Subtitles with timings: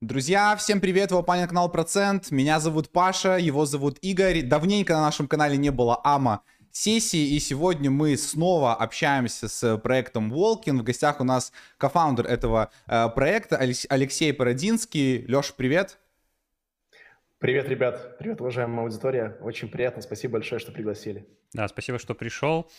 [0.00, 4.42] Друзья, всем привет, вы на канал Процент, меня зовут Паша, его зовут Игорь.
[4.42, 10.30] Давненько на нашем канале не было АМА сессии, и сегодня мы снова общаемся с проектом
[10.30, 10.78] Волкин.
[10.78, 15.22] В гостях у нас кофаундер этого э, проекта Алексей Породинский.
[15.22, 15.98] Леша, привет.
[17.40, 18.18] Привет, ребят.
[18.20, 19.36] Привет, уважаемая аудитория.
[19.40, 20.00] Очень приятно.
[20.00, 21.26] Спасибо большое, что пригласили.
[21.54, 22.70] Да, спасибо, что пришел.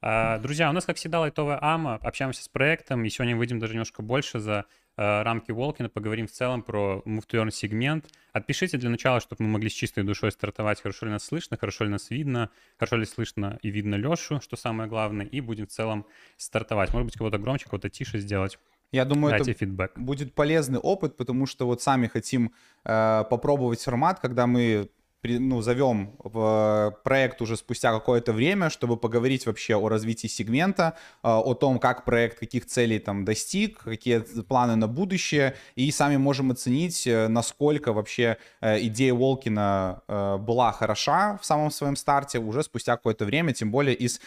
[0.00, 2.00] А, друзья, у нас, как всегда, лайтовая АМА.
[2.02, 4.64] Общаемся с проектом, и сегодня выйдем даже немножко больше за
[4.96, 8.06] рамки Волкина, поговорим в целом про Move сегмент.
[8.32, 11.84] Отпишите для начала, чтобы мы могли с чистой душой стартовать, хорошо ли нас слышно, хорошо
[11.84, 15.70] ли нас видно, хорошо ли слышно и видно Лешу, что самое главное, и будем в
[15.70, 16.92] целом стартовать.
[16.92, 18.58] Может быть, кого-то громче, кого-то тише сделать.
[18.92, 19.98] Я думаю, Дайте это фидбэк.
[19.98, 22.52] будет полезный опыт, потому что вот сами хотим
[22.84, 24.88] э, попробовать формат, когда мы
[25.24, 31.40] ну, зовем в проект уже спустя какое-то время, чтобы поговорить вообще о развитии сегмента, а,
[31.40, 36.50] о том, как проект каких целей там достиг, какие планы на будущее, и сами можем
[36.50, 42.62] оценить, э, насколько вообще э, идея Волкина э, была хороша в самом своем старте уже
[42.62, 44.20] спустя какое-то время, тем более из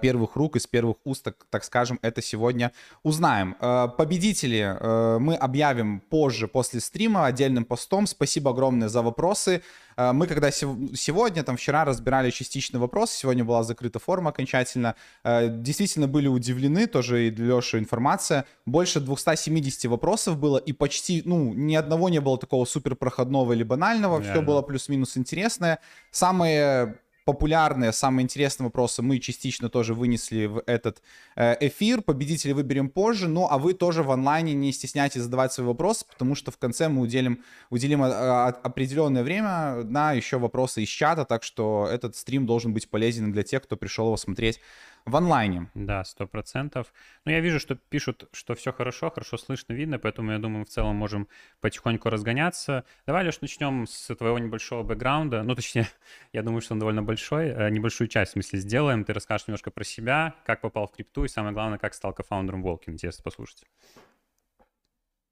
[0.00, 3.56] первых рук, из первых уст, так, так скажем, это сегодня узнаем.
[3.96, 4.76] Победители
[5.18, 8.06] мы объявим позже, после стрима, отдельным постом.
[8.06, 9.62] Спасибо огромное за вопросы.
[9.96, 15.48] Э, мы когда сегодня, там вчера разбирали частично вопрос, сегодня была закрыта форма окончательно, э,
[15.48, 21.52] действительно были удивлены, тоже и для Леши информация, больше 270 вопросов было, и почти, ну,
[21.54, 24.32] ни одного не было такого супер проходного или банального, Реально.
[24.32, 25.78] все было плюс-минус интересное.
[26.10, 31.02] Самые популярные, самые интересные вопросы мы частично тоже вынесли в этот
[31.36, 32.02] э, эфир.
[32.02, 33.28] Победителей выберем позже.
[33.28, 36.88] Ну, а вы тоже в онлайне не стесняйтесь задавать свои вопросы, потому что в конце
[36.88, 42.46] мы уделим, уделим э, определенное время на еще вопросы из чата, так что этот стрим
[42.46, 44.60] должен быть полезен для тех, кто пришел его смотреть
[45.04, 45.70] в онлайне.
[45.74, 46.92] Да, сто процентов.
[47.24, 50.68] Но я вижу, что пишут, что все хорошо, хорошо слышно, видно, поэтому я думаю, в
[50.68, 51.28] целом можем
[51.60, 52.84] потихоньку разгоняться.
[53.06, 55.42] Давай лишь начнем с твоего небольшого бэкграунда.
[55.42, 55.88] Ну, точнее,
[56.32, 57.48] я думаю, что он довольно большой.
[57.48, 59.04] Э, небольшую часть, в смысле, сделаем.
[59.04, 62.62] Ты расскажешь немножко про себя, как попал в крипту и, самое главное, как стал кофаундером
[62.62, 62.88] Волки.
[62.88, 63.64] Интересно послушать.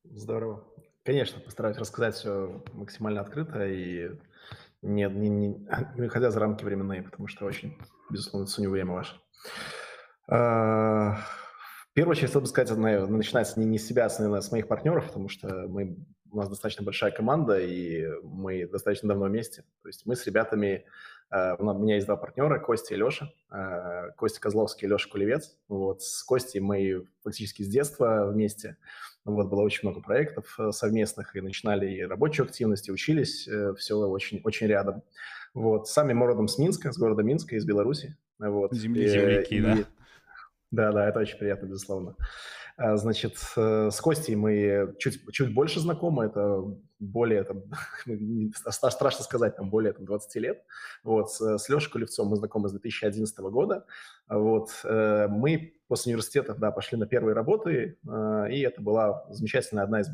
[0.05, 0.65] Здорово.
[1.05, 4.11] Конечно, постараюсь рассказать все максимально открыто и
[4.83, 5.49] не, не, не,
[5.95, 7.79] не выходя за рамки временные, потому что очень,
[8.11, 9.17] безусловно, ценю время ваше.
[10.29, 11.17] А,
[11.91, 14.69] в первую очередь, хотел бы сказать, наверное, начинается не, не с себя, а с моих
[14.69, 15.97] партнеров, потому что мы,
[16.31, 19.63] у нас достаточно большая команда, и мы достаточно давно вместе.
[19.83, 20.87] То есть мы с ребятами,
[21.31, 23.31] а, у меня есть два партнера, Костя и Леша.
[23.51, 25.57] А, Костя Козловский и Леша Кулевец.
[25.69, 28.77] Вот, с Костей мы фактически с детства вместе.
[29.25, 33.73] Вот, было очень много проектов э, совместных, и начинали и рабочую активность, и учились, э,
[33.79, 35.03] все очень, очень рядом.
[35.55, 38.17] Вот, сами мы родом с Минска, с города Минска, из Беларуси.
[38.39, 38.75] Вот.
[38.75, 39.79] Земли, земляки, и, да.
[40.73, 42.17] Да, да, это очень приятно, безусловно.
[42.77, 46.65] А, значит, э, с Костей мы чуть, чуть больше знакомы, это
[46.99, 47.63] более, там,
[48.71, 50.65] страшно сказать, там, более там, 20 лет.
[51.03, 53.85] Вот, с, Лешей Кулевцом мы знакомы с 2011 года.
[54.29, 59.85] Вот, э, мы после университета, да, пошли на первые работы, э, и это была замечательная
[59.85, 60.09] одна из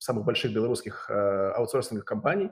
[0.00, 2.50] самых больших белорусских э, аутсорсинговых компаний,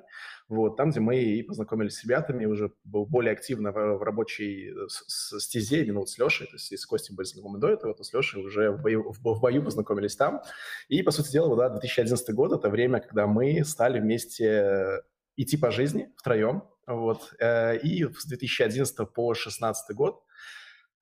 [0.49, 4.71] вот, там, где мы и познакомились с ребятами, уже был более активно в, в рабочей
[4.71, 7.69] э, с, стезе, именно вот с Лешей, то есть и с Костей были знакомы до
[7.69, 10.43] этого, то с Лешей уже в бою, в, в бою познакомились там.
[10.89, 15.03] И, по сути дела, да, 2011 год– это время, когда мы стали вместе
[15.37, 20.23] идти по жизни втроем, вот, э, и с 2011 по 2016 год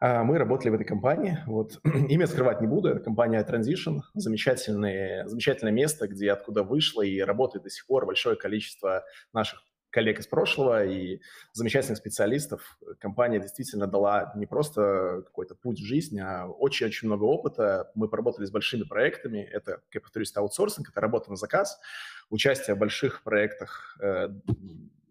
[0.01, 1.39] мы работали в этой компании.
[1.47, 1.81] Вот.
[1.84, 2.89] Имя скрывать не буду.
[2.89, 4.01] Это компания Transition.
[4.15, 9.62] Замечательное, замечательное место, где откуда вышло и работает до сих пор большое количество наших
[9.97, 11.21] коллег из прошлого и
[11.55, 12.79] замечательных специалистов.
[12.99, 17.91] Компания действительно дала не просто какой-то путь в жизнь, а очень-очень много опыта.
[17.95, 19.39] Мы поработали с большими проектами.
[19.39, 21.81] Это, как я повторюсь, аутсорсинг, это работа на заказ,
[22.29, 24.29] участие в больших проектах э,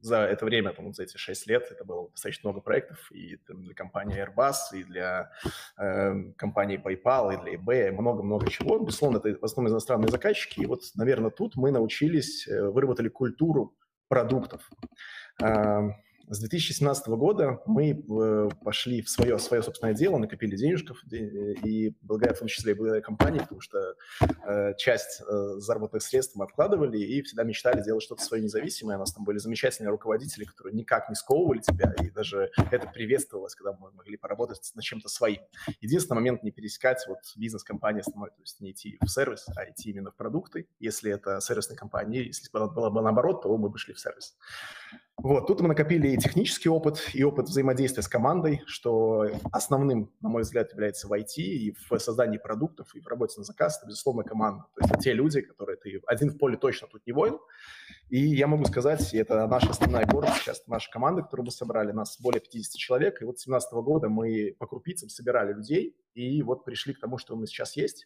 [0.05, 3.37] за это время, там, вот за эти шесть лет, это было достаточно много проектов и
[3.37, 5.31] там, для компании Airbus, и для
[5.77, 8.79] э, компании PayPal, и для eBay, много-много чего.
[8.79, 10.61] Безусловно, это в основном иностранные заказчики.
[10.61, 13.75] И вот, наверное, тут мы научились, э, выработали культуру
[14.07, 14.69] продуктов.
[15.41, 15.89] Э,
[16.27, 22.33] с 2017 года мы э, пошли в свое, свое собственное дело, накопили денежков, и благодаря,
[22.33, 23.95] в том числе, благодаря компании, потому что
[24.45, 28.97] э, часть э, заработных средств мы откладывали и всегда мечтали делать что-то свое независимое.
[28.97, 33.55] У нас там были замечательные руководители, которые никак не сковывали тебя, и даже это приветствовалось,
[33.55, 35.41] когда мы могли поработать над чем-то своим.
[35.81, 39.91] Единственный момент не пересекать вот бизнес-компания основной, то есть не идти в сервис, а идти
[39.91, 40.67] именно в продукты.
[40.79, 44.35] Если это сервисная компания, если было бы наоборот, то мы бы шли в сервис.
[45.17, 50.27] Вот, тут мы накопили и технический опыт, и опыт взаимодействия с командой, что основным, на
[50.27, 53.87] мой взгляд, является в IT, и в создании продуктов, и в работе на заказ, это,
[53.87, 54.65] безусловно, команда.
[54.75, 57.39] То есть те люди, которые ты один в поле точно тут не воин.
[58.09, 61.91] И я могу сказать, и это наша основная гордость сейчас, наша команда, которую мы собрали,
[61.91, 66.41] нас более 50 человек, и вот с 2017 года мы по крупицам собирали людей, и
[66.43, 68.05] вот пришли к тому, что мы сейчас есть.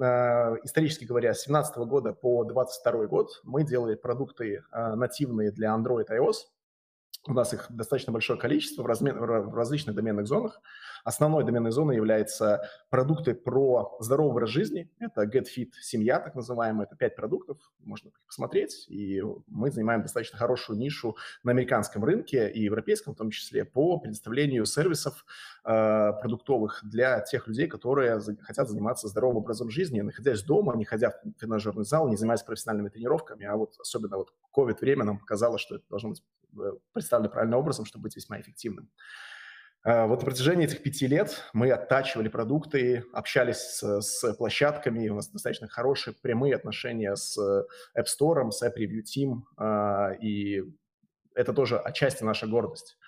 [0.00, 5.70] Э, исторически говоря, с 2017 года по 2022 год мы делали продукты э, нативные для
[5.70, 6.36] Android и iOS.
[7.28, 10.62] У нас их достаточно большое количество в, размен, в различных доменных зонах.
[11.04, 14.90] Основной доменной зоной являются продукты про здоровый образ жизни.
[14.98, 16.86] Это GetFit семья, так называемая.
[16.86, 18.86] Это пять продуктов, можно посмотреть.
[18.88, 23.98] И мы занимаем достаточно хорошую нишу на американском рынке и европейском в том числе по
[23.98, 25.26] предоставлению сервисов
[25.66, 31.10] э, продуктовых для тех людей, которые хотят заниматься здоровым образом жизни, находясь дома, не ходя
[31.10, 33.44] в тренажерный зал, не занимаясь профессиональными тренировками.
[33.44, 36.22] А вот особенно вот COVID-время нам показало, что это должно быть
[36.56, 38.90] э, представлено правильным образом, чтобы быть весьма эффективным.
[39.84, 45.14] Э, вот на протяжении этих пяти лет мы оттачивали продукты, общались с, с площадками, у
[45.14, 47.38] нас достаточно хорошие прямые отношения с
[47.96, 50.64] App Store, с App Review Team, э, и
[51.34, 52.98] это тоже отчасти наша гордость.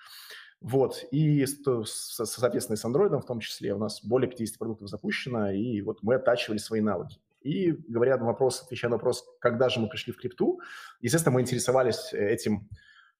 [0.61, 1.43] Вот, и,
[1.85, 6.15] соответственно, с Android в том числе у нас более 50 продуктов запущено, и вот мы
[6.15, 7.19] оттачивали свои навыки.
[7.41, 10.61] И говоря на вопрос, отвечая на вопрос, когда же мы пришли в крипту,
[11.01, 12.69] естественно, мы интересовались этим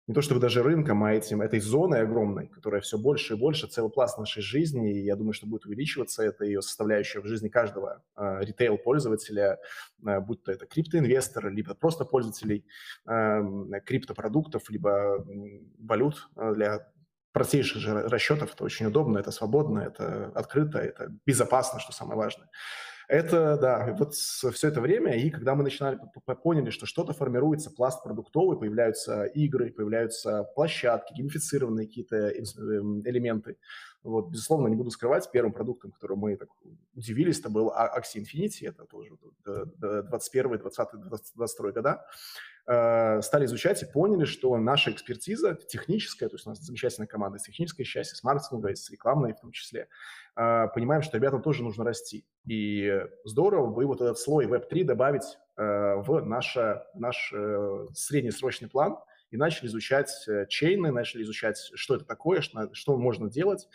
[0.08, 3.68] не то чтобы даже рынком, а этим, этой зоной огромной, которая все больше и больше,
[3.68, 7.50] целый пласт нашей жизни, и я думаю, что будет увеличиваться, это ее составляющая в жизни
[7.50, 9.60] каждого э, ритейл-пользователя,
[10.06, 12.66] э, будь то это криптоинвестор, либо просто пользователей
[13.08, 13.42] э,
[13.86, 15.24] криптопродуктов, либо
[15.80, 16.92] валют для
[17.32, 18.54] простейших же расчетов.
[18.54, 22.50] Это очень удобно, это свободно, это открыто, это безопасно, что самое важное.
[23.12, 26.00] Это, да, вот все это время, и когда мы начинали,
[26.42, 33.58] поняли, что что-то формируется, пласт продуктовый, появляются игры, появляются площадки, геймифицированные какие-то эм, элементы.
[34.02, 36.48] Вот, безусловно, не буду скрывать, первым продуктом, которым мы так
[36.96, 39.10] удивились, это был Axie Infinity, это тоже
[39.44, 40.88] 21, 20,
[41.36, 42.06] 22 года.
[42.68, 47.40] Э, стали изучать и поняли, что наша экспертиза техническая, то есть у нас замечательная команда
[47.40, 49.88] с технической части, с маркетинга, с рекламной в том числе,
[50.36, 52.26] э, понимаем, что ребятам тоже нужно расти.
[52.46, 55.24] И здорово бы вот этот слой Web3 добавить
[55.58, 57.34] э, в наше, наш
[57.94, 58.98] среднесрочный план
[59.32, 60.12] и начали изучать
[60.50, 63.68] чейны, начали изучать, что это такое, что, что можно делать.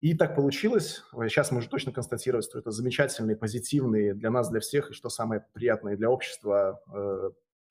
[0.00, 1.02] И так получилось.
[1.12, 5.08] Сейчас мы уже точно констатировать, что это замечательный, позитивный для нас, для всех, и что
[5.08, 6.82] самое приятное для общества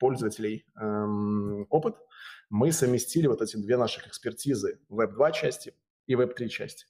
[0.02, 1.94] пользователей эм, опыт,
[2.50, 5.74] мы совместили вот эти две наших экспертизы Web2 части
[6.08, 6.86] и Web3 части.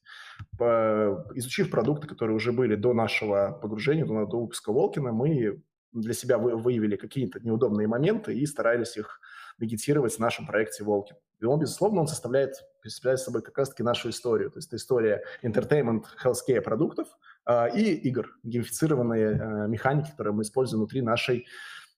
[0.56, 5.62] По, изучив продукты, которые уже были до нашего погружения, до, до выпуска Волкина, мы
[5.93, 9.20] для себя вы, выявили какие-то неудобные моменты и старались их
[9.58, 11.17] вегетировать в нашем проекте Волкин.
[11.38, 14.50] И он, безусловно, он составляет, представляет собой как раз-таки нашу историю.
[14.50, 17.08] То есть это история entertainment, healthcare продуктов
[17.44, 21.47] э, и игр, геймифицированные э, механики, которые мы используем внутри нашей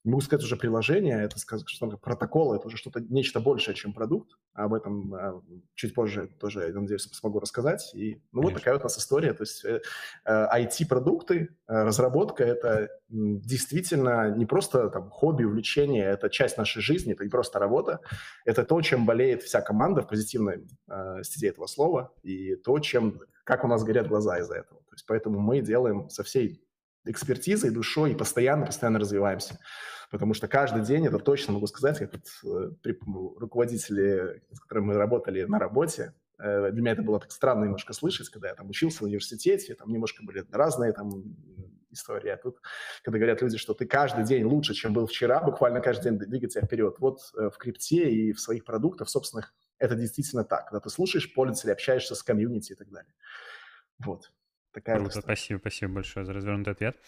[0.04, 3.94] не могу сказать уже приложение, это сказать, что протокол, это уже что-то, нечто большее, чем
[3.94, 4.32] продукт.
[4.52, 5.42] Об этом а,
[5.74, 7.90] чуть позже тоже, я надеюсь, смогу рассказать.
[7.94, 9.32] И, ну, вот такая вот у нас история.
[9.32, 9.80] То есть э,
[10.26, 17.24] IT-продукты, э, разработка– это действительно не просто там, хобби, увлечение, это часть нашей жизни, это
[17.24, 18.00] не просто работа.
[18.44, 23.20] Это то, чем болеет вся команда в позитивной э, стезе этого слова, и то, чем,
[23.44, 24.82] как у нас горят глаза из-за этого.
[24.82, 26.60] То есть поэтому мы делаем со всей
[27.04, 29.58] экспертизой, душой и постоянно-постоянно развиваемся.
[30.10, 32.94] Потому что каждый день, это точно могу сказать, как вот, э,
[33.38, 37.92] руководители, с которыми мы работали на работе, э, для меня это было так странно немножко
[37.92, 41.24] слышать, когда я там учился в университете, там немножко были разные там
[41.90, 42.30] истории.
[42.30, 42.58] А тут,
[43.02, 46.52] когда говорят люди, что ты каждый день лучше, чем был вчера, буквально каждый день двигать
[46.52, 46.96] себя вперед.
[46.98, 50.66] Вот э, в крипте и в своих продуктах собственных это действительно так.
[50.66, 53.12] Когда ты слушаешь пользователей, общаешься с комьюнити и так далее.
[54.04, 54.30] Вот.
[54.74, 56.98] Такая Круто, спасибо, спасибо большое за развернутый ответ.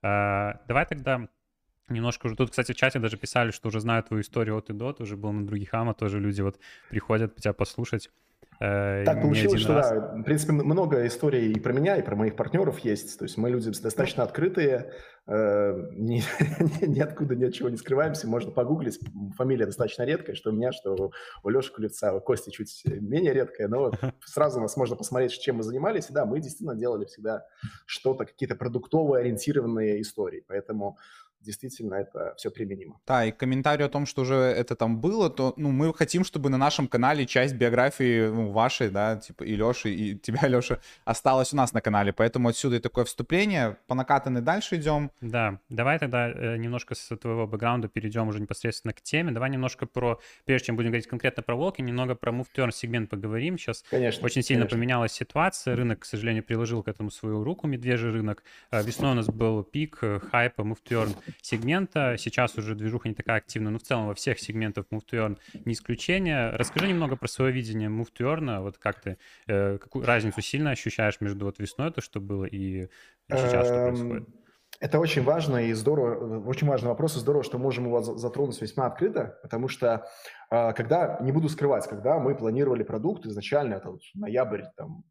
[0.00, 1.28] А, давай тогда
[1.90, 2.34] немножко уже...
[2.34, 5.02] Тут, кстати, в чате даже писали, что уже знают твою историю от и до, ты
[5.02, 6.58] уже был на других АМА, тоже люди вот
[6.88, 8.10] приходят тебя послушать.
[8.60, 9.88] Э, так получилось, что раз.
[9.88, 13.18] да, в принципе, много историй и про меня, и про моих партнеров есть.
[13.18, 14.92] То есть мы люди достаточно открытые,
[15.26, 16.22] э, ни,
[16.86, 18.28] ниоткуда ничего не скрываемся.
[18.28, 19.00] Можно погуглить.
[19.38, 21.10] Фамилия достаточно редкая, что у меня, что
[21.42, 23.92] у Леши Кулевца, у Кости чуть менее редкая, но
[24.26, 26.10] сразу нас можно посмотреть, чем мы занимались.
[26.10, 27.46] И да, мы действительно делали всегда
[27.86, 30.44] что-то, какие-то продуктовые ориентированные истории.
[30.46, 30.98] Поэтому
[31.40, 33.00] действительно это все применимо.
[33.06, 36.50] Да, и комментарий о том, что уже это там было, то ну, мы хотим, чтобы
[36.50, 41.52] на нашем канале часть биографии ну, вашей, да, типа и Леши, и тебя, Леша, осталась
[41.52, 42.12] у нас на канале.
[42.12, 43.76] Поэтому отсюда и такое вступление.
[43.86, 45.10] По накатанной дальше идем.
[45.20, 49.32] Да, давай тогда э, немножко с твоего бэкграунда перейдем уже непосредственно к теме.
[49.32, 53.10] Давай немножко про, прежде чем будем говорить конкретно про волки, немного про move turn сегмент
[53.10, 53.58] поговорим.
[53.58, 54.78] Сейчас конечно, очень сильно конечно.
[54.78, 55.74] поменялась ситуация.
[55.74, 58.42] Рынок, к сожалению, приложил к этому свою руку, медвежий рынок.
[58.70, 62.16] Э, весной у нас был пик э, хайпа move turn сегмента.
[62.18, 65.38] Сейчас уже движуха не такая активная, но в целом во всех сегментах Move to Earn
[65.64, 66.50] не исключение.
[66.50, 68.60] Расскажи немного про свое видение Move to Earn.
[68.62, 72.88] Вот как ты, э, какую разницу сильно ощущаешь между вот весной, то, что было, и
[73.28, 74.28] сейчас что Эм, происходит?
[74.80, 78.60] Это очень важно и здорово, очень важный вопрос, и здорово, что можем его за- затронуть
[78.62, 80.06] весьма открыто, потому что,
[80.48, 85.04] а, когда, не буду скрывать, когда мы планировали продукт изначально, это вот ноябрь там,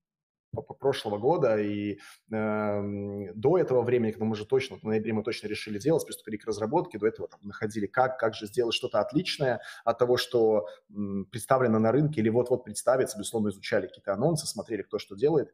[0.79, 1.99] прошлого года, и
[2.31, 6.37] эм, до этого времени, когда мы уже точно, в ноябре мы точно решили делать, приступили
[6.37, 10.67] к разработке, до этого там, находили, как, как же сделать что-то отличное от того, что
[10.93, 15.53] м, представлено на рынке или вот-вот представится, безусловно, изучали какие-то анонсы, смотрели, кто что делает.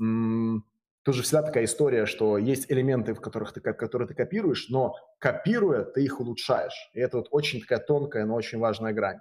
[0.00, 0.64] М,
[1.02, 4.68] Тут же всегда такая история, что есть элементы, в которых ты, ко- которые ты копируешь,
[4.70, 6.90] но копируя, ты их улучшаешь.
[6.94, 9.18] И это вот очень такая тонкая, но очень важная грань.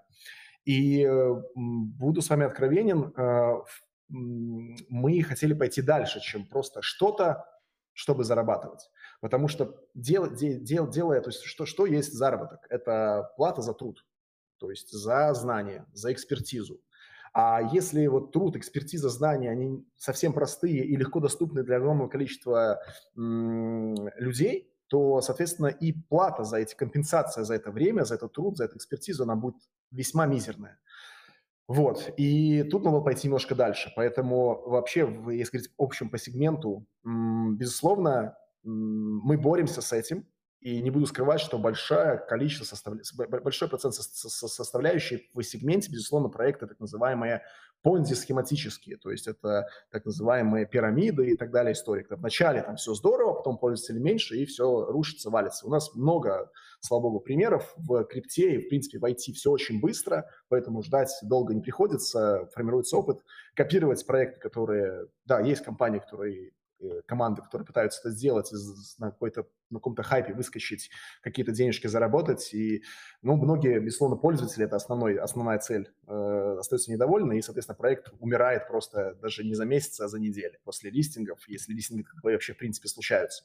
[0.65, 3.53] И э, буду с вами откровенен, э,
[4.07, 7.45] мы хотели пойти дальше, чем просто что-то,
[7.93, 8.89] чтобы зарабатывать.
[9.21, 12.65] Потому что дел, де- дел- делая, то есть что, что есть заработок?
[12.69, 14.05] Это плата за труд,
[14.57, 16.81] то есть за знания, за экспертизу.
[17.33, 22.81] А если вот труд, экспертиза, знания, они совсем простые и легко доступны для огромного количества
[23.15, 28.65] людей, то, соответственно, и плата за эти, компенсация за это время, за этот труд, за
[28.65, 29.57] эту экспертизу, она будет
[29.91, 30.79] весьма мизерная.
[31.67, 33.91] Вот, и тут надо пойти немножко дальше.
[33.95, 34.99] Поэтому вообще,
[35.31, 40.25] если говорить в общем по сегменту, безусловно, мы боремся с этим.
[40.61, 43.03] И не буду скрывать, что большое количество составля...
[43.27, 47.43] большой процент со- со- со- составляющих в сегменте, безусловно, проекты так называемые
[47.83, 52.03] понзи-схематические, то есть это так называемые пирамиды и так далее истории.
[52.03, 55.67] Когда вначале там все здорово, потом пользователей меньше, и все рушится, валится.
[55.67, 59.79] У нас много, слава богу, примеров в крипте и, в принципе, в IT все очень
[59.79, 63.19] быстро, поэтому ждать долго не приходится, формируется опыт.
[63.55, 65.07] Копировать проекты, которые...
[65.25, 66.51] Да, есть компании, которые
[67.05, 68.51] команды, которые пытаются это сделать,
[68.99, 72.53] на какой-то на каком-то хайпе выскочить, какие-то денежки заработать.
[72.53, 72.83] И,
[73.21, 78.67] ну, многие, безусловно, пользователи, это основной, основная цель, э, остаются недовольны, и, соответственно, проект умирает
[78.67, 82.87] просто даже не за месяц, а за неделю после листингов, если листинги вообще, в принципе,
[82.87, 83.43] случаются.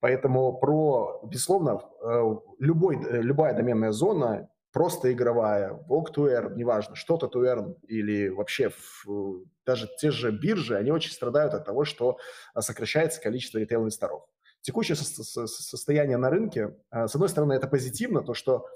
[0.00, 5.72] Поэтому про, безусловно, э, любой, э, любая доменная зона, просто игровая,
[6.14, 8.70] to earn, неважно, что-то to earn или вообще
[9.04, 12.18] в- даже те же биржи, они очень страдают от того, что
[12.54, 14.22] а, сокращается количество ритейл-инвесторов.
[14.62, 18.66] Текущее со- со- состояние на рынке, а, с одной стороны, это позитивно, то, что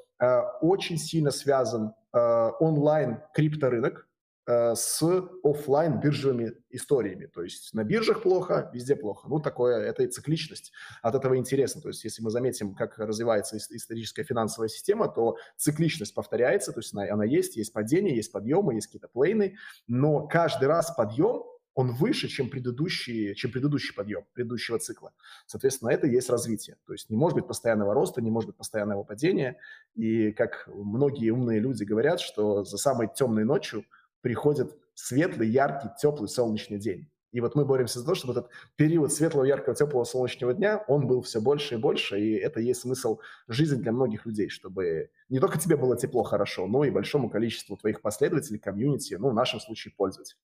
[0.61, 4.14] очень сильно связан онлайн крипторынок а,
[4.47, 5.03] с
[5.43, 7.27] офлайн биржевыми историями.
[7.27, 9.29] То есть на биржах плохо, везде плохо.
[9.29, 10.73] Ну, такое, это и цикличность.
[11.03, 11.81] От этого интересно.
[11.81, 16.81] То есть если мы заметим, как развивается ис- историческая финансовая система, то цикличность повторяется, то
[16.81, 21.45] есть она, она есть, есть падения, есть подъемы, есть какие-то плейны, но каждый раз подъем,
[21.75, 25.13] он выше, чем предыдущий, чем предыдущий подъем предыдущего цикла.
[25.47, 26.77] Соответственно, это и есть развитие.
[26.87, 29.59] То есть не может быть постоянного роста, не может быть постоянного падения.
[29.95, 33.85] И как многие умные люди говорят, что за самой темной ночью
[34.25, 37.11] приходит светлый, яркий, теплый солнечный день.
[37.31, 41.07] И вот мы боремся за то, чтобы этот период светлого, яркого, теплого солнечного дня, он
[41.07, 45.41] был все больше и больше, и это есть смысл жизни для многих людей, чтобы не
[45.41, 49.61] только тебе было тепло, хорошо, но и большому количеству твоих последователей, комьюнити, ну, в нашем
[49.61, 50.41] случае, пользователей.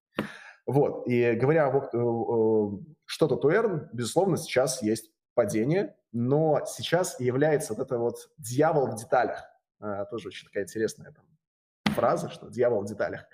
[0.66, 7.86] Вот, и говоря о э, что-то earn, безусловно, сейчас есть падение, но сейчас является вот
[7.86, 9.42] это вот дьявол в деталях.
[9.78, 11.24] А, Тоже очень такая интересная там
[11.90, 13.26] фраза, что дьявол в деталях.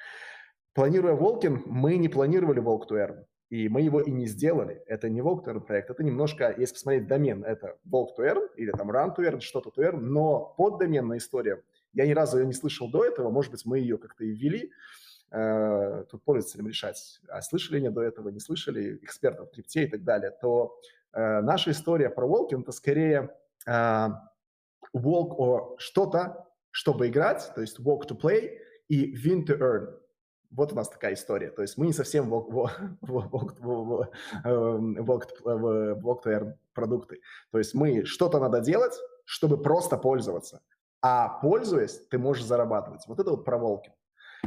[0.77, 4.81] Планируя Волкин, мы не планировали Волк Earn, и мы его и не сделали.
[4.87, 8.93] Это не Волк Earn проект, это немножко, если посмотреть домен, это Волк Earn или там
[8.93, 11.61] to Earn, что-то Earn, но поддоменная история,
[11.93, 14.71] я ни разу ее не слышал до этого, может быть, мы ее как-то и ввели,
[15.33, 20.05] Э, тут пользователям решать, а слышали они до этого, не слышали, экспертов крипте и так
[20.05, 20.79] далее, то
[21.13, 23.35] э, наша история про Волкин это скорее
[23.67, 23.71] э,
[24.95, 29.99] walk о что-то, чтобы играть, то есть walk to play и win to earn.
[30.57, 31.51] Вот у нас такая история.
[31.51, 32.71] То есть мы не совсем walk,
[34.45, 35.07] эм,
[36.73, 37.21] продукты.
[37.53, 38.95] То есть мы что-то надо делать,
[39.25, 40.63] чтобы просто пользоваться.
[41.03, 43.07] А пользуясь, ты можешь зарабатывать.
[43.07, 43.93] Вот это вот про Волкин.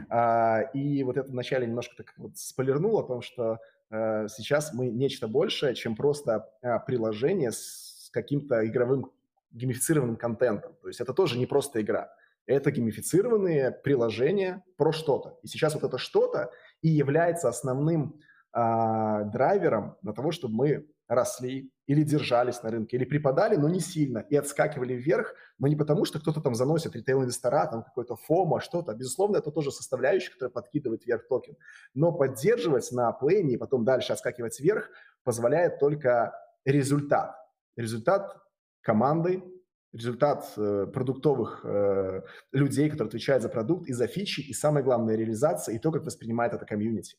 [0.10, 3.60] А, И вот это вначале немножко так вот спойлернул о том, что
[3.92, 9.12] э, сейчас мы нечто большее, чем просто а, приложение с каким-то игровым
[9.52, 10.74] геймифицированным контентом.
[10.82, 12.12] То есть это тоже не просто игра.
[12.50, 15.38] Это геймифицированные приложения про что-то.
[15.44, 16.50] И сейчас вот это что-то
[16.82, 18.20] и является основным
[18.52, 23.80] а, драйвером на того, чтобы мы росли или держались на рынке, или припадали, но не
[23.80, 28.62] сильно, и отскакивали вверх, но не потому, что кто-то там заносит ритейл-инвестора, там какой-то фома,
[28.62, 28.96] что-то.
[28.96, 31.56] Безусловно, это тоже составляющая, которая подкидывает вверх токен.
[31.94, 34.90] Но поддерживать на плейне и потом дальше отскакивать вверх
[35.24, 36.34] позволяет только
[36.66, 37.36] результат.
[37.76, 38.36] Результат
[38.82, 39.44] команды,
[39.94, 45.16] результат э, продуктовых э, людей, которые отвечают за продукт и за фичи, и самое главное,
[45.16, 47.18] реализация, и то, как воспринимает это комьюнити.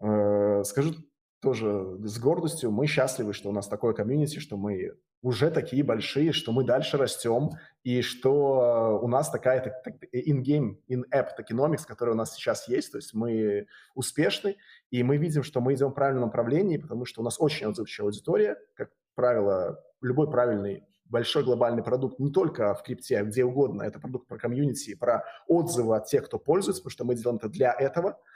[0.00, 0.94] Э, скажу
[1.40, 6.32] тоже с гордостью, мы счастливы, что у нас такое комьюнити, что мы уже такие большие,
[6.32, 7.50] что мы дальше растем,
[7.82, 12.92] и что у нас такая так, так, in-game, in-app tokenomics, которая у нас сейчас есть,
[12.92, 14.56] то есть мы успешны,
[14.90, 18.08] и мы видим, что мы идем в правильном направлении, потому что у нас очень отзывчивая
[18.08, 23.82] аудитория, как правило, любой правильный большой глобальный продукт не только в крипте, а где угодно.
[23.82, 27.48] Это продукт про комьюнити, про отзывы от тех, кто пользуется, потому что мы делаем это
[27.48, 28.18] для этого–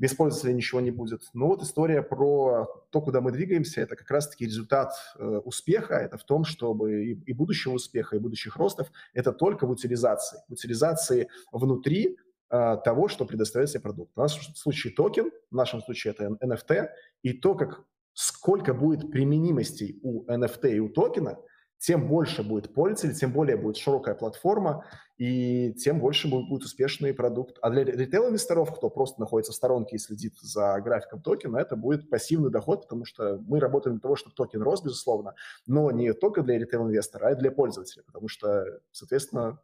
[0.00, 1.28] без пользователя ничего не будет.
[1.34, 6.16] Но вот история про то, куда мы двигаемся, это как раз-таки результат э, успеха, это
[6.16, 10.38] в том, чтобы и, и будущего успеха, и будущих ростов, это только в утилизации.
[10.48, 12.16] В утилизации внутри
[12.48, 14.12] э, того, что предоставляет себе продукт.
[14.14, 16.88] В нашем случае токен, в нашем случае это NFT,
[17.22, 17.84] и то, как
[18.14, 21.38] сколько будет применимостей у NFT и у токена–
[21.80, 24.84] тем больше будет пользователей, тем более будет широкая платформа,
[25.16, 27.56] и тем больше будет, будет успешный продукт.
[27.62, 32.10] А для ритейл-инвесторов, кто просто находится в сторонке и следит за графиком токена, это будет
[32.10, 35.34] пассивный доход, потому что мы работаем для того, чтобы токен рос, безусловно,
[35.66, 39.58] но не только для ритейл-инвестора, а и для пользователя, потому что, соответственно,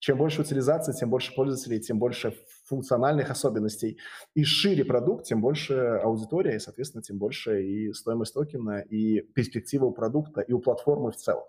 [0.00, 3.98] чем больше утилизации, тем больше пользователей, тем больше функциональных особенностей.
[4.34, 9.84] И шире продукт, тем больше аудитория, и, соответственно, тем больше и стоимость токена, и перспектива
[9.84, 11.44] у продукта, и у платформы в целом.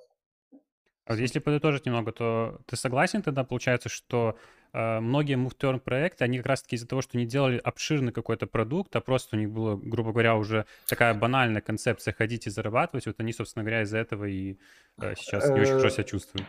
[1.06, 4.38] А вот если подытожить немного, то ты согласен тогда, получается, что
[4.72, 8.96] э, многие move проекты, они как раз-таки из-за того, что не делали обширный какой-то продукт,
[8.96, 13.20] а просто у них была, грубо говоря, уже такая банальная концепция ходить и зарабатывать, вот
[13.20, 14.58] они, собственно говоря, из-за этого и
[15.02, 16.48] э, сейчас не очень хорошо себя чувствуют.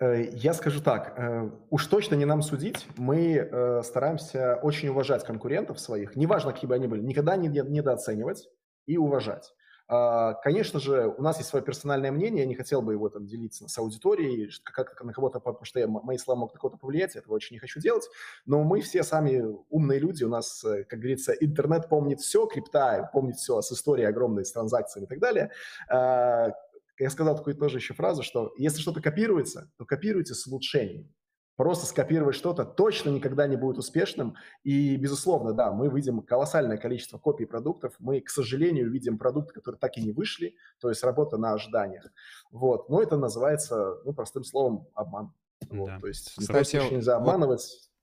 [0.00, 5.24] Э, я скажу так, э, уж точно не нам судить, мы э, стараемся очень уважать
[5.24, 8.48] конкурентов своих, неважно, какие бы они были, никогда не недооценивать
[8.86, 9.54] и уважать.
[9.86, 13.26] А, конечно же, у нас есть свое персональное мнение, я не хотел бы его там
[13.26, 17.16] делиться с аудиторией, как, на кого-то, потому что я, мои слова могут на кого-то повлиять,
[17.16, 18.08] этого очень не хочу делать,
[18.46, 23.36] но мы все сами умные люди, у нас, как говорится, интернет помнит все, крипта помнит
[23.36, 25.50] все с историей огромной, с транзакциями и так далее.
[25.90, 26.52] А,
[26.98, 31.13] я сказал такую тоже еще фразу, что если что-то копируется, то копируйте с улучшением.
[31.56, 34.34] Просто скопировать что-то точно никогда не будет успешным.
[34.64, 37.94] И, безусловно, да, мы видим колоссальное количество копий продуктов.
[38.00, 42.06] Мы, к сожалению, видим продукты, которые так и не вышли, то есть работа на ожиданиях.
[42.50, 42.88] Вот.
[42.88, 45.32] Но это называется, ну, простым словом, обман.
[45.70, 45.86] Вот.
[45.86, 46.00] Да.
[46.00, 47.60] То есть Кстати, нельзя обманывать.
[47.62, 47.94] Вот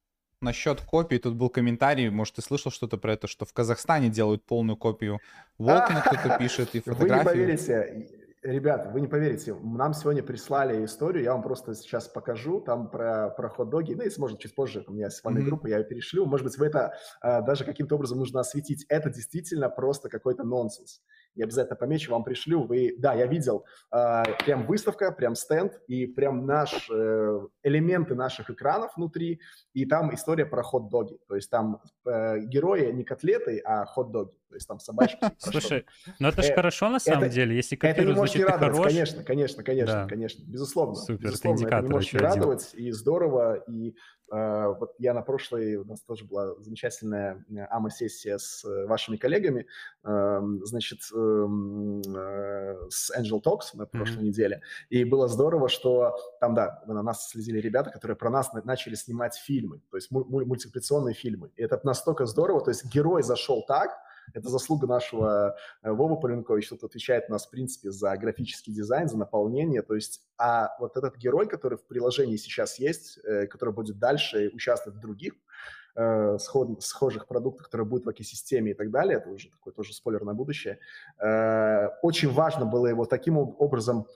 [0.42, 4.44] насчет копий, тут был комментарий, может, ты слышал что-то про это, что в Казахстане делают
[4.44, 5.20] полную копию
[5.58, 7.10] Волкина, кто-то пишет, и фотографии.
[7.12, 12.08] Вы не поверите, Ребята, вы не поверите, нам сегодня прислали историю, я вам просто сейчас
[12.08, 15.46] покажу, там про, про хот-доги, ну, если можно, чуть позже, у меня есть фанная mm-hmm.
[15.46, 18.84] группа, я ее перешлю, может быть, вы это а, даже каким-то образом нужно осветить.
[18.90, 21.04] Это действительно просто какой-то нонсенс.
[21.36, 22.64] Я обязательно помечу, вам пришлю.
[22.64, 28.50] Вы, да, я видел, а, прям выставка, прям стенд, и прям наш, э, элементы наших
[28.50, 29.40] экранов внутри,
[29.74, 31.20] и там история про хот-доги.
[31.28, 34.32] То есть там э, герои не котлеты, а хот-доги.
[34.52, 35.18] То есть там собачки.
[35.38, 35.86] Слушай,
[36.20, 38.86] ну это же э, хорошо на самом деле, если копируют, значит ты хорош.
[38.86, 40.96] Конечно, конечно, конечно, конечно, безусловно.
[40.96, 43.94] Супер, безусловно, это не может не радовать, и здорово, и э,
[44.32, 49.68] вот я на прошлой, у нас тоже была замечательная АМА-сессия с вашими коллегами,
[50.04, 52.02] эм, значит, эм,
[52.90, 57.60] с Angel Talks на прошлой неделе, и было здорово, что там, да, на нас следили
[57.60, 62.62] ребята, которые про нас начали снимать фильмы, то есть мультипликационные фильмы, и это настолько здорово,
[62.62, 63.92] то есть герой зашел так,
[64.34, 69.18] это заслуга нашего э, Вова Поленковича, что отвечает нас, в принципе, за графический дизайн, за
[69.18, 69.82] наполнение.
[69.82, 74.52] То есть, а вот этот герой, который в приложении сейчас есть, э, который будет дальше
[74.54, 75.34] участвовать в других
[75.96, 79.94] э, сход, схожих продуктах, которые будут в экосистеме и так далее, это уже такой тоже
[79.94, 80.80] спойлер на будущее,
[82.02, 84.08] очень важно было его таким образом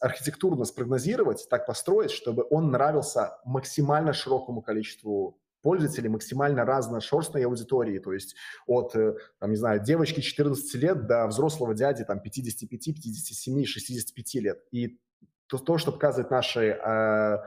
[0.00, 8.12] архитектурно спрогнозировать, так построить, чтобы он нравился максимально широкому количеству пользователей максимально разношерстной аудитории, то
[8.12, 8.34] есть
[8.66, 14.34] от, э, там, не знаю, девочки 14 лет до взрослого дяди там 55, 57, 65
[14.36, 14.62] лет.
[14.70, 14.98] И
[15.46, 17.38] то, то что показывает наши э,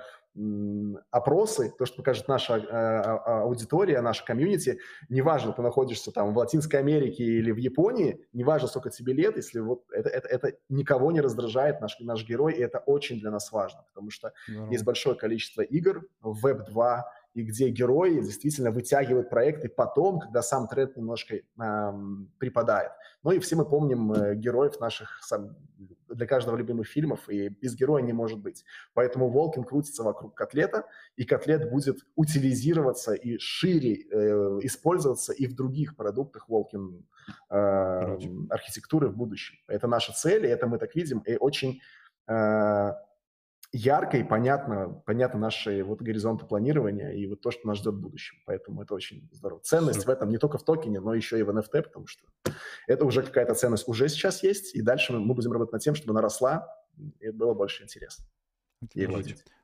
[1.12, 3.02] опросы, то, что покажет наша э,
[3.44, 8.90] аудитория, наша комьюнити, неважно, ты находишься там в Латинской Америке или в Японии, неважно, сколько
[8.90, 12.80] тебе лет, если вот это, это, это никого не раздражает, наш, наш герой, и это
[12.80, 14.72] очень для нас важно, потому что Здорово.
[14.72, 20.42] есть большое количество игр в Web 2, и где герои действительно вытягивают проекты потом, когда
[20.42, 22.92] сам тренд немножко эм, припадает.
[23.24, 25.56] Ну и все мы помним э, героев наших сам,
[26.08, 28.64] для каждого любимых фильмов, и без героя не может быть.
[28.94, 35.56] Поэтому Волкин крутится вокруг котлета, и котлет будет утилизироваться и шире э, использоваться и в
[35.56, 37.06] других продуктах Волкин
[37.50, 38.18] э,
[38.50, 39.56] архитектуры в будущем.
[39.68, 41.82] Это наша цель, и это мы так видим, и очень...
[42.28, 42.94] Э,
[43.74, 48.00] ярко и понятно, понятно наши вот горизонты планирования и вот то, что нас ждет в
[48.00, 48.38] будущем.
[48.46, 49.60] Поэтому это очень здорово.
[49.64, 52.24] Ценность в этом не только в токене, но еще и в NFT, потому что
[52.88, 56.12] это уже какая-то ценность уже сейчас есть, и дальше мы будем работать над тем, чтобы
[56.12, 56.68] она росла,
[57.20, 58.24] и было больше интереса.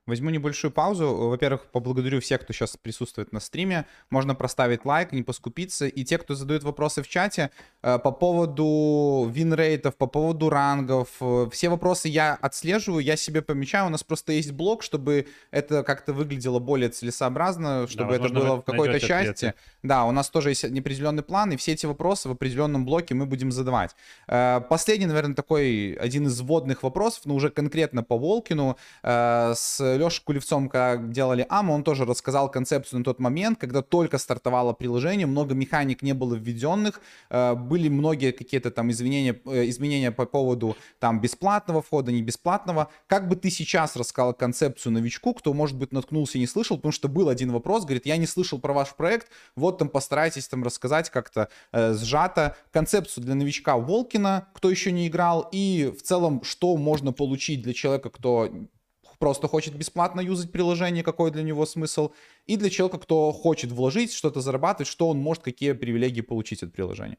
[0.10, 1.30] Возьму небольшую паузу.
[1.30, 3.86] Во-первых, поблагодарю всех, кто сейчас присутствует на стриме.
[4.10, 5.86] Можно проставить лайк, не поскупиться.
[5.86, 7.52] И те, кто задают вопросы в чате
[7.84, 13.86] э, по поводу винрейтов, по поводу рангов, э, все вопросы я отслеживаю, я себе помечаю.
[13.86, 18.56] У нас просто есть блок, чтобы это как-то выглядело более целесообразно, чтобы да, это было
[18.56, 19.46] в какой-то части.
[19.46, 19.54] Ответы.
[19.84, 23.28] Да, у нас тоже есть неопределенный план, и все эти вопросы в определенном блоке мы
[23.28, 23.96] будем задавать.
[24.28, 30.22] Э, последний, наверное, такой один из вводных вопросов, но уже конкретно по Волкину с Леша
[30.24, 35.28] Кулевцом, когда делали АМА, он тоже рассказал концепцию на тот момент, когда только стартовало приложение,
[35.28, 40.78] много механик не было введенных, э, были многие какие-то там изменения, э, изменения по поводу
[41.00, 42.90] там бесплатного входа, не бесплатного.
[43.08, 46.92] Как бы ты сейчас рассказал концепцию новичку, кто, может быть, наткнулся и не слышал, потому
[46.92, 50.64] что был один вопрос, говорит, я не слышал про ваш проект, вот там постарайтесь там
[50.64, 56.44] рассказать как-то э, сжато концепцию для новичка Волкина, кто еще не играл, и в целом,
[56.44, 58.50] что можно получить для человека, кто
[59.20, 62.12] просто хочет бесплатно юзать приложение, какой для него смысл,
[62.46, 66.72] и для человека, кто хочет вложить, что-то зарабатывать, что он может, какие привилегии получить от
[66.72, 67.18] приложения.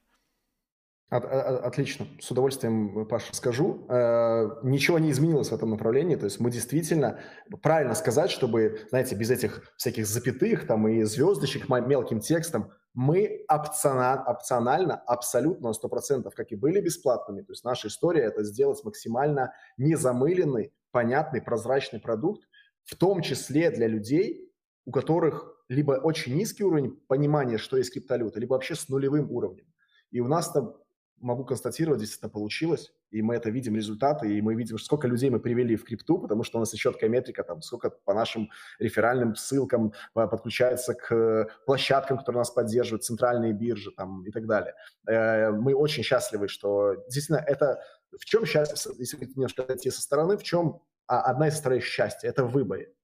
[1.11, 3.85] От, от, отлично, с удовольствием, Паша, скажу.
[3.89, 7.19] Э, ничего не изменилось в этом направлении, то есть мы действительно,
[7.63, 14.23] правильно сказать, чтобы, знаете, без этих всяких запятых там и звездочек мелким текстом, мы опционально,
[14.25, 19.53] опционально абсолютно на 100%, как и были бесплатными, то есть наша история это сделать максимально
[19.79, 22.48] незамыленный, понятный, прозрачный продукт,
[22.85, 24.53] в том числе для людей,
[24.85, 29.66] у которых либо очень низкий уровень понимания, что есть криптовалюта, либо вообще с нулевым уровнем.
[30.11, 30.74] И у нас там,
[31.20, 35.31] могу констатировать, здесь это получилось, и мы это видим результаты, и мы видим, сколько людей
[35.31, 38.50] мы привели в крипту, потому что у нас есть четкая метрика, там, сколько по нашим
[38.79, 44.74] реферальным ссылкам э, подключается к площадкам, которые нас поддерживают, центральные биржи там, и так далее.
[45.07, 47.81] Э, мы очень счастливы, что действительно это
[48.18, 52.29] в чем счастье, если немножко отойти со стороны, в чем а, одна из составляющих счастья–
[52.31, 52.94] это в выборе.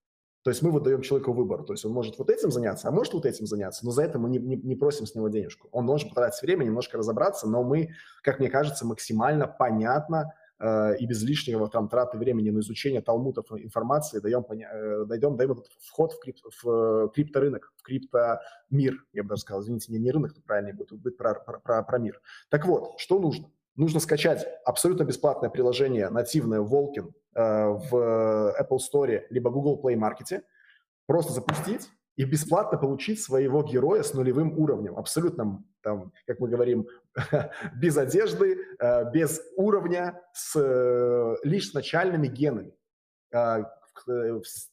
[0.46, 1.64] То есть мы выдаем человеку выбор.
[1.64, 4.20] То есть он может вот этим заняться, а может вот этим заняться, но за это
[4.20, 5.68] мы не, не, не просим с него денежку.
[5.72, 11.06] Он должен потратить время, немножко разобраться, но мы, как мне кажется, максимально понятно э, и
[11.06, 15.66] без лишнего там траты времени на изучение талмутов информации даем, поня- э, даем, даем этот
[15.80, 19.62] вход в, крип, в э, крипторынок, в криптомир, я бы даже сказал.
[19.62, 22.22] Извините, не, не рынок, тут правильнее будет, будет про, про, про, про мир.
[22.50, 23.50] Так вот, что нужно?
[23.76, 30.42] Нужно скачать абсолютно бесплатное приложение нативное Волкин э, в Apple Store либо Google Play Market,
[31.06, 36.88] просто запустить и бесплатно получить своего героя с нулевым уровнем, абсолютно, там, как мы говорим,
[37.76, 42.72] без одежды, э, без уровня, с, э, лишь с начальными генами.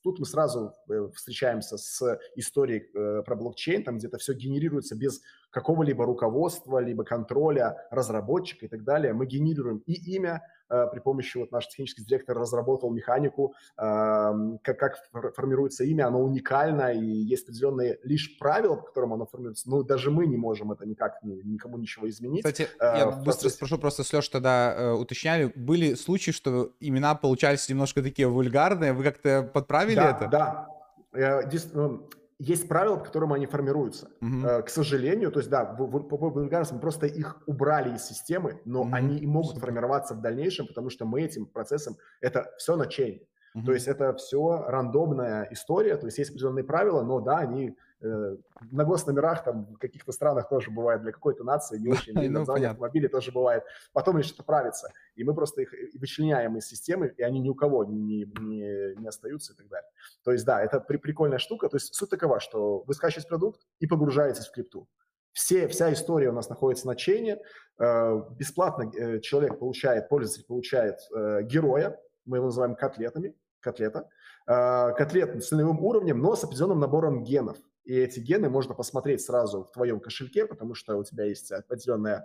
[0.03, 0.73] Тут мы сразу
[1.15, 2.81] встречаемся с историей
[3.23, 5.21] про блокчейн, там где-то все генерируется без
[5.53, 9.13] какого-либо руководства, либо контроля разработчика и так далее.
[9.13, 10.41] Мы генерируем и имя,
[10.73, 14.97] Э, при помощи, вот наш технический директор разработал механику, эм, как, как
[15.35, 20.09] формируется имя, оно уникально, и есть определенные лишь правила, по которым оно формируется, но даже
[20.09, 22.43] мы не можем это никак, никому ничего изменить.
[22.43, 23.55] Кстати, э, я быстро процессе...
[23.55, 28.93] спрошу, просто с Леш тогда э, уточняли, были случаи, что имена получались немножко такие вульгарные,
[28.93, 30.27] вы как-то подправили да, это?
[30.27, 30.67] Да,
[31.11, 32.09] да.
[32.39, 34.09] Есть правила, по которым они формируются.
[34.21, 34.63] Uh-huh.
[34.63, 38.93] К сожалению, то есть, да, по мы просто их убрали из системы, но uh-huh.
[38.93, 43.21] они и могут формироваться в дальнейшем, потому что мы этим процессом, это все на чейне.
[43.55, 43.65] Uh-huh.
[43.65, 47.73] То есть это все рандомная история, то есть есть определенные правила, но да, они э,
[48.03, 52.69] на госномерах там в каких-то странах тоже бывает, для какой-то нации не очень, и название
[52.69, 53.63] автомобиля тоже бывает.
[53.93, 57.55] Потом лишь это правится, и мы просто их вычленяем из системы, и они ни у
[57.55, 59.89] кого не, не, не остаются и так далее.
[60.23, 63.61] То есть да, это при, прикольная штука, то есть суть такова, что вы скачиваете продукт
[63.79, 64.87] и погружаетесь в крипту.
[65.31, 67.39] Все, вся история у нас находится на чейне.
[67.79, 74.09] Э, бесплатно э, человек получает, пользователь получает э, героя, мы его называем котлетами, котлета,
[74.45, 77.57] э, котлет с нулевым уровнем, но с определенным набором генов.
[77.83, 82.19] И эти гены можно посмотреть сразу в твоем кошельке, потому что у тебя есть определенный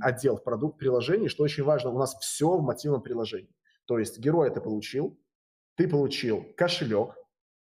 [0.00, 3.54] отдел в продукт приложений, что очень важно, у нас все в мотивном приложении.
[3.86, 5.18] То есть героя ты получил,
[5.76, 7.14] ты получил кошелек,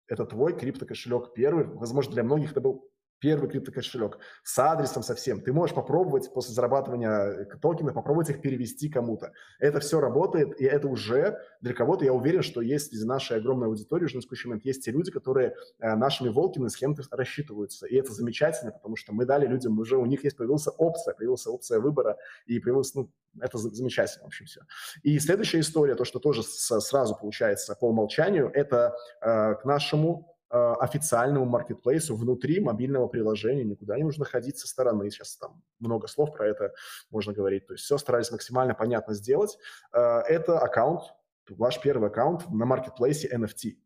[0.06, 5.40] это твой криптокошелек первый, возможно, для многих это был первый криптокошелек с адресом совсем.
[5.40, 9.32] Ты можешь попробовать после зарабатывания токенов, попробовать их перевести кому-то.
[9.58, 13.68] Это все работает, и это уже для кого-то, я уверен, что есть среди нашей огромной
[13.68, 17.86] аудитории уже на текущий момент, есть те люди, которые э, нашими волками с кем-то рассчитываются.
[17.86, 21.46] И это замечательно, потому что мы дали людям, уже у них есть появилась опция, появилась
[21.46, 24.60] опция выбора, и появилась, ну, это замечательно, в общем, все.
[25.02, 30.37] И следующая история, то, что тоже сразу получается по умолчанию, это э, к нашему Э,
[30.50, 35.10] официальному маркетплейсу внутри мобильного приложения, никуда не нужно ходить со стороны.
[35.10, 36.72] Сейчас там много слов про это
[37.10, 37.66] можно говорить.
[37.66, 39.58] То есть все старались максимально понятно сделать.
[39.92, 41.02] Э, это аккаунт,
[41.50, 43.76] ваш первый аккаунт на маркетплейсе NFT.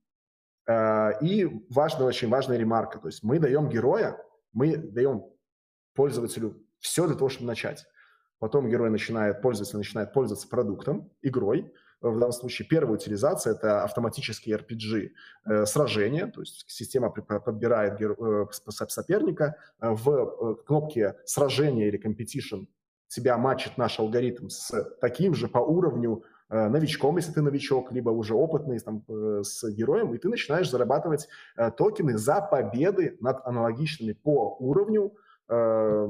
[0.69, 2.99] Э, и важная, очень важная ремарка.
[2.99, 4.17] То есть мы даем героя,
[4.53, 5.25] мы даем
[5.95, 7.87] пользователю все для того, чтобы начать.
[8.39, 11.73] Потом герой начинает, пользователь начинает пользоваться продуктом, игрой,
[12.11, 15.11] в данном случае первая утилизация– это автоматические RPG
[15.45, 18.47] э, сражения, то есть система подбирает э,
[18.89, 22.67] соперника э, в кнопке сражения или competition
[23.09, 28.35] тебя матчит наш алгоритм с таким же по уровню новичком, если ты новичок, либо уже
[28.35, 29.05] опытный там,
[29.43, 31.29] с героем, и ты начинаешь зарабатывать
[31.77, 35.15] токены за победы над аналогичными по уровню
[35.49, 36.09] э,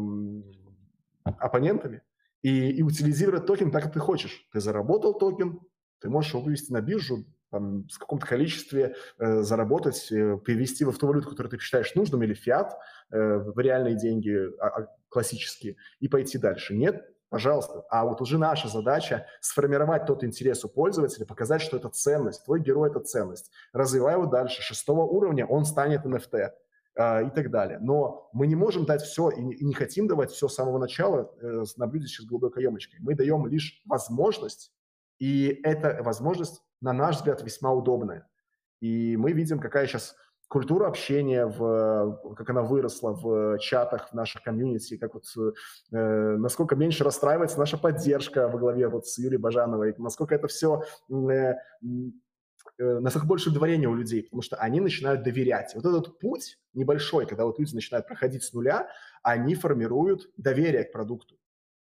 [1.25, 2.03] оппонентами
[2.43, 4.49] и, и утилизировать токен так, как ты хочешь.
[4.53, 5.61] Ты заработал токен,
[6.03, 10.99] ты можешь его вывести на биржу, там, в каком-то количестве э, заработать, э, перевести в
[10.99, 12.77] ту валюту, которую ты считаешь нужным, или фиат,
[13.11, 16.75] э, в реальные деньги а, а, классические, и пойти дальше.
[16.75, 17.85] Нет, пожалуйста.
[17.91, 22.61] А вот уже наша задача сформировать тот интерес у пользователя, показать, что это ценность, твой
[22.61, 23.51] герой– это ценность.
[23.75, 24.63] Развивай его дальше.
[24.63, 26.51] Шестого уровня он станет NFT
[26.95, 27.79] э, и так далее.
[27.81, 30.79] Но мы не можем дать все и не, и не хотим давать все с самого
[30.79, 32.99] начала э, на блюде с голубой каемочкой.
[33.01, 34.73] Мы даем лишь возможность
[35.23, 38.29] и эта возможность, на наш взгляд, весьма удобная.
[38.81, 40.17] И мы видим, какая сейчас
[40.49, 46.75] культура общения, в, как она выросла в чатах, в наших комьюнити, как вот, э, насколько
[46.75, 51.55] меньше расстраивается наша поддержка во главе вот с Юлией Бажановой, насколько это все э, э,
[52.79, 55.73] насколько больше удовлетворения у людей, потому что они начинают доверять.
[55.77, 58.89] Вот этот путь небольшой, когда вот люди начинают проходить с нуля,
[59.23, 61.39] они формируют доверие к продукту.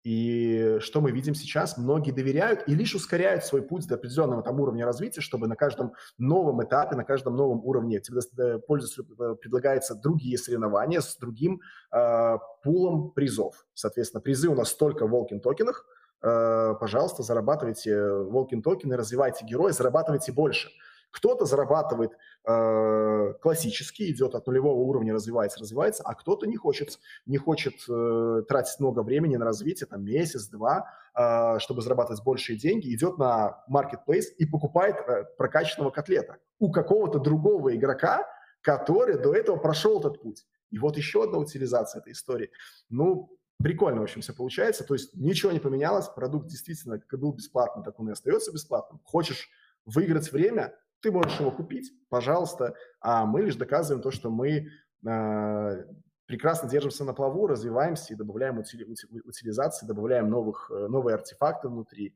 [0.03, 1.77] И что мы видим сейчас?
[1.77, 5.93] Многие доверяют и лишь ускоряют свой путь до определенного там уровня развития, чтобы на каждом
[6.17, 11.61] новом этапе, на каждом новом уровне тебе пользователю э, предлагается другие соревнования с другим
[11.91, 13.65] э, пулом призов.
[13.75, 15.85] Соответственно, призы у нас только в Волкин токенах.
[16.23, 20.69] Э, пожалуйста, зарабатывайте Волкин токены, развивайте героя, зарабатывайте больше.
[21.11, 22.11] Кто-то зарабатывает
[22.45, 28.43] э, классически, идет от нулевого уровня, развивается, развивается, а кто-то не хочет, не хочет э,
[28.47, 34.25] тратить много времени на развитие, там месяц-два, э, чтобы зарабатывать большие деньги, идет на marketplace
[34.37, 38.25] и покупает э, прокачанного котлета у какого-то другого игрока,
[38.61, 40.45] который до этого прошел этот путь.
[40.69, 42.49] И вот еще одна утилизация этой истории.
[42.89, 44.83] Ну, прикольно, в общем, все получается.
[44.83, 49.01] То есть ничего не поменялось, продукт действительно как был бесплатным, так он и остается бесплатным.
[49.03, 49.49] Хочешь
[49.85, 54.67] выиграть время, ты можешь его купить, пожалуйста, а мы лишь доказываем то, что мы
[55.05, 55.85] э,
[56.25, 62.13] прекрасно держимся на плаву, развиваемся и добавляем утили, утилизации, добавляем новых, э, новые артефакты внутри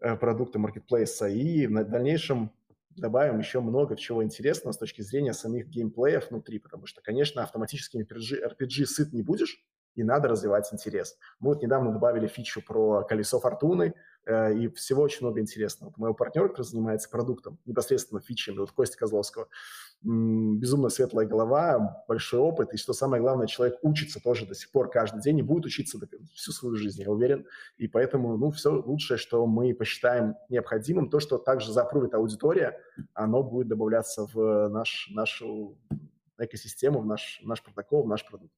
[0.00, 1.28] э, продукта маркетплейса.
[1.28, 2.52] И в дальнейшем
[2.90, 8.04] добавим еще много чего интересного с точки зрения самих геймплеев внутри, потому что, конечно, автоматическими
[8.04, 11.16] RPG, RPG сыт не будешь, и надо развивать интерес.
[11.40, 15.90] Мы вот недавно добавили фичу про колесо фортуны, э, и всего очень много интересного.
[15.90, 19.48] Вот моего партнера, который занимается продуктом, непосредственно фичами, вот Костя Козловского,
[20.02, 24.90] безумно светлая голова, большой опыт, и что самое главное, человек учится тоже до сих пор
[24.90, 25.98] каждый день и будет учиться
[26.34, 27.46] всю свою жизнь, я уверен.
[27.76, 32.80] И поэтому, ну, все лучшее, что мы посчитаем необходимым, то, что также запрувит аудитория,
[33.14, 35.78] оно будет добавляться в наш, нашу
[36.38, 38.52] экосистему, в наш, в наш протокол, в наш продукт.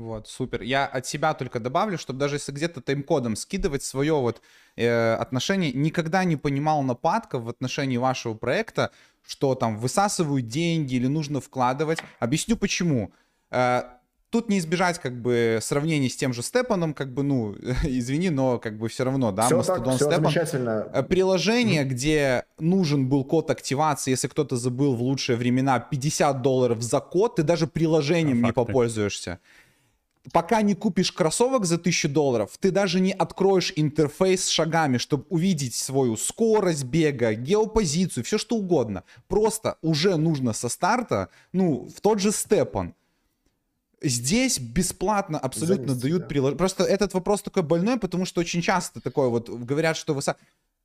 [0.00, 0.62] Вот, супер.
[0.62, 4.40] Я от себя только добавлю, чтобы даже если где-то тайм-кодом скидывать свое вот
[4.76, 11.06] э, отношение, никогда не понимал нападков в отношении вашего проекта, что там высасывают деньги или
[11.06, 11.98] нужно вкладывать.
[12.18, 13.12] Объясню почему.
[13.50, 13.82] Э,
[14.30, 18.58] тут не избежать как бы сравнений с тем же Степаном, как бы, ну, извини, но
[18.58, 20.22] как бы все равно, да, все Мастодон так, все Степан.
[20.22, 20.88] замечательно.
[20.94, 26.80] Э, приложение, где нужен был код активации, если кто-то забыл в лучшие времена 50 долларов
[26.80, 29.40] за код, ты даже приложением а, не попользуешься
[30.32, 35.24] пока не купишь кроссовок за 1000 долларов, ты даже не откроешь интерфейс с шагами, чтобы
[35.28, 39.04] увидеть свою скорость бега, геопозицию, все что угодно.
[39.28, 42.94] Просто уже нужно со старта, ну, в тот же степан.
[44.02, 46.28] Здесь бесплатно абсолютно Занести, дают да.
[46.28, 46.58] приложение.
[46.58, 50.22] Просто этот вопрос такой больной, потому что очень часто такое вот говорят, что вы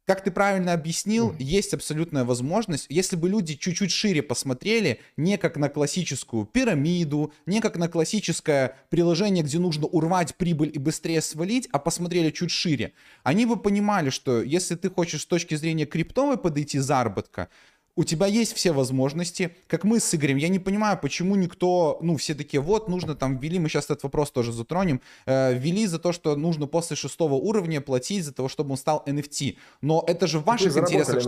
[0.05, 1.37] как ты правильно объяснил, mm.
[1.39, 7.59] есть абсолютная возможность, если бы люди чуть-чуть шире посмотрели, не как на классическую пирамиду, не
[7.59, 12.93] как на классическое приложение, где нужно урвать прибыль и быстрее свалить, а посмотрели чуть шире,
[13.23, 17.49] они бы понимали, что если ты хочешь с точки зрения криптовой подойти заработка,
[17.95, 22.17] у тебя есть все возможности, как мы с Игорем, я не понимаю, почему никто, ну,
[22.17, 25.99] все такие, вот, нужно там ввели, мы сейчас этот вопрос тоже затронем, э, ввели за
[25.99, 30.27] то, что нужно после шестого уровня платить за того, чтобы он стал NFT, но это
[30.27, 31.23] же в ваших интересах,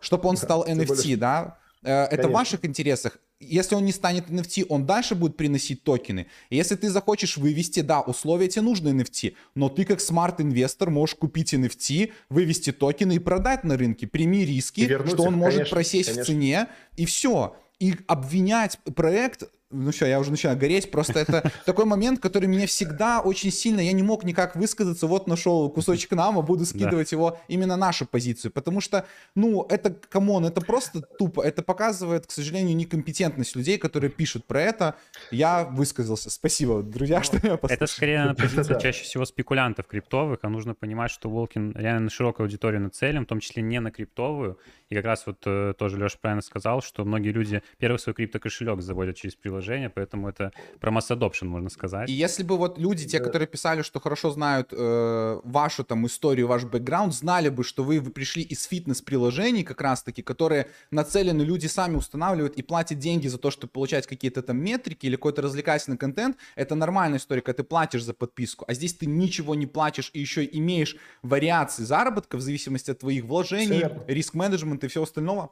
[0.00, 1.58] чтобы он стал NFT, да?
[1.82, 2.30] Это Конечно.
[2.30, 3.18] в ваших интересах.
[3.48, 6.26] Если он не станет NFT, он дальше будет приносить токены.
[6.50, 10.90] И если ты захочешь вывести, да, условия тебе нужны NFT, но ты как smart инвестор
[10.90, 14.06] можешь купить NFT, вывести токены и продать на рынке.
[14.06, 16.24] Прими риски, что он может конечно, просесть конечно.
[16.24, 17.56] в цене, и все.
[17.80, 22.66] И обвинять проект ну все, я уже начинаю гореть, просто это такой момент, который меня
[22.66, 27.16] всегда очень сильно, я не мог никак высказаться, вот нашел кусочек нама, буду скидывать да.
[27.16, 32.26] его именно нашу позицию, потому что, ну, это, come on, это просто тупо, это показывает,
[32.26, 34.94] к сожалению, некомпетентность людей, которые пишут про это,
[35.30, 37.74] я высказался, спасибо, друзья, что я послушал.
[37.74, 42.10] Это скорее, наверное, позиция чаще всего спекулянтов криптовых, а нужно понимать, что Walken реально на
[42.10, 44.58] широкую аудиторию нацелен, в том числе не на криптовую,
[44.88, 48.80] и как раз вот э, тоже Леша правильно сказал, что многие люди первый свой криптокошелек
[48.80, 49.63] заводят через приложение,
[49.94, 52.08] поэтому это про масс adoption, можно сказать.
[52.10, 56.46] И если бы вот люди, те, которые писали, что хорошо знают э, вашу там историю,
[56.46, 61.66] ваш бэкграунд, знали бы, что вы, вы пришли из фитнес-приложений как раз-таки, которые нацелены, люди
[61.66, 65.96] сами устанавливают и платят деньги за то, чтобы получать какие-то там метрики или какой-то развлекательный
[65.96, 70.10] контент, это нормальная история, когда ты платишь за подписку, а здесь ты ничего не платишь
[70.12, 75.50] и еще имеешь вариации заработка в зависимости от твоих вложений, риск-менеджмента и всего остального,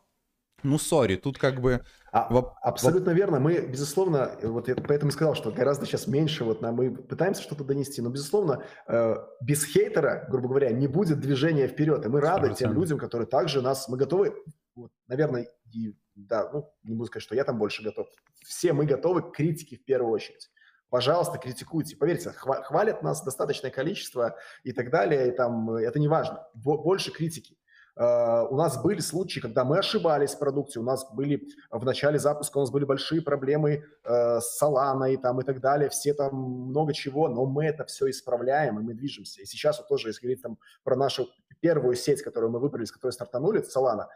[0.63, 1.85] ну, сори, тут как бы...
[2.13, 2.55] А, воп...
[2.63, 3.41] Абсолютно верно.
[3.41, 7.43] Мы, безусловно, вот я поэтому и сказал, что гораздо сейчас меньше вот нам, мы пытаемся
[7.43, 12.05] что-то донести, но, безусловно, э, без хейтера, грубо говоря, не будет движения вперед.
[12.05, 12.55] И мы рады 100%.
[12.55, 13.89] тем людям, которые также нас...
[13.89, 14.35] Мы готовы,
[14.75, 18.09] вот, наверное, и, да, ну, не буду сказать, что я там больше готов.
[18.45, 20.51] Все мы готовы к критике в первую очередь
[20.93, 21.97] пожалуйста, критикуйте.
[21.97, 26.47] Поверьте, хвалят нас достаточное количество и так далее, и там это не важно.
[26.53, 27.57] Больше критики.
[27.97, 32.19] Э, у нас были случаи, когда мы ошибались в продукте, у нас были в начале
[32.19, 36.35] запуска у нас были большие проблемы э, с Solana там и так далее, все там
[36.35, 39.43] много чего, но мы это все исправляем и мы движемся.
[39.43, 41.29] И сейчас вот тоже, если говорить там про нашу
[41.61, 44.07] первую сеть, которую мы выбрали, с которой стартанули, Solana,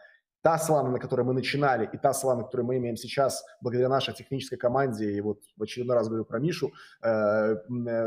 [0.43, 4.15] та Solana, на которой мы начинали, и та Solana, которую мы имеем сейчас, благодаря нашей
[4.15, 7.57] технической команде, и вот в очередной раз говорю про Мишу, э,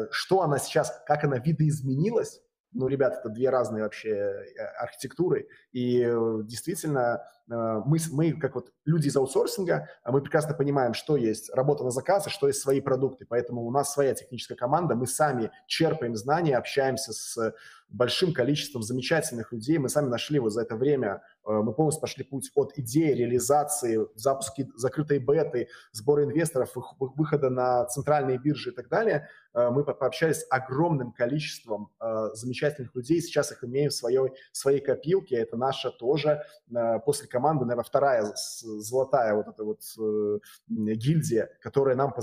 [0.10, 6.02] что она сейчас, как она видоизменилась, ну, ребят, это две разные вообще э, архитектуры, и
[6.02, 11.84] э, действительно мы, мы, как вот люди из аутсорсинга, мы прекрасно понимаем, что есть работа
[11.84, 15.52] на заказ, и что есть свои продукты, поэтому у нас своя техническая команда, мы сами
[15.66, 17.54] черпаем знания, общаемся с
[17.90, 19.78] большим количеством замечательных людей.
[19.78, 24.08] Мы сами нашли вот за это время, э, мы полностью пошли путь от идеи, реализации,
[24.16, 29.28] запуски закрытой беты, сбора инвесторов, выхода на центральные биржи и так далее.
[29.54, 33.22] Э, мы пообщались с огромным количеством э, замечательных людей.
[33.22, 35.38] Сейчас их имеем в своей, своей копилке.
[35.38, 36.44] Это наша тоже
[37.06, 39.82] после наверное, вторая золотая вот эта вот
[40.68, 42.14] гильдия, которая нам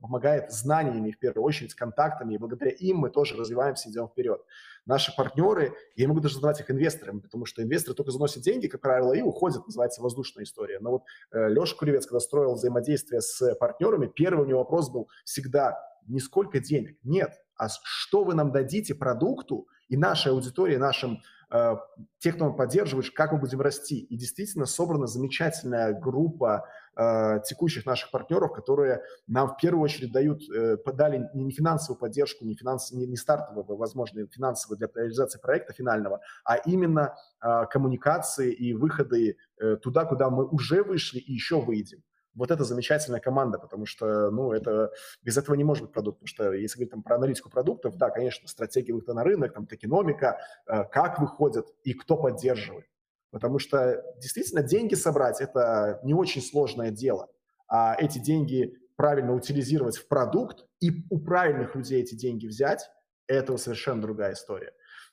[0.00, 2.34] помогает знаниями, в первую очередь, контактами.
[2.34, 4.40] И благодаря им мы тоже развиваемся, идем вперед
[4.86, 8.80] наши партнеры, я могу даже называть их инвесторами, потому что инвесторы только заносят деньги, как
[8.80, 10.78] правило, и уходят, называется воздушная история.
[10.80, 11.02] Но вот
[11.32, 16.18] э, Леша Куревец, когда строил взаимодействие с партнерами, первый у него вопрос был всегда не
[16.18, 21.39] сколько денег, нет, а что вы нам дадите продукту и нашей аудитории, нашим Э,
[22.18, 23.98] тех, кто поддерживает, как мы будем расти.
[23.98, 26.64] И действительно собрана замечательная группа
[26.96, 32.44] э, текущих наших партнеров, которые нам в первую очередь дают, э, дали не финансовую поддержку,
[32.44, 38.52] не, финанс, не, не стартовую, возможно, финансовую для реализации проекта финального, а именно э, коммуникации
[38.52, 42.02] и выходы э, туда, куда мы уже вышли и еще выйдем
[42.34, 46.28] вот это замечательная команда, потому что, ну, это, без этого не может быть продукт, потому
[46.28, 50.38] что если говорить там про аналитику продуктов, да, конечно, стратегия выхода на рынок, там, токеномика,
[50.66, 52.86] э, как выходят и кто поддерживает.
[53.30, 57.28] Потому что действительно деньги собрать– это не очень сложное дело,
[57.68, 62.90] а эти деньги правильно утилизировать в продукт и у правильных людей эти деньги взять–
[63.26, 64.72] это совершенно другая история.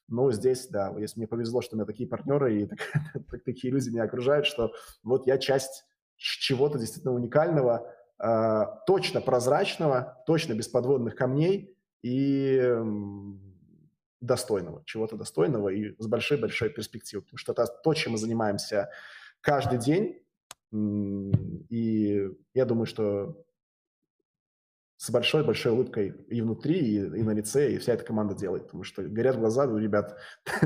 [0.10, 2.80] Ну, здесь, да, если мне повезло, что у меня такие партнеры и так,
[3.46, 4.72] такие люди меня окружают, что
[5.04, 5.86] вот я часть
[6.18, 12.76] чего-то действительно уникального, а, точно прозрачного, точно без подводных камней, и
[14.22, 17.24] достойного, чего-то достойного и с большой-большой перспективой.
[17.24, 18.90] Потому что это то, чем мы занимаемся
[19.42, 20.22] каждый день.
[21.70, 23.46] И я думаю, что
[24.98, 28.84] с большой-большой улыбкой и внутри, и, и на лице, и вся эта команда делает, потому
[28.84, 30.18] что горят глаза у ребят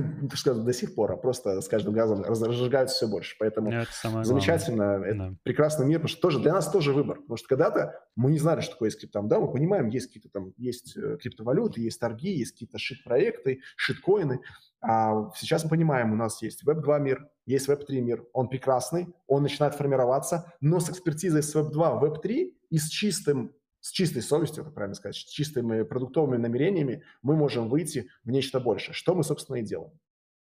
[0.45, 3.35] до сих пор, а просто с каждым газом разжигаются все больше.
[3.39, 5.33] Поэтому ну, это замечательно, это да.
[5.43, 8.61] прекрасный мир, потому что тоже для нас тоже выбор, потому что когда-то мы не знали,
[8.61, 12.31] что такое есть криптом, да, мы понимаем, есть какие-то там, есть э, криптовалюты, есть торги,
[12.31, 14.39] есть какие-то шит-проекты, шит-коины,
[14.81, 19.43] а сейчас мы понимаем, у нас есть Web2 мир, есть Web3 мир, он прекрасный, он
[19.43, 24.63] начинает формироваться, но с экспертизой с Web2 в Web3 и с чистым с чистой совестью,
[24.63, 29.23] это правильно сказать, с чистыми продуктовыми намерениями мы можем выйти в нечто большее, что мы,
[29.23, 29.91] собственно, и делаем.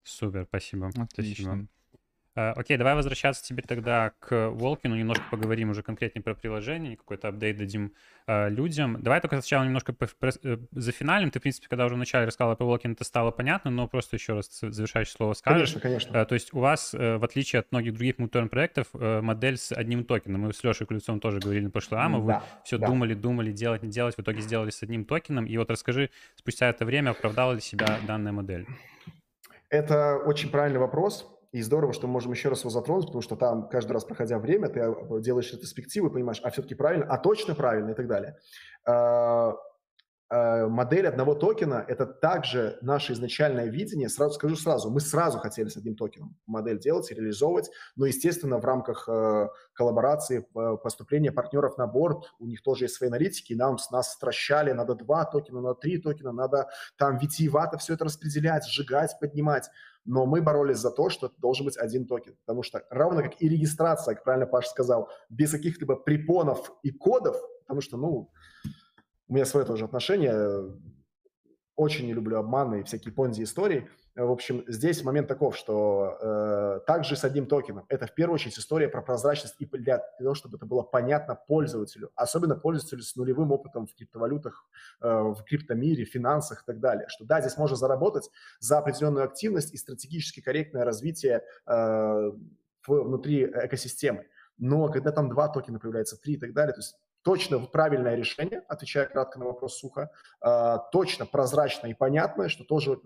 [0.05, 0.89] Супер, спасибо.
[0.89, 1.45] Отлично.
[1.45, 1.69] Спасибо.
[2.37, 7.29] Э, окей, давай возвращаться теперь тогда к Волкину, немножко поговорим уже конкретнее про приложение, какой-то
[7.29, 7.95] апдейт дадим
[8.27, 9.03] э, людям.
[9.03, 11.31] Давай только сначала немножко по, про, э, за финалем.
[11.31, 14.35] Ты, в принципе, когда уже вначале рассказал про Волкин, это стало понятно, но просто еще
[14.35, 15.73] раз завершающее слово скажешь.
[15.73, 16.25] Конечно, конечно.
[16.27, 20.43] то есть у вас, в отличие от многих других муторн проектов, модель с одним токеном.
[20.43, 22.87] Мы с Лешей Ключевцом тоже говорили на прошлый АМА, вы да, все да.
[22.87, 25.47] думали, думали, делать, не делать, в итоге сделали с одним токеном.
[25.47, 28.67] И вот расскажи, спустя это время оправдала ли себя данная модель?
[29.71, 31.36] Это очень правильный вопрос.
[31.53, 34.39] И здорово, что мы можем еще раз его затронуть, потому что там каждый раз, проходя
[34.39, 38.37] время, ты э, делаешь ретроспективу, понимаешь, а все-таки правильно, а точно правильно и так далее.
[38.85, 39.55] А,
[40.29, 44.09] а, модель одного токена– это также наше изначальное видение.
[44.09, 48.59] Сразу скажу сразу, мы сразу хотели с одним токеном модель делать и реализовывать, но, естественно,
[48.59, 50.47] в рамках э, коллаборации,
[50.83, 54.95] поступления партнеров на борт, у них тоже есть свои аналитики, и нам, нас стращали, надо
[54.95, 59.71] два токена, надо три токена, надо там витиевато все это распределять, сжигать, поднимать
[60.07, 63.49] но мы боролись за то, что должен быть один токен, потому что равно как и
[63.49, 68.31] регистрация, как правильно Паша сказал, без каких-либо препонов и кодов, потому что, ну,
[69.29, 70.75] у меня свое тоже отношение,
[71.75, 76.81] очень не люблю обманы и всякие понзи истории– в общем, здесь момент таков, что э,
[76.87, 77.85] также с одним токеном.
[77.89, 82.11] Это в первую очередь история про прозрачность и для того, чтобы это было понятно пользователю,
[82.15, 84.65] особенно пользователю с нулевым опытом в криптовалютах,
[85.03, 87.07] э, в криптомире, финансах и так далее.
[87.09, 92.33] Что да, здесь можно заработать за определенную активность и стратегически корректное развитие э,
[92.87, 94.27] внутри экосистемы.
[94.57, 98.63] Но когда там два токена появляется, три и так далее, то есть точно правильное решение,
[98.69, 100.11] отвечая кратко на вопрос сухо,
[100.41, 102.99] э, точно прозрачно и понятное, что тоже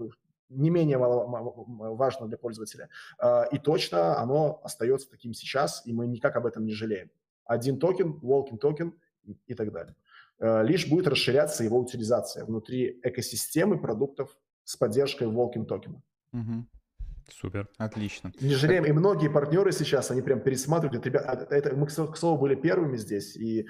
[0.50, 2.88] не менее важно для пользователя.
[3.18, 7.10] А, и точно оно остается таким сейчас, и мы никак об этом не жалеем.
[7.44, 8.94] Один токен, Walken токен
[9.46, 9.94] и так далее.
[10.40, 16.02] А, лишь будет расширяться его утилизация внутри экосистемы продуктов с поддержкой Walken токена.
[16.32, 16.66] Угу.
[17.32, 17.68] Супер.
[17.78, 18.32] Отлично.
[18.40, 18.84] Не жалеем.
[18.84, 21.06] И многие партнеры сейчас, они прям пересматривают.
[21.06, 23.36] Ребята, это, мы, к слову, были первыми здесь.
[23.36, 23.68] И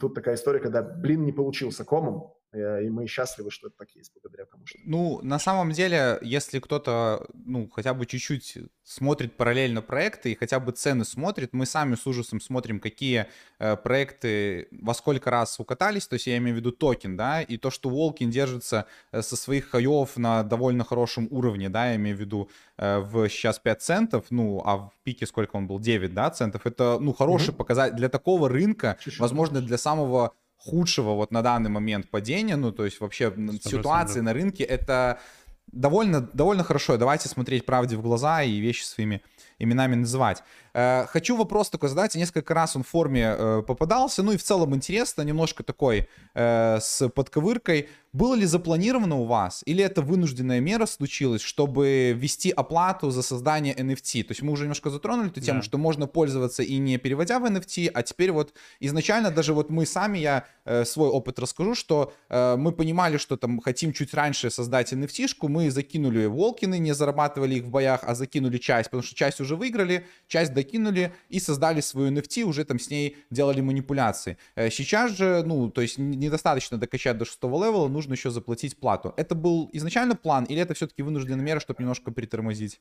[0.00, 4.12] тут такая история, когда блин не получился комом, и мы счастливы, что это так есть
[4.12, 4.78] благодаря тому, что...
[4.84, 10.60] Ну, на самом деле, если кто-то, ну, хотя бы чуть-чуть смотрит параллельно проекты и хотя
[10.60, 13.26] бы цены смотрит, мы сами с ужасом смотрим, какие
[13.58, 17.56] э, проекты во сколько раз укатались, то есть я имею в виду токен, да, и
[17.56, 22.16] то, что Волкин держится э, со своих хаев на довольно хорошем уровне, да, я имею
[22.16, 26.12] в виду э, в сейчас 5 центов, ну, а в пике сколько он был, 9,
[26.12, 27.56] да, центов, это, ну, хороший mm-hmm.
[27.56, 30.34] показатель для такого рынка, Чуть-чуть возможно, для самого
[30.64, 33.32] худшего вот на данный момент падения, ну, то есть вообще
[33.62, 35.18] ситуации на рынке, это
[35.66, 36.96] довольно, довольно хорошо.
[36.96, 39.22] Давайте смотреть правде в глаза и вещи своими
[39.62, 40.42] именами называть.
[40.74, 42.14] Э, хочу вопрос такой задать.
[42.14, 44.22] Несколько раз он в форме э, попадался.
[44.22, 47.88] Ну и в целом интересно, немножко такой э, с подковыркой.
[48.12, 53.74] Было ли запланировано у вас, или это вынужденная мера случилась, чтобы ввести оплату за создание
[53.74, 54.24] NFT?
[54.24, 55.64] То есть мы уже немножко затронули эту тему, да.
[55.64, 59.86] что можно пользоваться и не переводя в NFT, а теперь вот изначально даже вот мы
[59.86, 64.50] сами, я э, свой опыт расскажу, что э, мы понимали, что там хотим чуть раньше
[64.50, 69.14] создать NFT-шку, мы закинули волкины, не зарабатывали их в боях, а закинули часть, потому что
[69.14, 74.36] часть уже выиграли, часть докинули и создали свою NFT, уже там с ней делали манипуляции.
[74.54, 79.14] Э, сейчас же, ну, то есть недостаточно докачать до шестого левела, нужно еще заплатить плату.
[79.16, 82.80] Это был изначально план или это все-таки вынужденная мера, чтобы немножко притормозить?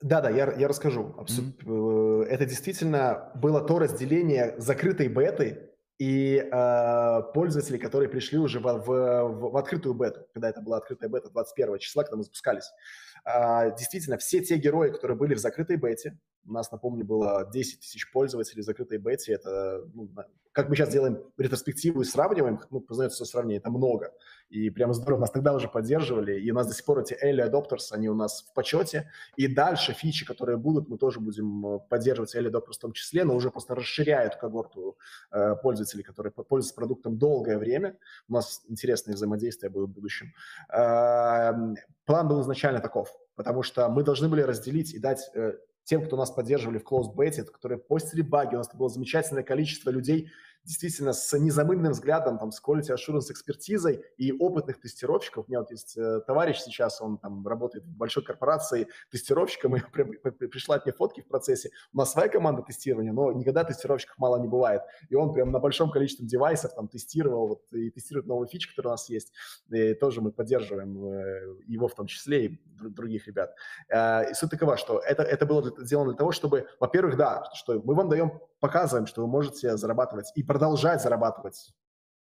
[0.00, 1.14] Да, да, я, я расскажу.
[1.18, 2.24] Mm-hmm.
[2.24, 5.70] Это действительно было то разделение закрытой беты
[6.00, 10.78] и э, пользователей, которые пришли уже в, в, в, в открытую бету, когда это была
[10.78, 12.72] открытая бета 21 числа, когда мы запускались.
[13.24, 17.80] Э, действительно, все те герои, которые были в закрытой бете, у нас, напомню, было 10
[17.80, 20.08] тысяч пользователей в закрытой бете, это ну,
[20.52, 24.12] как мы сейчас делаем ретроспективу и сравниваем, ну, познается сравнение, это много.
[24.48, 27.48] И прямо здорово, нас тогда уже поддерживали, и у нас до сих пор эти early
[27.48, 29.10] adopters, они у нас в почете.
[29.36, 33.24] И дальше фичи, которые будут, мы тоже будем э, поддерживать early adopters в том числе,
[33.24, 34.98] но уже просто расширяют когорту
[35.30, 37.96] э, пользователей, которые пользуются продуктом долгое время.
[38.28, 40.32] У нас интересные взаимодействия будут в будущем.
[40.72, 41.52] Э,
[42.06, 45.54] план был изначально таков, потому что мы должны были разделить и дать э,
[45.84, 49.90] тем, кто нас поддерживали в closed beta, которые постили баги, у нас было замечательное количество
[49.90, 50.30] людей,
[50.64, 55.46] действительно с незамыленным взглядом, там, с quality assurance экспертизой и опытных тестировщиков.
[55.46, 59.80] У меня вот есть э, товарищ сейчас, он там работает в большой корпорации тестировщиком, и
[59.80, 60.04] при,
[60.46, 61.70] пришла мне фотки в процессе.
[61.92, 64.82] У нас своя команда тестирования, но никогда тестировщиков мало не бывает.
[65.08, 68.90] И он прям на большом количестве девайсов там тестировал вот, и тестирует новые фичи, которые
[68.90, 69.32] у нас есть.
[69.70, 73.54] И тоже мы поддерживаем э, его в том числе и других ребят.
[73.88, 77.80] Э, и суть такова, что это, это было сделано для того, чтобы, во-первых, да, что
[77.84, 81.72] мы вам даем, показываем, что вы можете зарабатывать и продолжать зарабатывать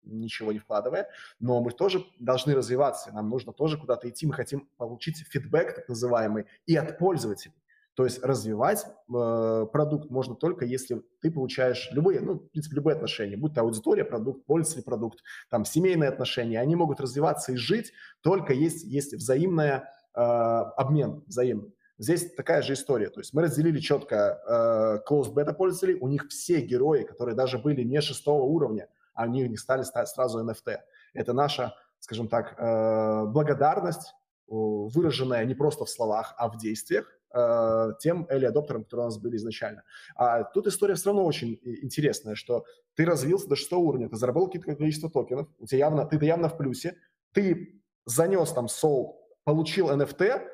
[0.04, 1.10] ничего не вкладывая,
[1.40, 5.90] но мы тоже должны развиваться, нам нужно тоже куда-то идти, мы хотим получить фидбэк так
[5.90, 7.54] называемый и от пользователей.
[7.94, 12.96] То есть развивать э, продукт можно только если ты получаешь любые, ну, в принципе, любые
[12.96, 15.20] отношения, будь то аудитория, продукт, пользователь, продукт,
[15.50, 17.92] там, семейные отношения, они могут развиваться и жить
[18.22, 21.74] только есть, есть взаимная э, обмен, взаимный.
[22.02, 23.12] Здесь такая же история.
[23.12, 26.00] То есть мы разделили четко э, closed beta пользователей.
[26.02, 30.44] У них все герои, которые даже были не шестого уровня, они не стали стать сразу
[30.44, 30.80] NFT.
[31.14, 34.16] Это наша, скажем так, э, благодарность,
[34.48, 39.20] выраженная не просто в словах, а в действиях э, тем early адоптерам, которые у нас
[39.20, 39.84] были изначально.
[40.16, 44.60] А тут история все равно очень интересная, что ты развился до шестого уровня, ты заработал
[44.60, 46.98] какое-то количество токенов, у тебя явно, ты явно в плюсе,
[47.32, 50.48] ты занес там сол, получил NFT,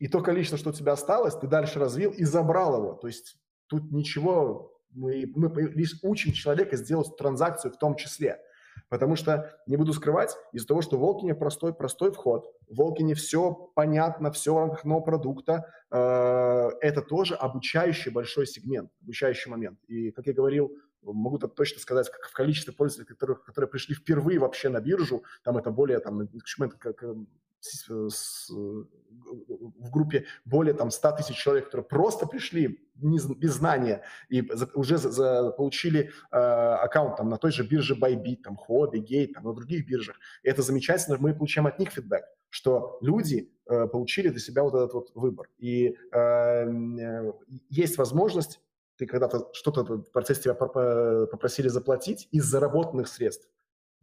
[0.00, 2.94] и то количество, что у тебя осталось, ты дальше развил и забрал его.
[2.94, 3.36] То есть
[3.66, 8.40] тут ничего, мы, мы лишь учим человека сделать транзакцию в том числе.
[8.88, 13.14] Потому что, не буду скрывать, из-за того, что в Волкине простой, простой вход, в Волкине
[13.14, 19.78] все понятно, все в рамках нового продукта, э, это тоже обучающий большой сегмент, обучающий момент.
[19.86, 20.72] И, как я говорил,
[21.02, 25.24] могу так точно сказать, как в количестве пользователей, которых, которые пришли впервые вообще на биржу,
[25.44, 26.28] там это более, там,
[27.60, 34.46] с, с, в группе более там 100 тысяч человек, которые просто пришли без, знания и
[34.52, 39.00] за, уже за, за, получили э, аккаунт там, на той же бирже Bybit, там, Hobby,
[39.00, 40.16] Gate, там, на других биржах.
[40.42, 44.74] И это замечательно, мы получаем от них фидбэк, что люди э, получили для себя вот
[44.74, 45.48] этот вот выбор.
[45.58, 47.32] И э, э,
[47.68, 48.60] есть возможность,
[48.96, 53.48] ты когда-то что-то в процессе тебя попросили заплатить из заработанных средств,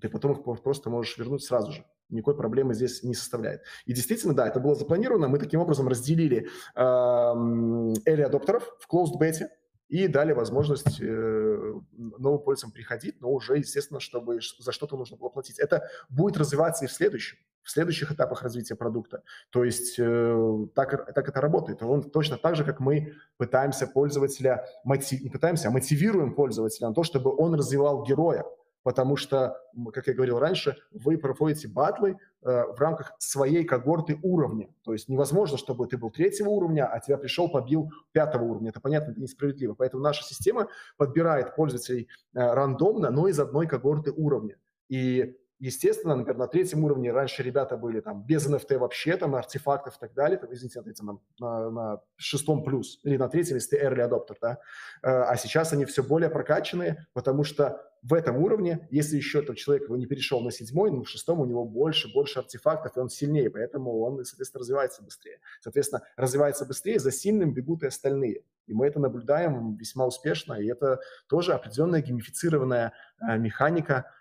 [0.02, 3.62] ты потом их просто можешь вернуть сразу же никакой проблемы здесь не составляет.
[3.86, 5.28] И действительно, да, это было запланировано.
[5.28, 9.48] Мы таким образом разделили э, early адоптеров в closed beta
[9.90, 15.30] и дали возможность э, новым пользователям приходить, но уже, естественно, чтобы за что-то нужно было
[15.30, 15.60] платить.
[15.60, 19.24] Это будет развиваться и в следующем, в следующих этапах развития продукта.
[19.50, 21.82] То есть э, так, так это работает.
[21.84, 26.94] Он точно так же, как мы пытаемся пользователя, мотив, не пытаемся, а мотивируем пользователя на
[26.94, 28.44] то, чтобы он развивал героя
[28.84, 29.58] потому что,
[29.94, 34.70] как я говорил раньше, вы проводите батлы э, в рамках своей когорты уровня.
[34.84, 38.70] То есть невозможно, чтобы ты был третьего уровня, а тебя пришел, побил пятого уровня.
[38.70, 39.74] Это понятно, это несправедливо.
[39.74, 40.68] Поэтому наша система
[40.98, 44.58] подбирает пользователей э, рандомно, но из одной когорты уровня.
[44.90, 49.96] И Естественно, например, на третьем уровне раньше ребята были там без NFT вообще, там артефактов
[49.98, 53.78] и так далее, там, извините, на, третьем, на, на шестом плюс, или на третьем, если
[53.78, 54.60] ты early adopter, да,
[55.02, 59.58] э, а сейчас они все более прокачанные, потому что в этом уровне, если еще тот
[59.58, 63.10] человек не перешел на седьмой, но в шестом у него больше, больше артефактов, и он
[63.10, 65.40] сильнее, поэтому он, соответственно, развивается быстрее.
[65.62, 68.44] Соответственно, развивается быстрее, за сильным бегут и остальные.
[68.68, 74.12] И мы это наблюдаем весьма успешно, и это тоже определенная геймифицированная э, механика,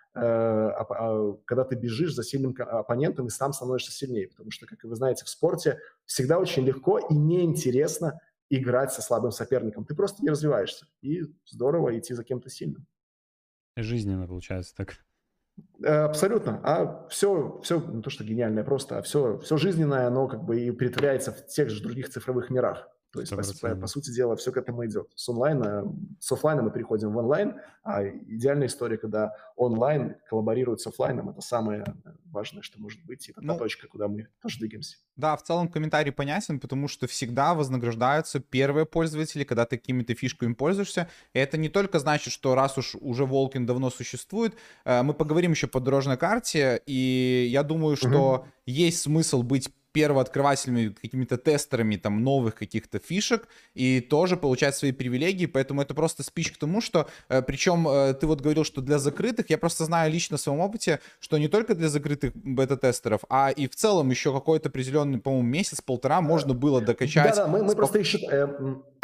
[1.45, 4.27] когда ты бежишь за сильным оппонентом и сам становишься сильнее.
[4.27, 9.31] Потому что, как вы знаете, в спорте всегда очень легко и неинтересно играть со слабым
[9.31, 9.85] соперником.
[9.85, 10.87] Ты просто не развиваешься.
[11.01, 12.85] И здорово идти за кем-то сильным.
[13.75, 14.97] Жизненно получается так.
[15.83, 16.59] Э, абсолютно.
[16.63, 20.59] А все, все не то, что гениальное просто, а все, все жизненное, оно как бы
[20.59, 22.89] и притворяется в тех же других цифровых мирах.
[23.11, 25.09] То есть, по, по сути дела, все к этому идет.
[25.15, 25.83] С онлайна,
[26.19, 31.41] с офлайна мы переходим в онлайн, а идеальная история, когда онлайн коллаборирует с офлайном, это
[31.41, 31.85] самое
[32.25, 34.97] важное, что может быть, и это ну, та точка, куда мы тоже двигаемся.
[35.15, 40.53] Да, в целом комментарий понятен, потому что всегда вознаграждаются первые пользователи, когда ты какими-то фишками
[40.53, 41.09] пользуешься.
[41.33, 45.51] И это не только значит, что раз уж уже Волкин давно существует, э, мы поговорим
[45.51, 48.47] еще по дорожной карте, и я думаю, что угу.
[48.65, 55.45] есть смысл быть первооткрывателями, какими-то тестерами там новых каких-то фишек и тоже получать свои привилегии,
[55.45, 58.99] поэтому это просто спич к тому, что, э, причем э, ты вот говорил, что для
[58.99, 63.49] закрытых, я просто знаю лично в своем опыте, что не только для закрытых бета-тестеров, а
[63.49, 67.35] и в целом еще какой-то определенный, по-моему, месяц-полтора можно было докачать.
[67.35, 68.19] Да-да, мы, мы просто еще...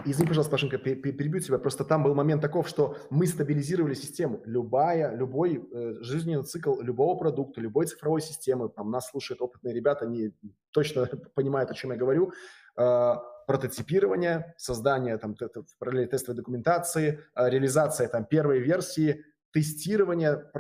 [0.06, 4.42] Извини, пожалуйста, Пашенька, перебью тебя, просто там был момент таков, что мы стабилизировали систему.
[4.46, 10.06] Любая, любой э, жизненный цикл любого продукта, любой цифровой системы, там нас слушают опытные ребята,
[10.06, 10.34] они
[10.72, 12.34] точно понимают, о чем я говорю,
[12.78, 13.14] э,
[13.48, 15.36] прототипирование, создание там,
[15.80, 20.52] параллельной тестовой документации, э, реализация там, первой версии, тестирование,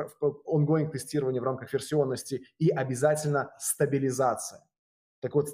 [0.47, 4.61] ongoing тестирование в рамках версионности и обязательно стабилизация.
[5.23, 5.47] Так вот,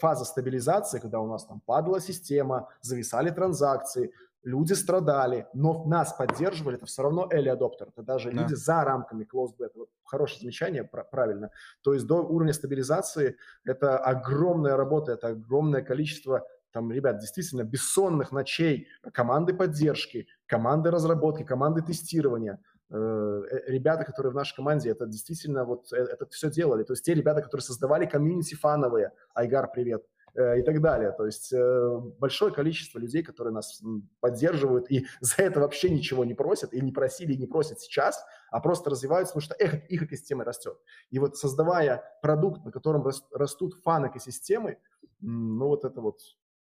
[0.00, 4.12] фаза стабилизации, когда у нас там падала система, зависали транзакции,
[4.42, 8.42] люди страдали, но нас поддерживали, это все равно early adopter, это даже да.
[8.42, 9.74] люди за рамками closed beta.
[9.76, 11.50] Вот хорошее замечание, правильно.
[11.82, 18.32] То есть до уровня стабилизации это огромная работа, это огромное количество там, ребят, действительно бессонных
[18.32, 22.58] ночей команды поддержки, команды разработки, команды тестирования.
[22.90, 26.84] Э, э, ребята, которые в нашей команде, это действительно вот это все делали.
[26.84, 31.12] То есть те ребята, которые создавали комьюнити фановые, Айгар, привет, Э, и так далее.
[31.12, 33.82] То есть э, большое количество людей, которые нас
[34.20, 38.24] поддерживают и за это вообще ничего не просят, и не просили, и не просят сейчас,
[38.50, 40.78] а просто развиваются, потому что их, их экосистема растет.
[41.10, 44.78] И вот создавая продукт, на котором растут фан-экосистемы,
[45.20, 46.20] ну вот это вот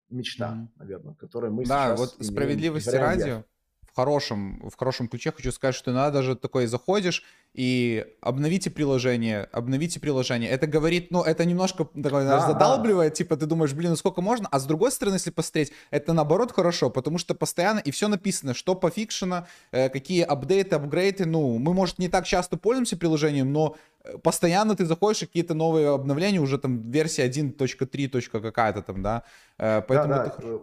[0.08, 0.78] мечта, mm-hmm.
[0.78, 2.00] наверное, которую мы да, сейчас...
[2.00, 3.44] Да, вот справедливости ради,
[3.92, 9.48] в хорошем, в хорошем ключе хочу сказать, что иногда даже такой заходишь и обновите приложение,
[9.52, 10.48] обновите приложение.
[10.48, 13.16] Это говорит, ну, это немножко такое, да, задалбливает, да.
[13.16, 14.48] типа ты думаешь, блин, ну сколько можно?
[14.50, 18.54] А с другой стороны, если посмотреть, это наоборот хорошо, потому что постоянно и все написано,
[18.54, 21.26] что пофикшено, э, какие апдейты, апгрейды.
[21.26, 25.90] Ну, мы, может, не так часто пользуемся приложением, но э, постоянно ты заходишь, какие-то новые
[25.90, 28.40] обновления, уже там версия 1.3.
[28.40, 29.24] какая-то там, да.
[29.58, 30.26] Э, поэтому да, да.
[30.30, 30.62] это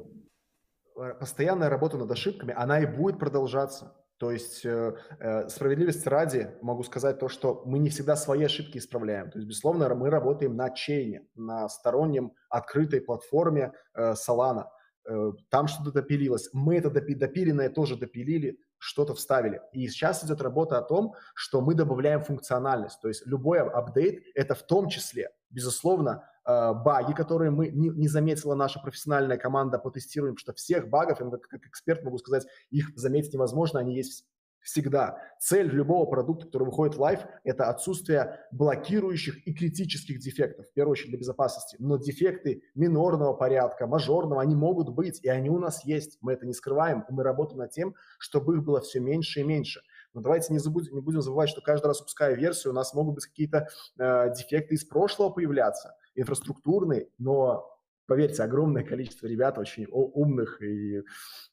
[1.20, 3.96] постоянная работа над ошибками, она и будет продолжаться.
[4.18, 8.78] То есть э, э, справедливости ради могу сказать то, что мы не всегда свои ошибки
[8.78, 9.32] исправляем.
[9.32, 14.66] То есть, безусловно, мы работаем на чейне, на стороннем открытой платформе э, Solana.
[15.08, 16.50] Э, там что-то допилилось.
[16.52, 19.62] Мы это допи- допиленное тоже допилили, что-то вставили.
[19.72, 23.00] И сейчас идет работа о том, что мы добавляем функциональность.
[23.02, 26.39] То есть любой апдейт– это в том числе, безусловно, Э,
[26.74, 29.92] баги, которые мы не, не заметила наша профессиональная команда по
[30.38, 34.26] что всех багов, я как, как эксперт могу сказать, их заметить невозможно, они есть
[34.62, 35.18] всегда.
[35.40, 40.94] Цель любого продукта, который выходит в live, это отсутствие блокирующих и критических дефектов, в первую
[40.94, 41.78] очередь для безопасности.
[41.80, 46.18] Но дефекты минорного порядка, мажорного, они могут быть, и они у нас есть.
[46.22, 49.44] Мы это не скрываем, и мы работаем над тем, чтобы их было все меньше и
[49.44, 49.82] меньше.
[50.14, 53.16] Но давайте не, забудем, не будем забывать, что каждый раз выпуская версию, у нас могут
[53.16, 60.62] быть какие-то э, дефекты из прошлого появляться инфраструктурный, но поверьте, огромное количество ребят очень умных
[60.62, 61.04] и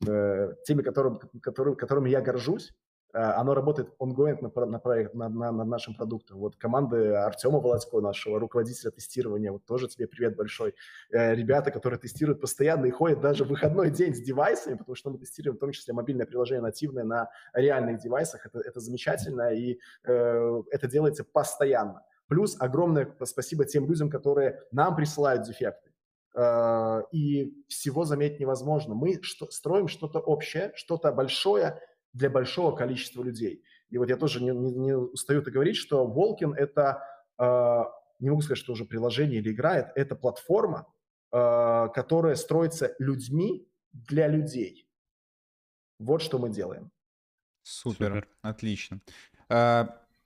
[0.06, 2.72] э, теми, которым, которым, которыми я горжусь,
[3.12, 6.38] э, оно работает ongoing на, на, проект, на, на, над нашим продуктом.
[6.38, 10.74] Вот команды Артема Володько, нашего руководителя тестирования, вот тоже тебе привет большой.
[11.10, 15.10] Э, ребята, которые тестируют постоянно и ходят даже в выходной день с девайсами, потому что
[15.10, 18.46] мы тестируем в том числе мобильное приложение нативное на реальных девайсах.
[18.46, 22.02] Это, это замечательно, и э, это делается постоянно.
[22.29, 25.93] Плюс огромное спасибо тем людям, которые нам присылают дефекты.
[26.35, 28.95] Э, и всего заметить невозможно.
[28.95, 31.81] Мы что, строим что-то общее, что-то большое
[32.12, 33.62] для большого количества людей.
[33.91, 37.03] И вот я тоже не, не, не устаю это говорить, что Волкин– это,
[37.39, 37.83] э,
[38.20, 40.93] не могу сказать, что уже приложение или играет, это платформа,
[41.33, 44.89] э, которая строится людьми для людей.
[45.99, 46.91] Вот что мы делаем.
[47.62, 48.29] Супер, Супер.
[48.43, 49.01] отлично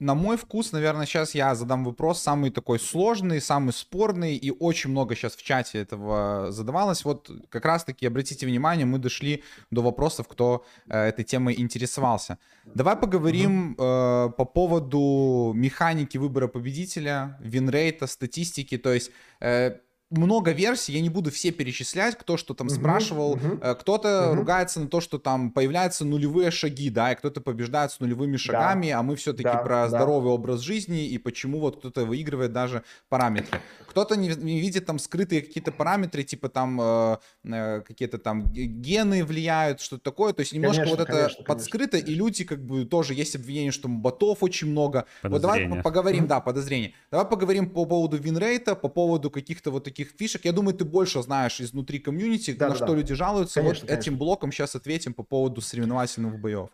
[0.01, 4.91] на мой вкус, наверное, сейчас я задам вопрос самый такой сложный, самый спорный, и очень
[4.91, 7.05] много сейчас в чате этого задавалось.
[7.05, 12.39] Вот как раз-таки, обратите внимание, мы дошли до вопросов, кто э, этой темой интересовался.
[12.65, 14.29] Давай поговорим mm-hmm.
[14.29, 19.13] э, по поводу механики выбора победителя, винрейта, статистики, то есть...
[19.41, 19.79] Э,
[20.11, 23.37] много версий, я не буду все перечислять, кто что там uh-huh, спрашивал.
[23.37, 24.35] Uh-huh, кто-то uh-huh.
[24.35, 28.89] ругается на то, что там появляются нулевые шаги, да, и кто-то побеждает с нулевыми шагами,
[28.89, 28.99] да.
[28.99, 29.89] а мы все-таки да, про да.
[29.89, 33.61] здоровый образ жизни и почему вот кто-то выигрывает даже параметры.
[33.87, 39.25] Кто-то не, не видит там скрытые какие-то параметры, типа там э, э, какие-то там гены
[39.25, 40.33] влияют, что-то такое.
[40.33, 42.11] То есть немножко конечно, вот это конечно, подскрыто, конечно.
[42.11, 45.07] и люди как бы тоже есть обвинение, что ботов очень много.
[45.23, 46.95] Вот давай поговорим, да, подозрение.
[47.11, 50.45] Давай поговорим по поводу винрейта, по поводу каких-то вот таких таких фишек.
[50.45, 52.95] Я думаю, ты больше знаешь изнутри комьюнити, да, на да, что да.
[52.95, 53.61] люди жалуются.
[53.61, 54.03] Конечно, вот конечно.
[54.03, 56.71] этим блоком сейчас ответим по поводу соревновательных боев.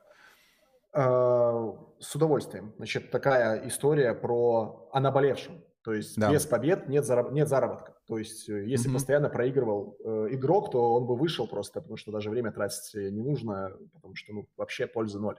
[0.93, 2.73] А, с удовольствием.
[2.77, 5.63] Значит, такая история про о наболевшем.
[5.83, 6.33] То есть да.
[6.33, 7.96] без побед нет, зараб- нет заработка.
[8.07, 8.95] То есть э, если mm-hmm.
[8.95, 13.23] постоянно проигрывал э, игрок, то он бы вышел просто, потому что даже время тратить не
[13.23, 15.39] нужно, потому что ну, вообще пользы ноль.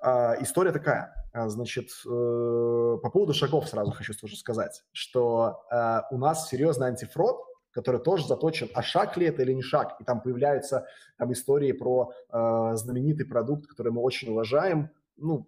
[0.00, 1.14] А, история такая.
[1.32, 6.88] А, значит, э, по поводу шагов сразу хочу тоже сказать, что э, у нас серьезный
[6.88, 9.96] антифрод, который тоже заточен, а шаг ли это или не шаг.
[10.00, 10.86] И там появляются
[11.18, 14.90] там истории про э, знаменитый продукт, который мы очень уважаем.
[15.16, 15.46] Ну,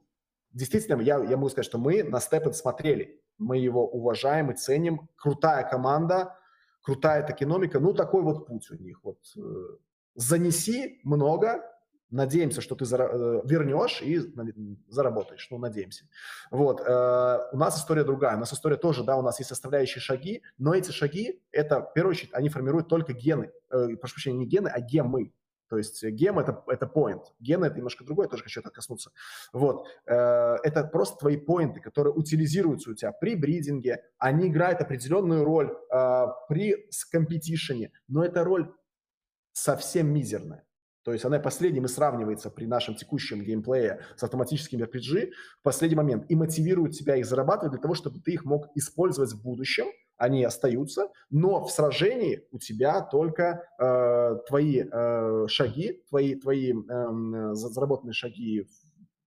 [0.53, 5.09] действительно, я, я могу сказать, что мы на Step смотрели мы его уважаем и ценим.
[5.17, 6.37] Крутая команда,
[6.83, 7.81] крутая экономика.
[7.81, 9.01] Ну, такой вот путь у них.
[9.03, 9.41] Вот э,
[10.15, 11.63] занеси много,
[12.13, 14.21] надеемся, что ты э, вернешь и
[14.89, 16.05] заработаешь, ну, надеемся.
[16.51, 20.01] Вот, э, у нас история другая, у нас история тоже, да, у нас есть составляющие
[20.01, 24.39] шаги, но эти шаги, это, в первую очередь, они формируют только гены, э, прошу прощения,
[24.39, 25.33] не гены, а гемы,
[25.73, 27.23] то есть гем это, это point.
[27.41, 29.11] Ген это немножко другое, тоже хочу это коснуться.
[29.55, 29.87] Вот.
[30.05, 34.05] Э, это просто твои поинты, которые утилизируются у тебя при бридинге.
[34.19, 38.71] Они играют определенную роль э, при компетишене, но эта роль
[39.53, 40.63] совсем мизерная.
[41.05, 45.97] То есть она последним и сравнивается при нашем текущем геймплее с автоматическим RPG в последний
[45.97, 49.87] момент и мотивирует тебя их зарабатывать для того, чтобы ты их мог использовать в будущем–
[50.17, 57.55] они остаются, но в сражении у тебя только э, твои э, шаги, твои, твои э,
[57.55, 58.67] заработанные шаги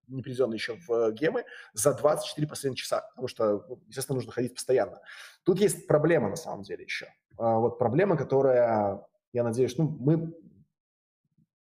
[0.08, 4.54] не приведенные еще в гемы, за 24 последних часа, потому что, ну, естественно, нужно ходить
[4.54, 5.02] постоянно.
[5.44, 7.08] Тут есть проблема, на самом деле, еще.
[7.38, 9.02] А вот проблема, которая,
[9.34, 10.34] я надеюсь, ну, мы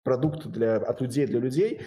[0.03, 1.83] продукт для, от людей для людей,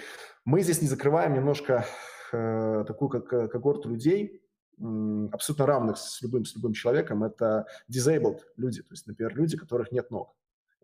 [0.45, 1.85] мы здесь не закрываем немножко
[2.31, 4.41] э, такую как, когорту людей,
[4.79, 9.91] абсолютно равных с любым, с любым человеком, это disabled люди, то есть, например, люди, которых
[9.91, 10.35] нет ног,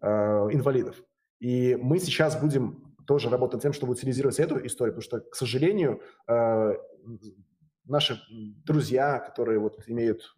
[0.01, 0.07] э,
[0.51, 0.95] инвалидов.
[1.39, 6.01] И мы сейчас будем тоже работать тем, чтобы утилизировать эту историю, потому что, к сожалению,
[6.27, 6.73] э,
[7.85, 10.35] наши друзья, которые вот имеют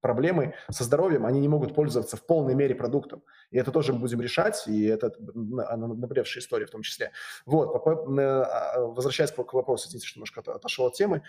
[0.00, 3.22] проблемы со здоровьем, они не могут пользоваться в полной мере продуктом.
[3.50, 7.12] И это тоже мы будем решать, и это наболевшая история в том числе.
[7.46, 11.22] Вот, а, возвращаясь к вопросу, извините, что немножко отошел от темы,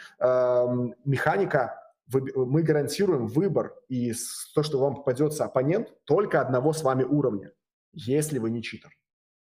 [1.06, 4.14] механика мы гарантируем выбор и
[4.56, 7.52] то, что вам попадется оппонент, только одного с вами уровня,
[7.93, 8.99] если вы не читер.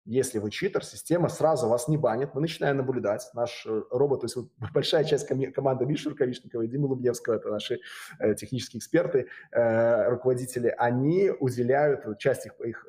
[0.07, 2.34] Если вы читер, система сразу вас не банит.
[2.34, 3.30] Мы начинаем наблюдать.
[3.32, 7.34] Наш э, робот, то есть вот большая часть ком- команды Миши Рукавишникова и Димы Лубневского,
[7.34, 7.80] это наши
[8.18, 12.86] э, технические эксперты, э, руководители, они уделяют часть их, их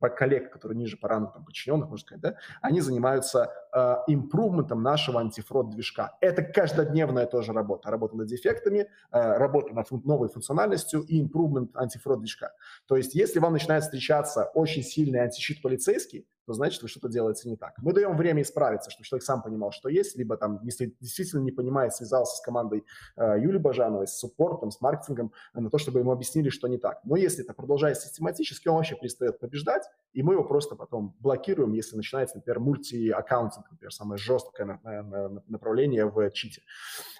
[0.00, 5.20] коллег, которые ниже по рангу там, подчиненных, можно сказать, да, они занимаются э, импрувментом нашего
[5.20, 6.16] антифрод-движка.
[6.20, 7.90] Это каждодневная тоже работа.
[7.90, 12.52] Работа над дефектами, э, работа над фун- новой функциональностью и импрувмент антифрод-движка.
[12.86, 17.48] То есть если вам начинает встречаться очень сильный антищит полицейский, то значит, вы что-то делаете
[17.48, 17.74] не так.
[17.78, 21.52] Мы даем время исправиться, чтобы человек сам понимал, что есть, либо там, если действительно не
[21.52, 22.84] понимает, связался с командой
[23.16, 26.78] э, Юли Бажановой, с суппортом, с маркетингом, э, на то, чтобы ему объяснили, что не
[26.78, 27.00] так.
[27.04, 31.72] Но если это продолжается систематически, он вообще перестает побеждать, и мы его просто потом блокируем,
[31.72, 36.62] если начинается, например, мульти-аккаунтинг, например, самое жесткое на, на, на, направление в чите.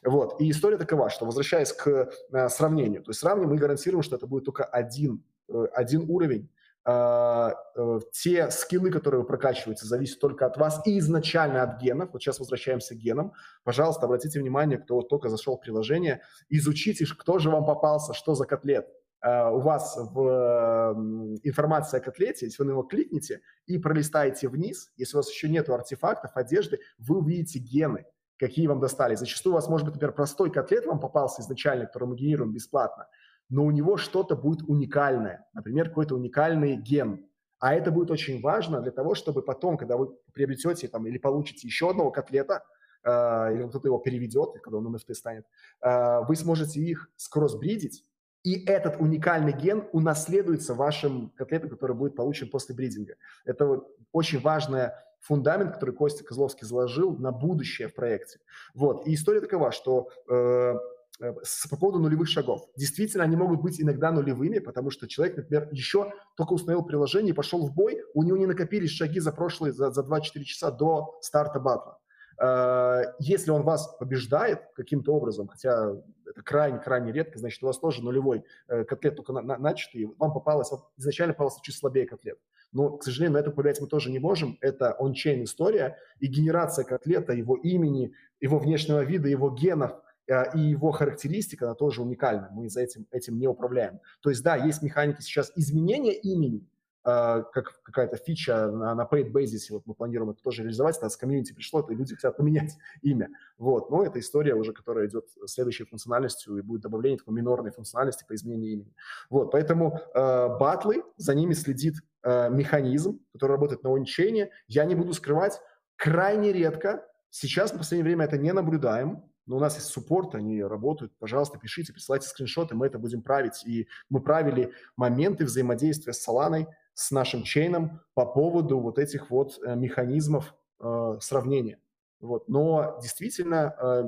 [0.04, 0.40] Вот.
[0.40, 4.26] И история такова, что, возвращаясь к э, сравнению, то есть сравним мы гарантируем, что это
[4.26, 6.50] будет только один, э, один уровень,
[6.84, 12.10] те скиллы, которые вы прокачиваете, зависят только от вас и изначально от генов.
[12.12, 13.32] Вот сейчас возвращаемся к генам.
[13.62, 16.20] Пожалуйста, обратите внимание, кто только зашел в приложение,
[16.50, 18.86] изучите, кто же вам попался, что за котлет.
[19.26, 24.92] Uh, у вас в информации о котлете, если вы на него кликните и пролистаете вниз,
[24.96, 28.04] если у вас еще нет артефактов, одежды, вы увидите гены,
[28.36, 29.14] какие вам достали.
[29.14, 33.06] Зачастую у вас, может быть, например, простой котлет вам попался изначально, который мы генерируем бесплатно,
[33.48, 37.26] но у него что-то будет уникальное, например, какой-то уникальный ген.
[37.58, 41.66] А это будет очень важно для того, чтобы потом, когда вы приобретете там, или получите
[41.66, 42.64] еще одного котлета,
[43.04, 45.46] э, или кто-то его переведет, когда он NFT станет,
[45.80, 48.04] э, вы сможете их скроссбридить,
[48.42, 53.14] и этот уникальный ген унаследуется вашим котлетом, который будет получен после бридинга.
[53.46, 53.82] Это
[54.12, 54.90] очень важный
[55.20, 58.40] фундамент, который Костя Козловский заложил на будущее в проекте.
[58.74, 59.06] Вот.
[59.06, 60.74] И история такова, что э,
[61.20, 61.32] Э,
[61.70, 62.68] по поводу нулевых шагов.
[62.76, 67.36] Действительно, они могут быть иногда нулевыми, потому что человек, например, еще только установил приложение и
[67.36, 71.16] пошел в бой, у него не накопились шаги за прошлые, за, за 24 часа до
[71.20, 71.98] старта батла.
[72.42, 75.92] Э, если он вас побеждает каким-то образом, хотя
[76.26, 80.32] это крайне-крайне редко, значит, у вас тоже нулевой э, котлет только на, на, начатый, вам
[80.32, 82.38] попалось, изначально попался чуть слабее котлет.
[82.72, 84.58] Но, к сожалению, на это повлиять мы тоже не можем.
[84.60, 89.92] Это он-чейн история, и генерация котлета, его имени, его внешнего вида, его генов–
[90.26, 92.48] и его характеристика, она тоже уникальна.
[92.52, 94.00] Мы за этим, этим не управляем.
[94.20, 96.66] То есть, да, есть механики сейчас изменения имени,
[97.04, 101.16] как какая-то фича на, на paid basis, вот мы планируем это тоже реализовать, это с
[101.18, 103.28] комьюнити пришло, то люди хотят поменять имя.
[103.58, 103.90] Вот.
[103.90, 108.34] Но это история уже, которая идет следующей функциональностью, и будет добавление такой минорной функциональности по
[108.34, 108.94] изменению имени.
[109.28, 109.52] Вот.
[109.52, 114.50] Поэтому э, батлы, за ними следит э, механизм, который работает на ончейне.
[114.66, 115.60] Я не буду скрывать,
[115.96, 120.62] крайне редко, сейчас в последнее время это не наблюдаем, но у нас есть суппорт, они
[120.62, 121.12] работают.
[121.18, 123.64] Пожалуйста, пишите, присылайте скриншоты, мы это будем править.
[123.66, 129.58] И мы правили моменты взаимодействия с Solana, с нашим чейном по поводу вот этих вот
[129.64, 131.78] э, механизмов э, сравнения.
[132.20, 132.48] Вот.
[132.48, 134.02] Но действительно э,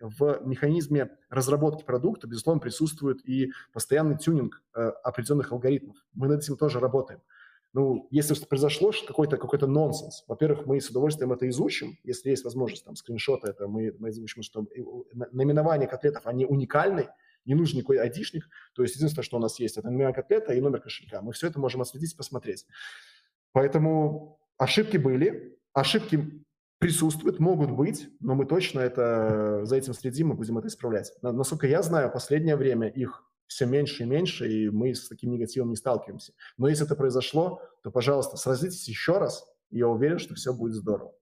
[0.00, 5.96] в механизме разработки продукта, безусловно, присутствует и постоянный тюнинг э, определенных алгоритмов.
[6.12, 7.20] Мы над этим тоже работаем.
[7.72, 12.84] Ну, если произошло какой-то какой нонсенс, во-первых, мы с удовольствием это изучим, если есть возможность,
[12.84, 14.66] там, скриншоты, это мы, мы изучим, что
[15.32, 17.08] наименование котлетов, они уникальны,
[17.44, 20.60] не нужен никакой айдишник, то есть единственное, что у нас есть, это наименование котлета и
[20.60, 21.22] номер кошелька.
[21.22, 22.66] Мы все это можем отследить и посмотреть.
[23.52, 26.44] Поэтому ошибки были, ошибки
[26.78, 31.12] присутствуют, могут быть, но мы точно это, за этим следим и будем это исправлять.
[31.22, 35.32] Насколько я знаю, в последнее время их все меньше и меньше, и мы с таким
[35.32, 36.32] негативом не сталкиваемся.
[36.56, 40.74] Но если это произошло, то, пожалуйста, сразитесь еще раз, и я уверен, что все будет
[40.74, 41.12] здорово.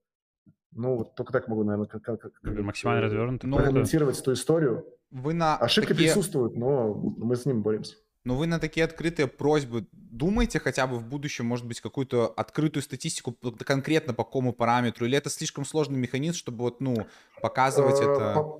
[0.71, 3.47] Ну, вот только так могу, наверное, как, как, максимально развернуто.
[3.47, 4.85] Ну, комментировать эту историю.
[5.09, 6.09] Вы на Ошибки такие...
[6.09, 7.95] присутствуют, но мы с ними боремся.
[8.23, 12.83] Но вы на такие открытые просьбы думаете хотя бы в будущем, может быть, какую-то открытую
[12.83, 15.07] статистику конкретно по какому параметру?
[15.07, 17.07] Или это слишком сложный механизм, чтобы вот, ну,
[17.41, 18.59] показывать э, это?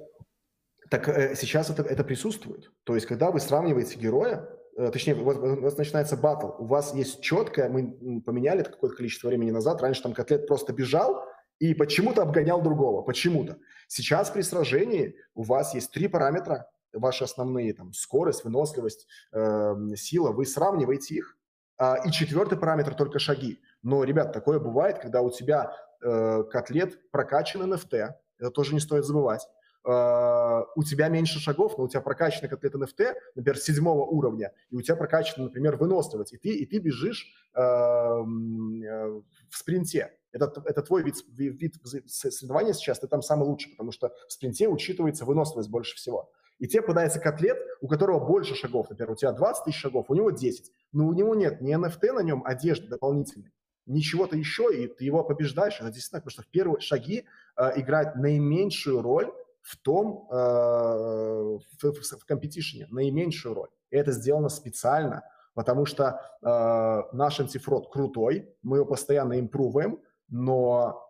[0.89, 2.71] Так э, сейчас это, это присутствует.
[2.83, 6.65] То есть, когда вы сравниваете героя, э, точнее, у вас, у вас начинается батл, у
[6.65, 11.23] вас есть четкое, мы поменяли это какое-то количество времени назад, раньше там котлет просто бежал
[11.59, 13.57] и почему-то обгонял другого, почему-то.
[13.87, 20.31] Сейчас при сражении у вас есть три параметра, ваши основные, там, скорость, выносливость, э, сила,
[20.31, 21.37] вы сравниваете их,
[21.79, 23.61] э, и четвертый параметр только шаги.
[23.83, 25.71] Но, ребят, такое бывает, когда у тебя
[26.01, 28.09] э, котлет прокачан NFT,
[28.39, 29.45] это тоже не стоит забывать,
[29.89, 34.75] Uh, у тебя меньше шагов, но у тебя прокачаны котлеты NFT, например, седьмого уровня, и
[34.75, 40.11] у тебя прокачана, например, выносливость, и ты, и ты бежишь uh, uh, в спринте.
[40.31, 41.73] Это, это твой вид, вид
[42.05, 46.29] соревнования сейчас, ты там самый лучший, потому что в спринте учитывается выносливость больше всего.
[46.59, 48.91] И тебе попадается котлет, у которого больше шагов.
[48.91, 50.71] Например, у тебя 20 тысяч шагов, у него 10.
[50.91, 53.51] Но у него нет ни NFT на нем, одежды дополнительной,
[53.87, 55.79] ничего-то еще, и ты его побеждаешь.
[55.79, 57.25] Это действительно, потому что в первые шаги
[57.57, 59.31] э, играет наименьшую роль
[59.61, 63.69] в том, э, в, в, в компетишене, наименьшую роль.
[63.91, 71.05] И это сделано специально, потому что э, наш антифрод крутой, мы его постоянно импруваем, но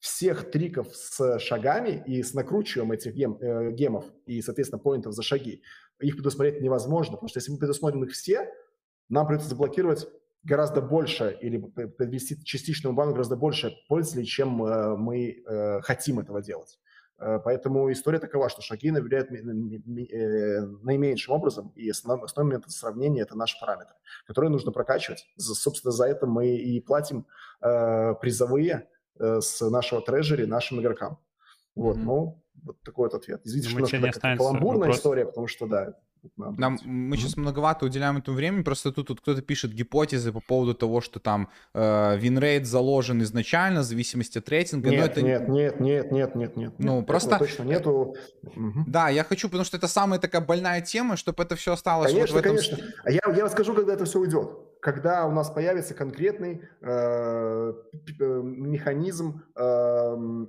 [0.00, 5.22] всех триков с шагами и с накручиванием этих гем, э, гемов и, соответственно, поинтов за
[5.22, 5.62] шаги,
[6.00, 8.50] их предусмотреть невозможно, потому что если мы предусмотрим их все,
[9.08, 10.08] нам придется заблокировать
[10.42, 16.42] гораздо больше или подвести частичному банку гораздо больше пользователей, чем э, мы э, хотим этого
[16.42, 16.78] делать.
[17.18, 23.22] Э, поэтому история такова, что шаги влияют э, наименьшим образом, и основной, основной метод сравнения–
[23.22, 23.94] это наш параметр,
[24.26, 25.26] который нужно прокачивать.
[25.36, 27.26] Собственно, за это мы и платим
[27.62, 28.88] э, призовые
[29.18, 31.18] с нашего treasury нашим игрокам.
[31.74, 32.02] Вот, mm-hmm.
[32.02, 33.40] ну, вот такой вот ответ.
[33.44, 34.96] Извините, Думаю, что немножко каламбурная вопрос...
[34.98, 35.94] история, потому что, да,
[36.36, 40.74] нам, мы сейчас многовато уделяем этому времени, просто тут, тут кто-то пишет гипотезы по поводу
[40.74, 44.90] того, что там э, win rate заложен изначально, в зависимости от рейтинга.
[44.90, 45.22] Нет, но это...
[45.22, 46.74] нет, нет, нет, нет, нет, нет.
[46.78, 47.38] Ну, нет, просто...
[47.38, 48.16] точно нету.
[48.86, 52.34] Да, я хочу, потому что это самая такая больная тема, чтобы это все осталось конечно,
[52.34, 52.56] вот в этом...
[52.56, 54.50] Конечно, А я, я скажу, когда это все уйдет.
[54.80, 57.72] Когда у нас появится конкретный э,
[58.20, 59.62] э механизм э,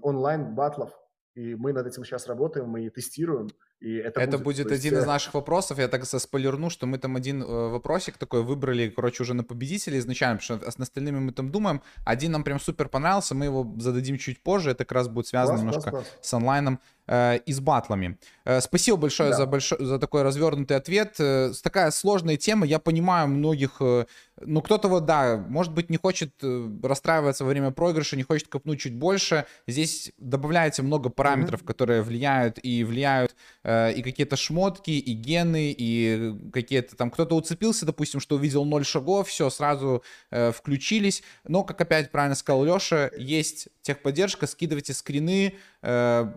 [0.01, 0.91] онлайн-батлов,
[1.35, 3.49] и мы над этим сейчас работаем, мы тестируем,
[3.79, 5.03] и это, это будет, будет один есть...
[5.03, 5.77] из э, наших вопросов.
[5.77, 9.99] Я так спойлерну, что мы там один э, вопросик такой выбрали, короче, уже на победителя
[9.99, 11.81] изначально, потому что с остальными мы там думаем.
[12.03, 14.71] Один нам прям супер понравился, мы его зададим чуть позже.
[14.71, 16.17] Это как раз будет связано класс, немножко класс, класс.
[16.21, 18.17] с онлайном э, и с батлами.
[18.45, 19.37] Э, спасибо большое да.
[19.37, 21.15] за, большой, за такой развернутый ответ.
[21.19, 22.65] Э, такая сложная тема.
[22.65, 23.77] Я понимаю многих...
[23.79, 24.05] Э,
[24.39, 28.47] ну, кто-то вот, да, может быть, не хочет э, расстраиваться во время проигрыша, не хочет
[28.47, 29.45] копнуть чуть больше.
[29.65, 31.67] Здесь добавляется много параметров, mm-hmm.
[31.67, 33.35] которые влияют и влияют
[33.67, 37.11] Э, и какие-то шмотки, и гены, и какие-то там...
[37.11, 41.21] Кто-то уцепился, допустим, что увидел ноль шагов, все, сразу э, включились.
[41.45, 46.31] Но, как опять правильно сказал Леша, есть техподдержка, скидывайте скрины, э,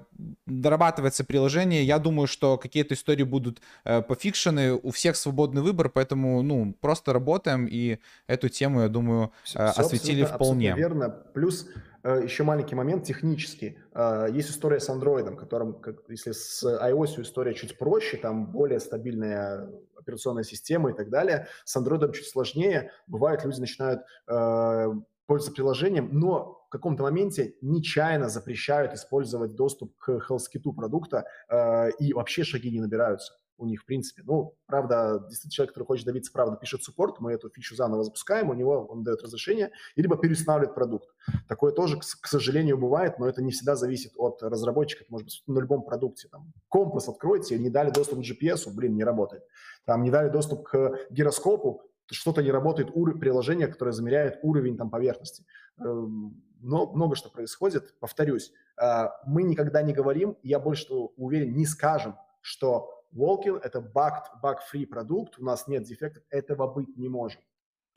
[0.47, 1.85] дорабатывается приложение.
[1.85, 7.13] Я думаю, что какие-то истории будут э, пофикшены, у всех свободный выбор, поэтому, ну, просто
[7.13, 10.73] работаем, и эту тему, я думаю, э, осветили абсолютно, вполне.
[10.73, 11.09] Абсолютно верно.
[11.35, 11.67] Плюс
[12.03, 13.79] Э, еще маленький момент технический.
[13.95, 19.69] Э, есть история с Android, которым, если с iOS история чуть проще, там более стабильная
[19.99, 21.49] операционная система и так далее.
[21.65, 22.91] С Android чуть сложнее.
[23.07, 24.87] Бывает, люди начинают э,
[25.27, 32.45] пользоваться приложением, но каком-то моменте нечаянно запрещают использовать доступ к HealthKit продукта э, и вообще
[32.45, 34.23] шаги не набираются у них, в принципе.
[34.25, 38.49] Ну, правда, действительно, человек, который хочет добиться правды, пишет суппорт, мы эту фичу заново запускаем,
[38.49, 41.11] у него он дает разрешение, и либо перестанавливает продукт.
[41.47, 45.27] Такое тоже, к, к сожалению, бывает, но это не всегда зависит от разработчика, это может
[45.27, 46.29] быть на любом продукте.
[46.29, 49.43] Там, компас откройте, не дали доступ к GPS, блин, не работает.
[49.85, 51.83] Там не дали доступ к гироскопу,
[52.15, 55.45] что-то не работает, уровень приложения, которое замеряет уровень там, поверхности.
[55.79, 57.99] Эм, но много что происходит.
[58.01, 64.87] Повторюсь, э, мы никогда не говорим, я больше уверен, не скажем, что Walking– это баг-фри
[64.87, 67.41] продукт, у нас нет дефектов, этого быть не может.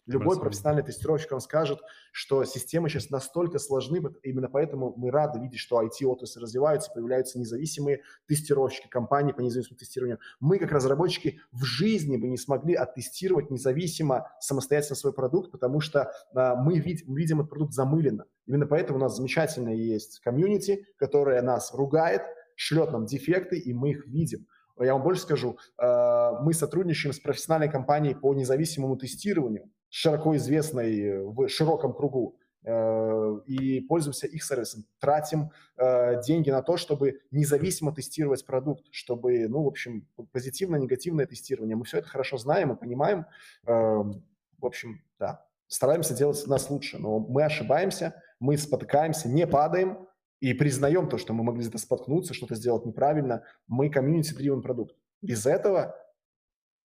[0.06, 1.80] Любой профессиональный тестировщик вам скажет,
[2.12, 8.02] что системы сейчас настолько сложны, именно поэтому мы рады видеть, что IT-отрасль развивается, появляются независимые
[8.28, 10.20] тестировщики, компании по независимому тестированию.
[10.42, 16.12] Мы, как разработчики, в жизни бы не смогли оттестировать независимо, самостоятельно свой продукт, потому что
[16.36, 18.26] а, мы, вид, мы видим этот продукт замыленно.
[18.46, 22.24] Именно поэтому у нас замечательная есть комьюнити, которая нас ругает,
[22.56, 24.48] шлет нам дефекты, и мы их видим.
[24.80, 31.24] Я вам больше скажу, э, мы сотрудничаем с профессиональной компанией по независимому тестированию, широко известной
[31.24, 32.36] в широком кругу,
[32.66, 34.86] э, и пользуемся их сервисом.
[35.00, 41.28] Тратим э, деньги на то, чтобы независимо тестировать продукт, чтобы, ну, в общем, позитивное, негативное
[41.28, 41.76] тестирование.
[41.76, 43.28] Мы все это хорошо знаем и понимаем.
[43.66, 50.08] В общем, да, стараемся делать нас лучше, но мы ошибаемся, мы спотыкаемся, не падаем,
[50.40, 53.44] и признаем то, что мы могли где-то споткнуться, что-то сделать неправильно.
[53.68, 54.96] Мы комьюнити-дривен продукт.
[55.22, 55.96] Без этого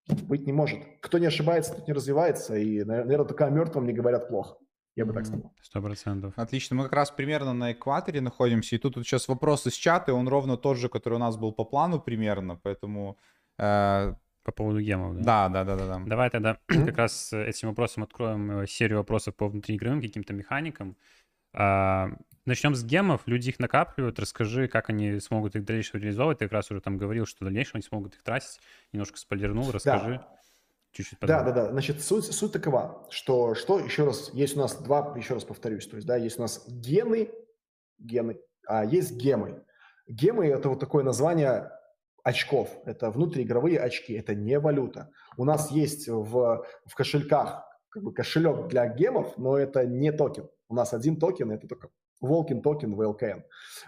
[0.09, 0.81] быть не может.
[1.01, 2.57] Кто не ошибается, тот не развивается.
[2.57, 4.57] И, наверное, только о мертвом не говорят плохо.
[4.97, 5.53] Я бы так сказал.
[5.63, 6.33] Сто процентов.
[6.37, 6.77] Отлично.
[6.77, 8.75] Мы как раз примерно на экваторе находимся.
[8.75, 11.37] И тут вот сейчас вопрос из чата, и он ровно тот же, который у нас
[11.37, 12.59] был по плану примерно.
[12.63, 13.17] Поэтому...
[13.59, 14.15] Э...
[14.45, 15.51] По поводу гемов, да?
[15.51, 16.03] Да, да, да, да.
[16.07, 20.97] Давай тогда как раз этим вопросом откроем э, серию вопросов по внутриигровым каким-то механикам.
[21.59, 22.11] А,
[22.47, 23.23] Начнем с гемов.
[23.27, 24.19] Люди их накапливают.
[24.19, 26.39] Расскажи, как они смогут их в дальнейшем реализовывать.
[26.39, 28.59] Ты как раз уже там говорил, что в дальнейшем они смогут их тратить.
[28.93, 29.71] Немножко спойлернул.
[29.71, 30.15] Расскажи.
[30.15, 30.39] Да.
[30.93, 31.71] Чуть-чуть да, да, да.
[31.71, 35.87] Значит, суть, суть такова, что, что, еще раз, есть у нас два, еще раз повторюсь,
[35.87, 37.31] то есть, да, есть у нас гены,
[37.99, 39.63] гены, а есть гемы.
[40.07, 41.71] Гемы– это вот такое название
[42.25, 42.71] очков.
[42.87, 45.11] Это внутриигровые очки, это не валюта.
[45.37, 50.49] У нас есть в, в кошельках как бы кошелек для гемов, но это не токен.
[50.69, 51.89] У нас один токен, это только
[52.21, 53.43] Walken токен WLKN.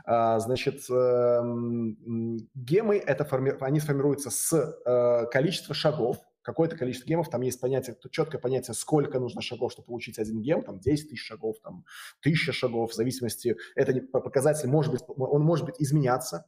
[0.05, 3.55] А, значит, эм, гемы, это форми...
[3.61, 9.19] они сформируются с э, количества шагов, какое-то количество гемов, там есть понятие, четкое понятие, сколько
[9.19, 11.85] нужно шагов, чтобы получить один гем, там 10 тысяч шагов, там
[12.21, 16.47] 1000 шагов, в зависимости, это показатель может быть, он может быть изменяться,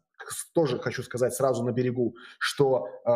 [0.55, 3.09] тоже хочу сказать сразу на берегу, что э,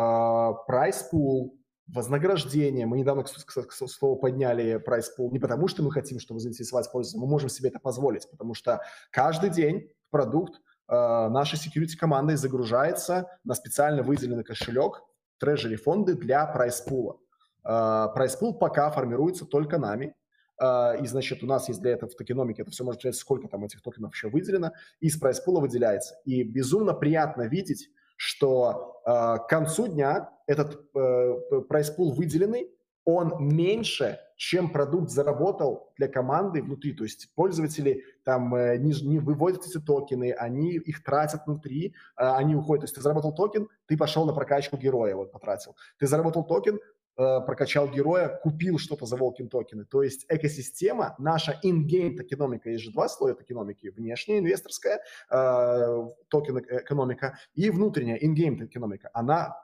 [0.71, 1.51] price pool
[1.87, 2.85] вознаграждение.
[2.85, 7.21] Мы недавно, к, слову, подняли prize pool не потому, что мы хотим, чтобы заинтересовать пользователя,
[7.21, 8.81] мы можем себе это позволить, потому что
[9.11, 15.03] каждый день продукт э, нашей security командой загружается на специально выделенный кошелек
[15.39, 17.19] treasury фонды для prize pool'а.
[17.63, 20.15] Э, prize pool пока формируется только нами,
[20.59, 23.47] Uh, и, значит, у нас есть для этого в токеномике, это все может взять, сколько
[23.47, 26.15] там этих токенов еще выделено, и из prize pool'а выделяется.
[26.25, 32.69] И безумно приятно видеть, что э, к концу дня этот э, prize pool выделенный,
[33.05, 36.91] он меньше, чем продукт заработал для команды внутри.
[36.91, 41.91] То есть пользователи там э, не, не выводят эти токены, они их тратят внутри, э,
[42.17, 42.81] они уходят.
[42.81, 45.77] То есть ты заработал токен, ты пошел на прокачку героя, вот потратил.
[45.97, 46.79] Ты заработал токен,
[47.17, 49.85] прокачал героя, купил что-то за Walken токены.
[49.85, 56.59] То есть экосистема, наша in-game токеномика, есть же два слоя токеномики, внешняя инвесторская э, токен
[56.59, 59.09] экономика и внутренняя in-game токеномика.
[59.13, 59.55] Она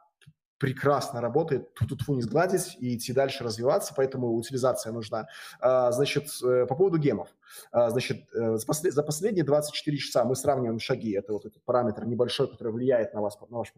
[0.64, 5.28] прекрасно работает, тут фу не сгладить и идти дальше развиваться, поэтому утилизация нужна.
[5.60, 7.28] А, значит, э, по поводу гемов.
[7.74, 12.48] А, значит, э, за последние 24 часа мы сравниваем шаги, это вот этот параметр небольшой,
[12.48, 13.74] который влияет на вас, на ваш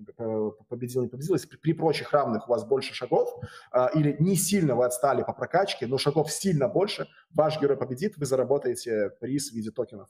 [0.70, 1.34] победил, не победил.
[1.34, 3.30] Если при прочих равных у вас больше шагов,
[3.72, 8.16] а, или не сильно вы отстали по прокачке, но шагов сильно больше, ваш герой победит,
[8.18, 10.10] вы заработаете приз в виде токенов.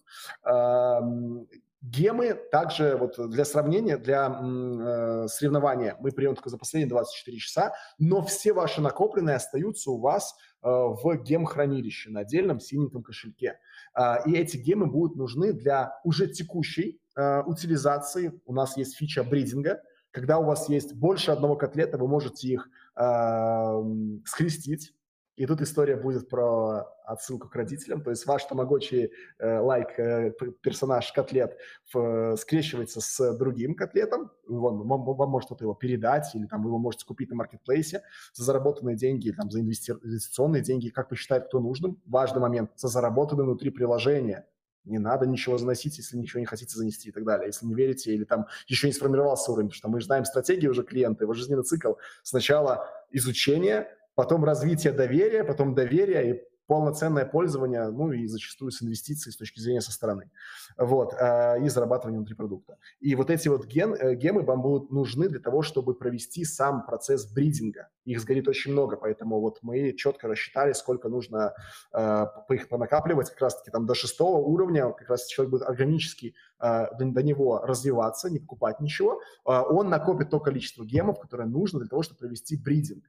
[1.92, 7.74] Гемы также, вот для сравнения, для э, соревнования мы прием только за последние 24 часа,
[8.00, 13.60] но все ваши накопленные остаются у вас э, в гем-хранилище на отдельном синеньком кошельке.
[13.96, 18.34] Э, и эти гемы будут нужны для уже текущей э, утилизации.
[18.46, 19.80] У нас есть фича бридинга,
[20.10, 23.84] когда у вас есть больше одного котлета, вы можете их э,
[24.26, 24.94] скрестить,
[25.36, 30.32] И тут история будет про отсылку к родителям, то есть ваш тамагочи э, лайк э,
[30.62, 31.58] персонаж котлет
[31.94, 36.70] в, скрещивается с другим котлетом, вам, вам, вам может кто-то его передать, или там вы
[36.70, 38.02] его можете купить на маркетплейсе
[38.34, 42.02] за заработанные деньги, там, за инвестиционные деньги, как посчитает кто нужным.
[42.06, 44.48] Важный момент, за заработанные внутри приложения.
[44.86, 47.48] Не надо ничего заносить, если ничего не хотите занести и так далее.
[47.48, 50.84] Если не верите или там еще не сформировался уровень, потому что мы знаем стратегии уже
[50.84, 51.94] клиента, его жизненный цикл.
[52.22, 59.34] Сначала изучение, потом развитие доверия, потом доверие и полноценное пользование, ну и зачастую с инвестицией
[59.34, 60.32] с точки зрения со стороны,
[60.78, 62.78] вот, э, и зарабатывание внутри продукта.
[62.99, 66.86] И вот эти вот ген, э, гемы вам будут нужны для того, чтобы провести сам
[66.86, 67.89] процесс бридинга.
[68.05, 71.53] Их сгорит очень много, поэтому вот мы четко рассчитали, сколько нужно
[71.93, 76.88] э, их понакапливать, как раз-таки там до шестого уровня, как раз человек будет органически э,
[76.97, 81.80] до, до него развиваться, не покупать ничего, э, он накопит то количество гемов, которое нужно
[81.80, 83.03] для того, чтобы провести бридинг.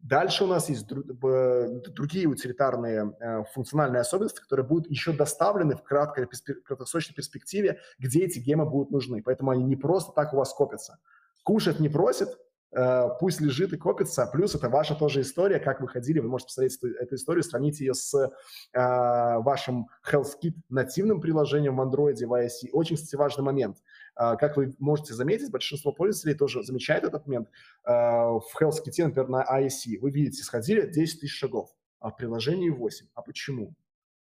[0.00, 6.28] Дальше у нас есть другие утилитарные э, функциональные особенности, которые будут еще доставлены в краткой,
[6.64, 9.22] краткосрочной перспективе, где эти гемы будут нужны.
[9.22, 10.98] Поэтому они не просто так у вас копятся.
[11.42, 12.28] Кушать не просит,
[12.70, 14.28] э, пусть лежит и копится.
[14.32, 17.94] Плюс это ваша тоже история, как вы ходили, вы можете посмотреть эту, историю, сравнить ее
[17.94, 18.28] с э,
[18.72, 22.70] вашим HealthKit нативным приложением в Android, в iOS.
[22.72, 23.78] Очень, кстати, важный момент–
[24.18, 27.48] как вы можете заметить, большинство пользователей тоже замечает этот момент.
[27.84, 32.70] А, в HealthKit, например, на ISC вы видите, сходили 10 тысяч шагов, а в приложении
[32.70, 33.06] 8.
[33.14, 33.74] А почему?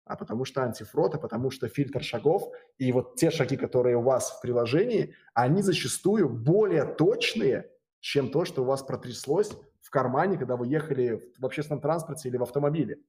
[0.05, 2.51] а потому что антифрод, а потому что фильтр шагов.
[2.77, 8.45] И вот те шаги, которые у вас в приложении, они зачастую более точные, чем то,
[8.45, 12.99] что у вас протряслось в кармане, когда вы ехали в общественном транспорте или в автомобиле.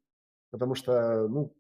[0.51, 1.55] Потому что, ну,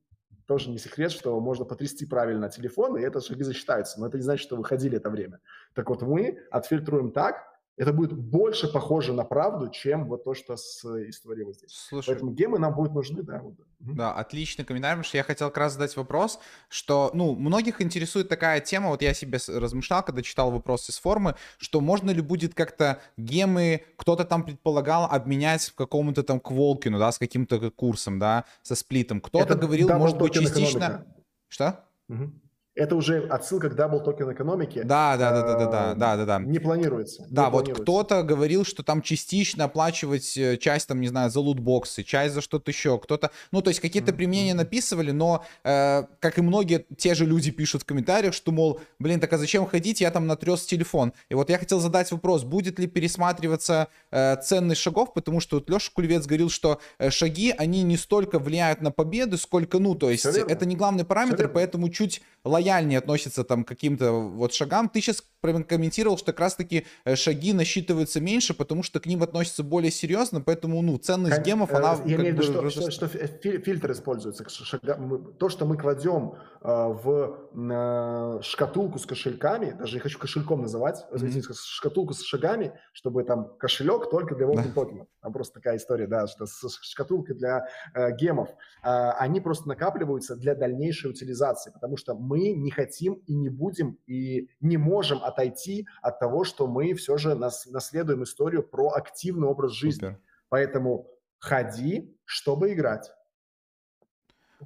[0.46, 4.00] тоже не секрет, что можно потрясти правильно телефон, и это шаги засчитаются.
[4.00, 5.40] Но это не значит, что вы ходили это время.
[5.74, 10.56] Так вот, мы отфильтруем так, это будет больше похоже на правду, чем вот то, что
[10.56, 11.72] с историей вот здесь.
[11.72, 13.40] Слушай, Поэтому гемы нам будут нужны, да.
[13.42, 13.54] Вот.
[13.80, 18.28] Да, отличный комментарий, потому что я хотел как раз задать вопрос, что, ну, многих интересует
[18.28, 22.54] такая тема, вот я себе размышлял, когда читал вопросы с формы, что можно ли будет
[22.54, 28.46] как-то гемы, кто-то там предполагал обменять в какому-то там кволкину, да, с каким-то курсом, да,
[28.62, 29.20] со сплитом.
[29.20, 30.78] Кто-то говорил, может быть, частично...
[30.78, 31.06] Экономика.
[31.48, 31.84] Что?
[32.08, 32.32] Угу
[32.76, 34.84] это уже отсылка к double токен экономике.
[34.84, 36.38] Да, да, да, да, да, да, да, да, да.
[36.38, 37.26] Не планируется.
[37.30, 41.40] Да, не вот кто-то говорил, что там частично оплачивать э, часть, там, не знаю, за
[41.40, 44.16] лутбоксы, часть за что-то еще, кто-то, ну, то есть какие-то mm-hmm.
[44.16, 48.80] применения написывали, но, э, как и многие, те же люди пишут в комментариях, что, мол,
[48.98, 51.14] блин, так а зачем ходить, я там натряс телефон.
[51.30, 55.70] И вот я хотел задать вопрос, будет ли пересматриваться э, ценность шагов, потому что вот
[55.70, 60.10] Леша Кульвец говорил, что э, шаги, они не столько влияют на победы, сколько, ну, то
[60.10, 62.65] есть это не главный параметр, поэтому чуть лояльнее
[62.96, 64.88] относится там к каким-то вот шагам.
[64.88, 65.22] Ты сейчас
[65.64, 70.40] комментировал, что как раз-таки э, шаги насчитываются меньше, потому что к ним относятся более серьезно,
[70.40, 71.94] поэтому, ну, ценность гемов, она...
[71.94, 74.44] Э, я имею в виду, что, что, что фильтр используется.
[75.38, 81.54] То, что мы кладем э, в шкатулку с кошельками, даже не хочу кошельком называть, mm-hmm.
[81.54, 85.06] шкатулку с шагами, чтобы там кошелек только для walking токенов.
[85.22, 88.50] Там просто такая история, да, что с шкатулкой для гемов.
[88.82, 94.48] Они просто накапливаются для дальнейшей утилизации, потому что мы не хотим и не будем и
[94.60, 99.46] не можем от отойти от того, что мы все же нас, наследуем историю про активный
[99.46, 100.06] образ жизни.
[100.06, 100.20] Супер.
[100.48, 101.08] Поэтому
[101.38, 103.10] ходи, чтобы играть.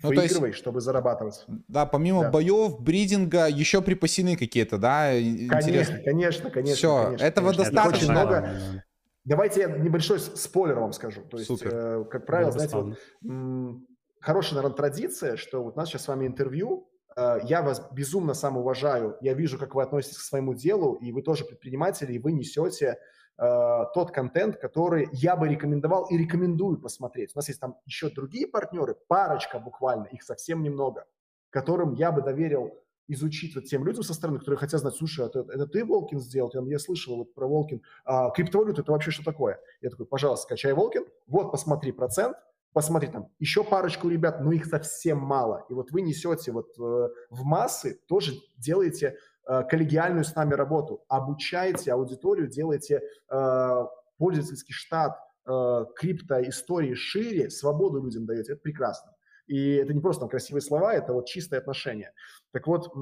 [0.02, 1.44] Ну, Выигрывай, есть, чтобы зарабатывать.
[1.66, 2.30] Да, помимо да.
[2.30, 5.10] боев, бридинга, еще припасены какие-то, да?
[5.48, 6.76] Конечно, конечно, конечно.
[6.76, 7.64] Все, конечно, этого конечно.
[7.64, 7.98] достаточно.
[7.98, 8.84] Очень много.
[9.24, 11.22] Давайте я небольшой спойлер вам скажу.
[11.22, 13.86] То есть, э, как правило, знаете, вот, м-
[14.20, 18.56] хорошая, наверное, традиция, что вот у нас сейчас с вами интервью, я вас безумно сам
[18.56, 22.32] уважаю, я вижу, как вы относитесь к своему делу, и вы тоже предприниматели, и вы
[22.32, 22.98] несете
[23.36, 27.32] э, тот контент, который я бы рекомендовал и рекомендую посмотреть.
[27.34, 31.06] У нас есть там еще другие партнеры, парочка буквально, их совсем немного,
[31.50, 32.72] которым я бы доверил
[33.10, 36.50] изучить вот тем людям со стороны, которые хотят знать, слушай, это, это ты Волкин сделал?
[36.54, 37.82] Я, я слышал вот про Волкин.
[38.04, 39.58] А, криптовалюта– это вообще что такое?
[39.80, 42.36] Я такой, пожалуйста, скачай Волкин, вот посмотри процент,
[42.72, 45.66] посмотри, там еще парочку ребят, но их совсем мало.
[45.68, 49.16] И вот вы несете вот э, в массы, тоже делаете
[49.46, 53.84] э, коллегиальную с нами работу, обучаете аудиторию, делаете э,
[54.18, 58.52] пользовательский штат, э, крипто истории шире, свободу людям даете.
[58.52, 59.12] Это прекрасно.
[59.46, 62.12] И это не просто там, красивые слова, это вот чистое отношение.
[62.52, 62.92] Так вот,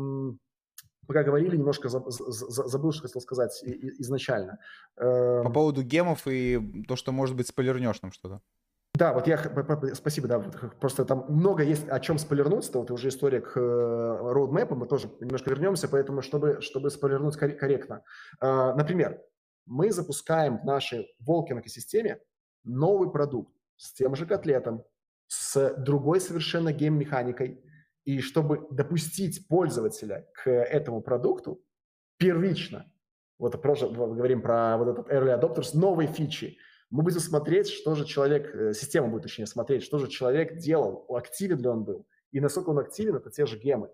[1.06, 4.58] пока говорили, немножко забыл, что хотел сказать изначально.
[4.94, 8.40] По эм, поводу гемов и то, что, может быть, спойлернешь нам что-то.
[8.98, 9.38] Да, вот я,
[9.94, 10.40] спасибо, да,
[10.80, 15.08] просто там много есть о чем спойлернуть, это вот уже история к роудмэпу, мы тоже
[15.20, 18.02] немножко вернемся, поэтому чтобы, чтобы спойлернуть корректно.
[18.40, 19.22] А, например,
[19.66, 22.20] мы запускаем в нашей Волкин экосистеме
[22.64, 24.82] новый продукт с тем же котлетом,
[25.28, 27.62] с другой совершенно гейм-механикой.
[28.04, 31.62] И чтобы допустить пользователя к этому продукту
[32.16, 32.90] первично,
[33.38, 36.58] вот просто говорим про вот этот early adopters, новые фичи,
[36.90, 41.04] мы будем смотреть, что же человек, э, система будет точнее смотреть, что же человек делал,
[41.10, 43.90] активен ли он был, и насколько он активен, это те же гемы.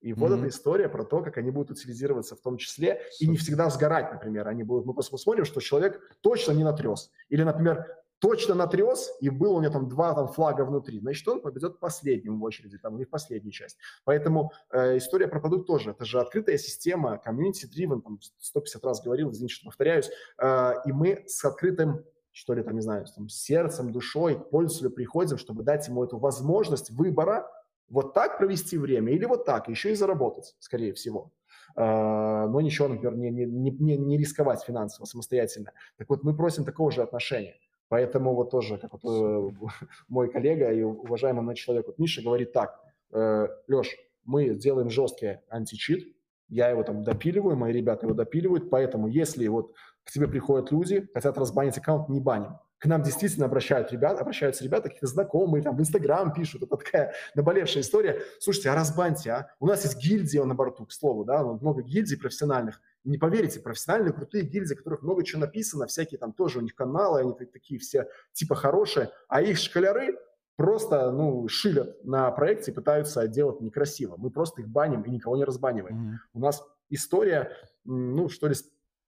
[0.00, 0.38] И вот mm-hmm.
[0.38, 4.12] эта история про то, как они будут утилизироваться в том числе, и не всегда сгорать,
[4.12, 4.48] например.
[4.48, 7.12] Они будут, мы просто посмотрим, что человек точно не натрес.
[7.28, 7.86] Или, например,
[8.22, 12.38] точно натрес, и было у него там два там, флага внутри, значит, он победет последним
[12.38, 13.78] в очереди, там, или в последнюю часть.
[14.04, 15.90] Поэтому э, история про продукт тоже.
[15.90, 21.24] Это же открытая система, community-driven, там, 150 раз говорил, извините, что повторяюсь, э, и мы
[21.26, 25.86] с открытым что ли, там, не знаю, там, сердцем, душой к пользователю приходим, чтобы дать
[25.88, 27.48] ему эту возможность выбора,
[27.88, 31.30] вот так провести время или вот так, еще и заработать, скорее всего.
[31.74, 35.72] Uh, но ничего, например, не, не, не, не рисковать финансово самостоятельно.
[35.96, 37.54] Так вот, мы просим такого же отношения.
[37.88, 39.66] Поэтому вот тоже, как вот э,
[40.08, 42.80] мой коллега и уважаемый мой человек, вот Миша говорит так,
[43.12, 43.94] э, Леш,
[44.24, 46.14] мы делаем жесткий античит,
[46.48, 51.08] я его там допиливаю, мои ребята его допиливают, поэтому если вот к тебе приходят люди,
[51.14, 55.76] хотят разбанить аккаунт, не баним к нам действительно обращают ребят, обращаются ребята, какие-то знакомые, там
[55.76, 58.20] в Инстаграм пишут, это такая наболевшая история.
[58.40, 59.48] Слушайте, а разбаньте, а?
[59.60, 62.80] У нас есть гильдия на борту, к слову, да, много гильдий профессиональных.
[63.04, 67.20] Не поверите, профессиональные крутые гильдии, которых много чего написано, всякие там тоже у них каналы,
[67.20, 70.18] они такие все типа хорошие, а их школяры
[70.56, 74.16] просто, ну, шилят на проекте и пытаются делать некрасиво.
[74.16, 75.96] Мы просто их баним и никого не разбаниваем.
[75.96, 76.16] Mm-hmm.
[76.34, 77.52] У нас история,
[77.84, 78.56] ну, что ли,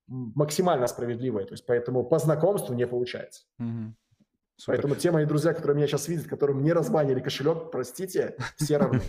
[0.06, 1.44] максимально справедливая.
[1.44, 3.44] То есть поэтому по знакомству не получается.
[3.58, 3.94] Угу.
[4.66, 9.00] Поэтому те мои друзья, которые меня сейчас видят, которым не разбанили кошелек, простите, все равны.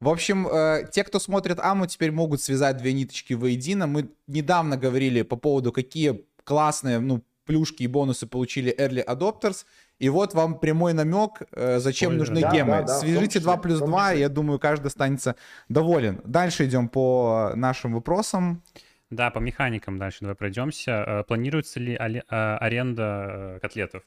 [0.00, 3.86] В общем, э, те, кто смотрит Аму, теперь могут связать две ниточки воедино.
[3.86, 9.66] Мы недавно говорили по поводу, какие классные ну, плюшки и бонусы получили Early Adopters.
[9.98, 12.70] И вот вам прямой намек, э, зачем Ой, нужны да, гемы.
[12.70, 15.36] Да, да, Свяжите 2 плюс 2, я думаю, каждый останется
[15.68, 16.22] доволен.
[16.24, 18.62] Дальше идем по нашим вопросам.
[19.10, 21.04] Да, по механикам дальше давай пройдемся.
[21.06, 24.02] Э, планируется ли э, аренда э, котлетов?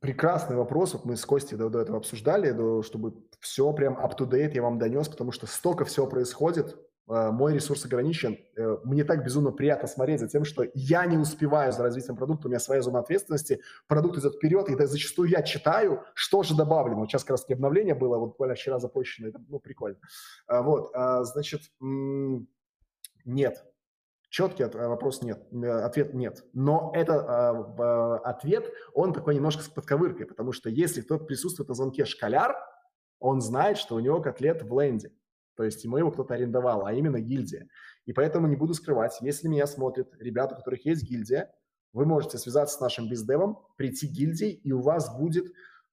[0.00, 0.92] прекрасный вопрос.
[0.92, 4.78] Вот мы с Костей до, до этого обсуждали, до, чтобы все прям up-to-date я вам
[4.78, 6.76] донес, потому что столько всего происходит.
[7.06, 8.36] Мой ресурс ограничен.
[8.84, 12.50] Мне так безумно приятно смотреть за тем, что я не успеваю за развитием продукта, у
[12.50, 17.00] меня своя зона ответственности, продукт идет вперед, и зачастую я читаю, что же добавлено.
[17.00, 19.98] Вот сейчас как раз обновление было, вот буквально вчера запущено, это ну, прикольно.
[20.48, 20.92] Вот,
[21.24, 21.62] значит,
[23.24, 23.64] нет.
[24.28, 26.44] Четкий вопрос нет, э, ответ нет.
[26.52, 31.74] Но это э, ответ, он такой немножко с подковыркой, потому что если кто-то присутствует на
[31.76, 32.56] звонке школяр,
[33.20, 35.12] он знает, что у него котлет в ленде.
[35.56, 37.68] То есть ему его кто-то арендовал, а именно гильдия.
[38.06, 41.54] И поэтому не буду скрывать, если меня смотрят ребята, у которых есть гильдия,
[41.92, 45.46] вы можете связаться с нашим бездевом, прийти к гильдии, и у вас будет,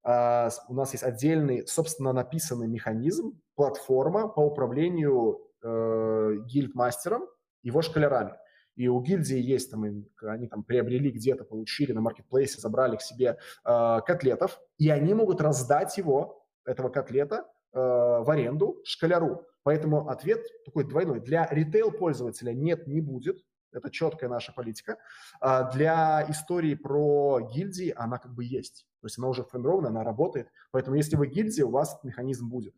[0.03, 7.27] э, у нас есть отдельный, собственно, написанный механизм, платформа по управлению э, гильдмастером,
[7.63, 8.33] его шкалерами.
[8.75, 9.83] И у гильдии есть там,
[10.21, 15.41] они там приобрели где-то, получили на маркетплейсе, забрали к себе э, котлетов, и они могут
[15.41, 19.45] раздать его, этого котлета, э, в аренду шкаляру.
[19.63, 21.19] Поэтому ответ такой двойной.
[21.19, 23.43] Для ритейл-пользователя нет, не будет.
[23.71, 24.97] Это четкая наша политика.
[25.39, 28.87] А для истории про гильдии она как бы есть.
[29.01, 30.49] То есть она уже формирована, она работает.
[30.71, 32.75] Поэтому если вы гильдия, у вас этот механизм будет.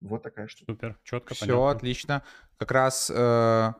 [0.00, 0.72] Вот такая штука.
[0.72, 1.70] Супер, четко, Все понятно.
[1.70, 2.22] отлично.
[2.56, 3.72] Как раз, э,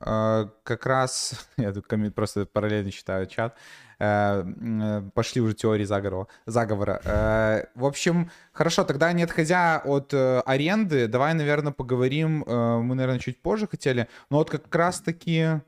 [0.00, 3.56] э, как раз, я тут коммент, просто параллельно читаю чат,
[3.98, 6.26] э, э, пошли уже теории заговора.
[6.46, 7.00] заговора.
[7.04, 12.94] Э, в общем, хорошо, тогда не отходя от э, аренды, давай, наверное, поговорим, э, мы,
[12.96, 15.60] наверное, чуть позже хотели, но вот как раз-таки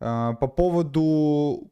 [0.00, 1.70] э, по поводу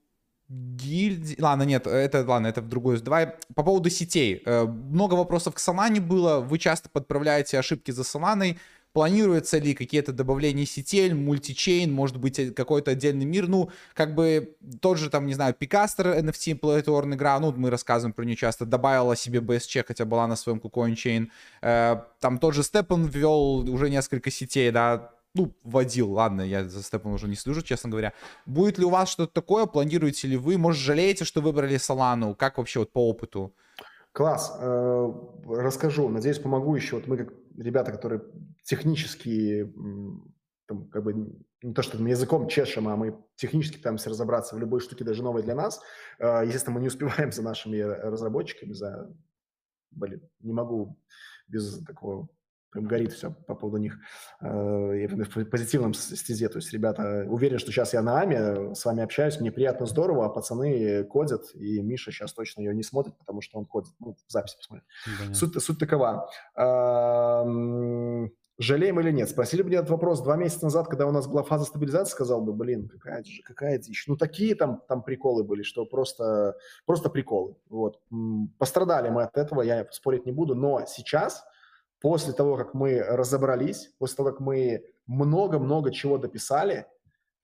[0.53, 1.37] гильдии...
[1.41, 3.01] Ладно, нет, это, ладно, это в другую.
[3.01, 4.43] Давай по поводу сетей.
[4.45, 6.41] Э, много вопросов к Solana было.
[6.41, 8.57] Вы часто подправляете ошибки за Solana.
[8.93, 13.49] Планируется ли какие-то добавления сетей, мультичейн, может быть, э, какой-то отдельный мир?
[13.49, 18.13] Ну, как бы тот же, там, не знаю, Пикастер, NFT, Playetorn игра, ну, мы рассказываем
[18.13, 21.29] про нее часто, добавила себе BSC, хотя была на своем KuCoin.
[21.63, 26.83] Э, там тот же Степан ввел уже несколько сетей, да, ну, вводил, ладно, я за
[26.83, 28.13] степом уже не слежу, честно говоря.
[28.47, 32.59] Будет ли у вас что-то такое, планируете ли вы, может, жалеете, что выбрали Солану, как
[32.59, 33.55] вообще вот по опыту?
[34.13, 35.13] Класс, э,
[35.49, 38.23] расскажу, надеюсь, помогу еще, вот мы как ребята, которые
[38.63, 39.73] технически,
[40.67, 41.15] там, как бы,
[41.63, 45.23] не то, что мы языком чешем, а мы технически пытаемся разобраться в любой штуке, даже
[45.23, 45.81] новой для нас.
[46.19, 49.11] Э, естественно, мы не успеваем за нашими разработчиками, за,
[49.93, 50.99] блин, не могу
[51.49, 52.29] без такого
[52.73, 53.99] прям горит все по поводу них.
[54.41, 56.49] Э, в позитивном стезе.
[56.49, 60.27] То есть ребята уверен, что сейчас я на АМе с вами общаюсь, мне приятно, здорово,
[60.27, 63.93] а пацаны кодят, и Миша сейчас точно ее не смотрит, потому что он кодит.
[64.01, 64.85] Ну, в записи посмотрит.
[65.35, 66.29] Суть, суть такова.
[68.59, 69.29] Жалеем или нет?
[69.29, 72.43] Спросили бы мне этот вопрос два месяца назад, когда у нас была фаза стабилизации, сказал
[72.43, 74.05] бы, блин, какая, какая дичь.
[74.07, 77.57] Ну, такие там, там приколы были, что просто, просто приколы.
[77.71, 78.01] Вот.
[78.59, 81.45] Пострадали мы от этого, я спорить не буду, но сейчас
[82.03, 86.87] после того, как мы разобрались, после того, как мы много-много чего дописали,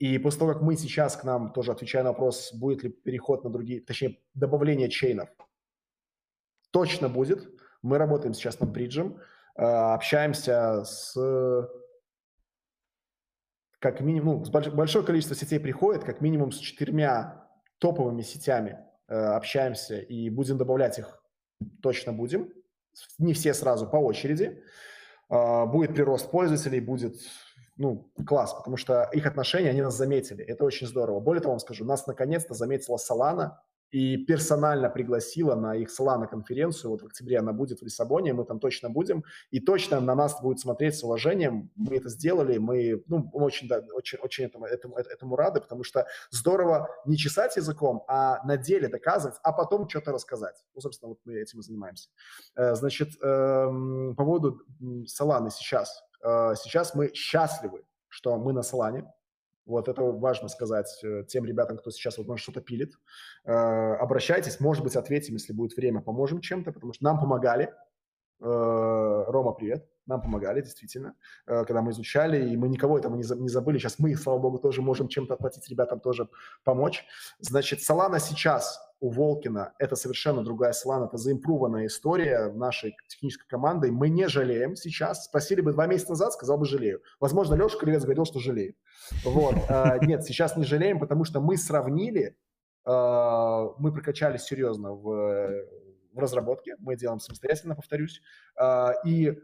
[0.01, 3.45] и после того, как мы сейчас к нам, тоже отвечая на вопрос, будет ли переход
[3.45, 5.29] на другие, точнее, добавление чейнов,
[6.73, 7.49] точно будет.
[7.83, 9.21] Мы работаем сейчас над бриджем,
[9.57, 11.17] э, общаемся с
[13.79, 17.49] как минимум, ну, большое количество сетей приходит, как минимум с четырьмя
[17.79, 18.77] топовыми сетями
[19.07, 21.23] э, общаемся и будем добавлять их,
[21.81, 22.53] точно будем
[23.19, 24.63] не все сразу по очереди.
[25.29, 27.17] А, будет прирост пользователей, будет
[27.77, 30.45] ну, класс, потому что их отношения, они нас заметили.
[30.45, 31.21] Это очень здорово.
[31.21, 33.59] Более того, вам скажу, нас наконец-то заметила Solana,
[33.91, 38.45] и персонально пригласила на их Solana конференцию, вот в октябре она будет в Лиссабоне, мы
[38.45, 43.03] там точно будем, и точно на нас будет смотреть с уважением, мы это сделали, мы
[43.07, 48.05] ну, очень, да, очень, очень этому, этому, этому рады, потому что здорово не чесать языком,
[48.09, 50.65] а на деле доказывать, а потом что-то рассказать.
[50.75, 52.11] Ну, собственно, вот мы этим и занимаемся.
[52.57, 54.63] Э, значит, эм, по поводу
[55.07, 56.03] Solana сейчас.
[56.23, 59.07] Э, сейчас мы счастливы, что мы на Solana,
[59.69, 62.95] вот это важно сказать э, тем ребятам, кто сейчас вот может что-то пилит.
[63.45, 63.53] Э,
[64.01, 67.75] обращайтесь, может быть, ответим, если будет время, поможем чем-то, потому что нам помогали.
[68.41, 69.87] Э, Рома, привет.
[70.07, 73.77] Нам помогали, действительно, когда мы изучали, и мы никого этого не забыли.
[73.77, 76.31] Сейчас мы, слава богу, тоже можем чем-то отплатить ребятам тоже
[76.65, 77.05] помочь.
[77.41, 83.91] Значит, Solana сейчас у Волкина это совершенно другая Solana, это заимпруванная история нашей технической командой.
[83.91, 85.27] Мы не жалеем сейчас.
[85.27, 87.03] Спросили бы два месяца назад, сказал бы жалею.
[87.21, 88.77] Возможно, Леша Кривец говорил, что жалеет.
[89.25, 89.55] Вот.
[89.69, 92.37] А, нет, сейчас не жалеем, потому что мы сравнили,
[92.85, 95.65] а, мы прокачались серьезно в,
[96.13, 98.21] в разработке, мы делаем самостоятельно, повторюсь,
[98.57, 99.39] а, и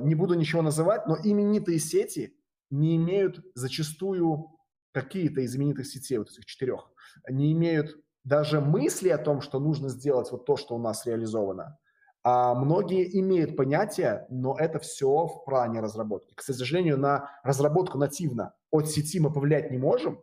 [0.00, 2.36] не буду ничего называть, но именитые сети
[2.68, 4.48] не имеют зачастую
[4.90, 6.90] какие-то из именитых сетей, вот этих четырех,
[7.30, 7.96] не имеют
[8.28, 11.78] даже мысли о том, что нужно сделать вот то, что у нас реализовано,
[12.22, 16.34] а многие имеют понятие, но это все в плане разработки.
[16.34, 20.22] К сожалению, на разработку нативно от сети мы повлиять не можем,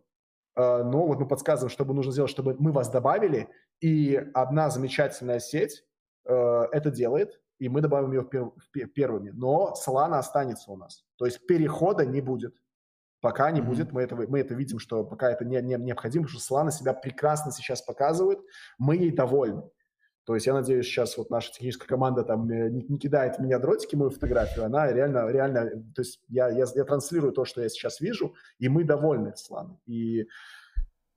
[0.56, 3.49] э, но вот мы подсказываем, что нужно сделать, чтобы мы вас добавили,
[3.82, 5.84] и одна замечательная сеть
[6.26, 6.34] э,
[6.72, 8.30] это делает, и мы добавим ее
[8.94, 9.32] первыми.
[9.32, 11.06] Но Solana останется у нас.
[11.15, 12.56] То есть перехода не будет.
[13.26, 13.64] Пока не mm-hmm.
[13.64, 16.70] будет, мы, это мы это видим, что пока это не, не, необходимо, потому что Solana
[16.70, 18.38] себя прекрасно сейчас показывает,
[18.78, 19.64] мы ей довольны.
[20.26, 23.58] То есть я надеюсь, сейчас вот наша техническая команда там э, не, не кидает меня
[23.58, 27.70] дротики, мою фотографию, она реально, реально, то есть я, я, я транслирую то, что я
[27.70, 29.80] сейчас вижу, и мы довольны Сланой.
[29.88, 30.28] И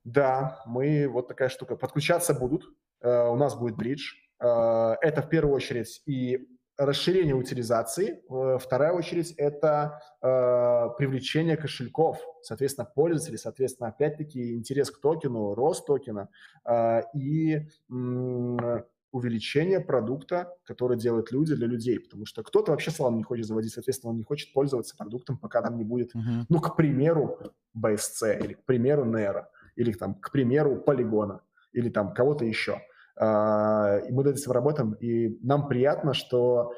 [0.03, 1.75] да, мы вот такая штука.
[1.75, 2.63] Подключаться будут,
[3.03, 4.15] uh, у нас будет бридж.
[4.41, 6.47] Uh, это в первую очередь и
[6.79, 8.23] расширение утилизации.
[8.57, 16.29] Вторая очередь– это э, привлечение кошельков, соответственно, пользователей, соответственно, опять-таки интерес к токену, рост токена
[16.65, 18.81] э, и э,
[19.11, 23.73] увеличение продукта, который делают люди для людей, потому что кто-то вообще салон не хочет заводить,
[23.73, 26.45] соответственно, он не хочет пользоваться продуктом, пока там не будет, uh-huh.
[26.47, 27.39] ну, к примеру,
[27.77, 29.45] BSC или, к примеру, Nero,
[29.75, 31.41] или, там, к примеру, Полигона,
[31.73, 32.81] или там кого-то еще.
[33.19, 36.71] А, и мы над этим работаем, и нам приятно, что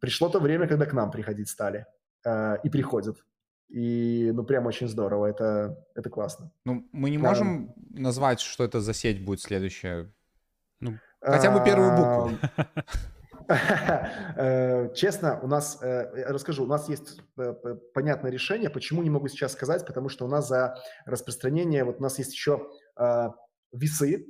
[0.00, 1.86] пришло то время, когда к нам приходить стали
[2.26, 3.16] а, и приходят.
[3.70, 6.50] И, ну, прям очень здорово, это, это классно.
[6.64, 10.12] Ну, мы не можем а, назвать, что это за сеть будет следующая?
[10.80, 12.30] Ну, хотя бы первую букву.
[14.36, 17.54] Э, честно, у нас, э, расскажу, у нас есть э,
[17.94, 20.76] понятное решение, почему не могу сейчас сказать, потому что у нас за
[21.06, 22.68] распространение, вот у нас есть еще
[23.72, 24.26] весы,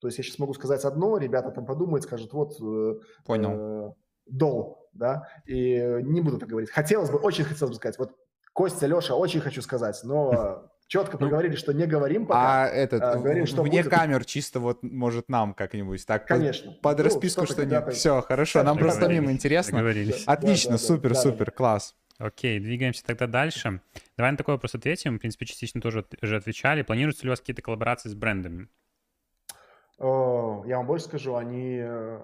[0.00, 2.54] то есть я сейчас могу сказать одно, ребята там подумают, скажут, вот...
[2.60, 3.50] Э, Понял.
[3.52, 3.92] Э,
[4.26, 6.70] дол, да, и не буду так говорить.
[6.70, 8.12] Хотелось бы, очень хотелось бы сказать, вот
[8.52, 12.64] Костя, Леша, очень хочу сказать, но четко проговорили, ну, что не говорим пока.
[12.64, 13.92] А этот, а, говорим, что вне будет.
[13.92, 16.72] камер чисто вот, может, нам как-нибудь так Конечно.
[16.72, 17.90] под, под ну, расписку, что не...
[17.92, 19.78] Все, хорошо, нам просто самим интересно.
[19.78, 20.24] Договорились.
[20.26, 21.52] Отлично, да, да, супер, да, супер, да.
[21.52, 21.94] класс.
[22.18, 23.80] Окей, двигаемся тогда дальше.
[24.16, 25.16] Давай на такой вопрос ответим.
[25.16, 26.82] В принципе, частично тоже уже отвечали.
[26.82, 28.68] Планируются ли у вас какие-то коллаборации с брендами?
[30.00, 32.20] Я вам больше скажу, они э,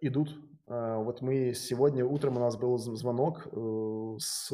[0.00, 0.36] идут.
[0.66, 4.52] Э, вот мы сегодня утром у нас был звонок э, с...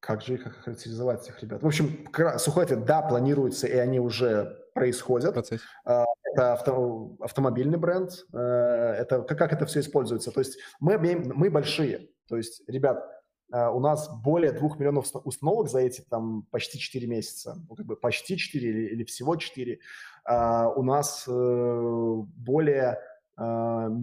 [0.00, 1.62] Как же их характеризовать, этих ребят?
[1.62, 2.06] В общем,
[2.38, 5.32] сухой ответ– да, планируется, и они уже происходят.
[5.34, 5.60] Процесс.
[5.84, 8.10] Это авто, автомобильный бренд.
[8.32, 10.32] Это как, как это все используется.
[10.32, 12.08] То есть мы, мы большие.
[12.26, 13.06] То есть, ребят,
[13.52, 17.56] у нас более двух миллионов установок за эти там почти 4 месяца.
[17.68, 19.78] Ну, как бы почти 4 или, или всего 4.
[20.24, 22.98] А, у нас э, более
[23.36, 23.96] 1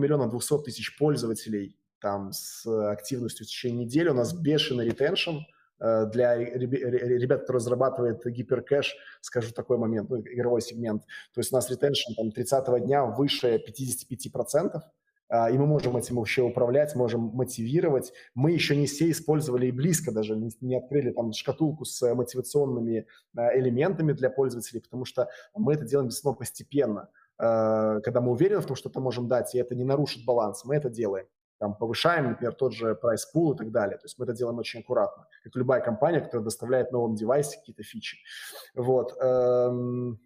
[0.00, 4.08] миллиона 200 тысяч пользователей там с активностью в течение недели.
[4.08, 5.38] У нас бешеный ретеншн
[5.78, 11.02] Э, для ребят, которые разрабатывают гиперкэш, скажу такой момент, ну, игровой сегмент.
[11.34, 14.90] То есть у нас ретеншн там 30 дня выше 55%, а,
[15.30, 18.12] и мы можем этим вообще управлять, можем мотивировать.
[18.34, 23.58] Мы еще не все использовали и близко даже не открыли там шкатулку с мотивационными э,
[23.58, 27.08] элементами для пользователей, потому что мы это делаем безусловно постепенно.
[27.38, 30.64] Э, когда мы уверены в том, что это можем дать, и это не нарушит баланс,
[30.64, 31.26] мы это делаем
[31.58, 33.96] там, повышаем, например, тот же прайс пул и так далее.
[33.98, 37.82] То есть мы это делаем очень аккуратно, как любая компания, которая доставляет новым девайсе какие-то
[37.82, 38.18] фичи.
[38.74, 39.16] Вот.
[39.20, 40.20] Эм,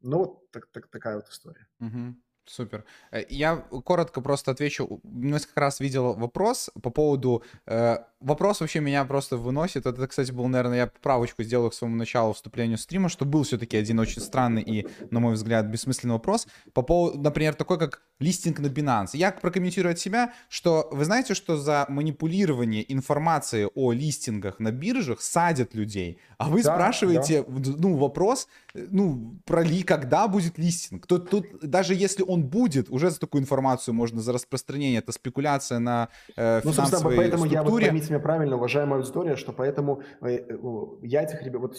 [0.00, 1.66] ну, вот так, так, такая вот история.
[1.80, 2.14] Угу.
[2.50, 2.84] Супер.
[3.12, 5.00] Э, я коротко просто отвечу.
[5.04, 7.44] Несколько раз видел вопрос по поводу...
[7.66, 9.86] Э, вопрос вообще меня просто выносит.
[9.86, 13.76] Это, кстати, был, наверное, я правочку сделал к своему началу вступления стрима, что был все-таки
[13.76, 16.48] один очень странный и, на мой взгляд, бессмысленный вопрос.
[16.72, 19.10] По поводу, например, такой, как листинг на Binance.
[19.14, 25.20] Я прокомментирую от себя, что вы знаете, что за манипулирование информацией о листингах на биржах
[25.22, 27.72] садят людей, а вы да, спрашиваете, да.
[27.78, 31.06] ну, вопрос, ну, про ли, когда будет листинг.
[31.06, 35.78] Тут, тут, даже если он будет, уже за такую информацию можно за распространение, это спекуляция
[35.78, 37.54] на э, ну, финансовой поэтому структуре.
[37.54, 40.58] я, вот, поймите меня правильно, уважаемая аудитория, что поэтому э, э,
[41.02, 41.76] я этих ребят, вот,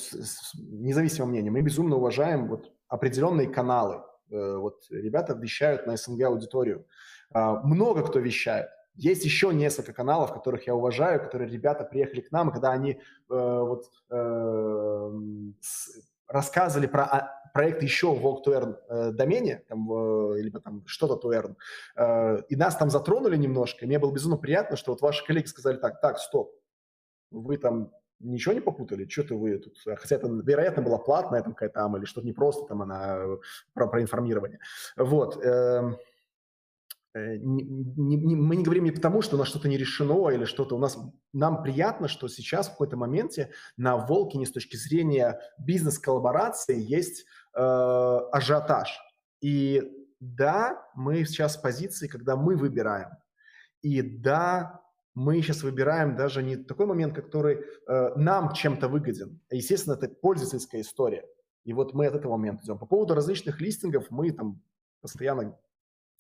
[0.56, 4.02] независимо мнения, мы безумно уважаем вот определенные каналы,
[4.32, 6.86] Э, вот ребята вещают на СНГ аудиторию.
[7.34, 8.68] А, много кто вещает.
[8.96, 12.92] Есть еще несколько каналов, которых я уважаю, которые ребята приехали к нам, и когда они
[12.92, 12.98] э,
[13.30, 15.12] вот, э,
[16.32, 21.34] рассказывали про а, проект еще в Walk Earn э, домене, там, либо там что-то to
[21.34, 21.56] Earn,
[21.96, 25.48] э, и нас там затронули немножко, и мне было безумно приятно, что вот ваши коллеги
[25.48, 26.54] сказали так, так, стоп,
[27.32, 27.92] вы там
[28.24, 29.08] ничего не попутали?
[29.08, 29.78] Что-то вы тут...
[29.84, 33.38] Хотя это, вероятно, была платная там какая-то АМА или что-то не просто там она э,
[33.74, 34.60] про, про информирование.
[34.96, 35.44] Вот.
[35.44, 35.96] Э,
[37.14, 40.76] не, не, мы не говорим не потому, что у нас что-то не решено или что-то.
[40.76, 40.98] У нас
[41.34, 47.60] нам приятно, что сейчас в какой-то моменте на Волкине с точки зрения бизнес-коллаборации есть э,
[47.62, 48.98] ажиотаж.
[49.42, 49.82] И
[50.20, 53.10] да, мы сейчас в позиции, когда мы выбираем.
[53.82, 54.82] И да,
[55.14, 57.58] мы сейчас выбираем даже не такой момент, который
[57.88, 59.42] э, нам чем-то выгоден.
[59.50, 61.26] Естественно, это пользовательская история.
[61.66, 62.80] И вот мы от этого момента идем.
[62.80, 64.62] По поводу различных листингов мы там
[65.02, 65.58] постоянно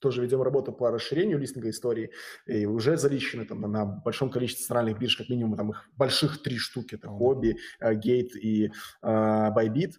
[0.01, 2.11] тоже ведем работу по расширению листинга истории,
[2.45, 6.57] и уже заличены там на большом количестве центральных бирж, как минимум там их больших три
[6.57, 8.71] штуки, это Hobby, Gate и э,
[9.01, 9.93] Bybit.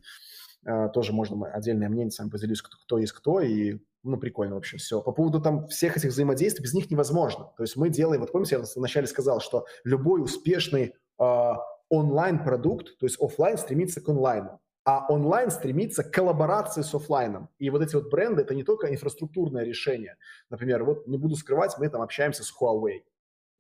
[0.64, 4.56] Э, тоже можно отдельное мнение с вами поделюсь, кто, кто есть кто, и ну, прикольно
[4.56, 5.00] вообще все.
[5.00, 7.52] По поводу там всех этих взаимодействий, без них невозможно.
[7.56, 11.52] То есть мы делаем, вот помните, я вначале сказал, что любой успешный э,
[11.88, 17.48] онлайн-продукт, то есть офлайн стремится к онлайну, а онлайн стремится к коллаборации с офлайном.
[17.58, 20.16] И вот эти вот бренды– это не только инфраструктурное решение.
[20.50, 23.02] Например, вот не буду скрывать, мы там общаемся с Huawei.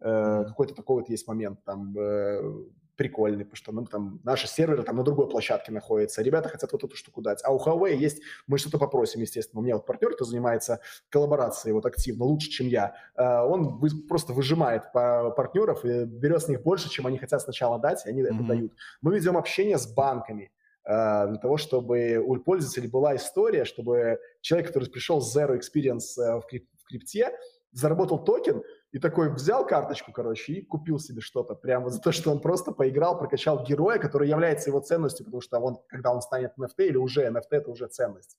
[0.00, 1.62] Э, какой-то такой вот есть момент.
[1.64, 2.64] Там э,
[2.96, 6.84] прикольный, потому что ну, там, наши серверы там на другой площадке находятся, ребята хотят вот
[6.84, 7.40] эту штуку дать.
[7.44, 9.60] А у Huawei есть, мы что-то попросим, естественно.
[9.60, 14.32] У меня вот партнер, кто занимается коллаборацией вот активно, лучше, чем я, а, он просто
[14.32, 18.34] выжимает партнеров и берет с них больше, чем они хотят сначала дать, и они mm-hmm.
[18.34, 18.72] это дают.
[19.00, 20.52] Мы ведем общение с банками,
[20.84, 26.40] для того, чтобы у пользователей была история, чтобы человек, который пришел с Zero Experience э,
[26.40, 26.44] в
[26.88, 27.30] крипте,
[27.72, 31.54] заработал токен, и такой взял карточку, короче, и купил себе что-то.
[31.54, 35.58] Прямо за то, что он просто поиграл, прокачал героя, который является его ценностью, потому что
[35.58, 38.36] он, когда он станет NFT или уже NFT, это уже ценность.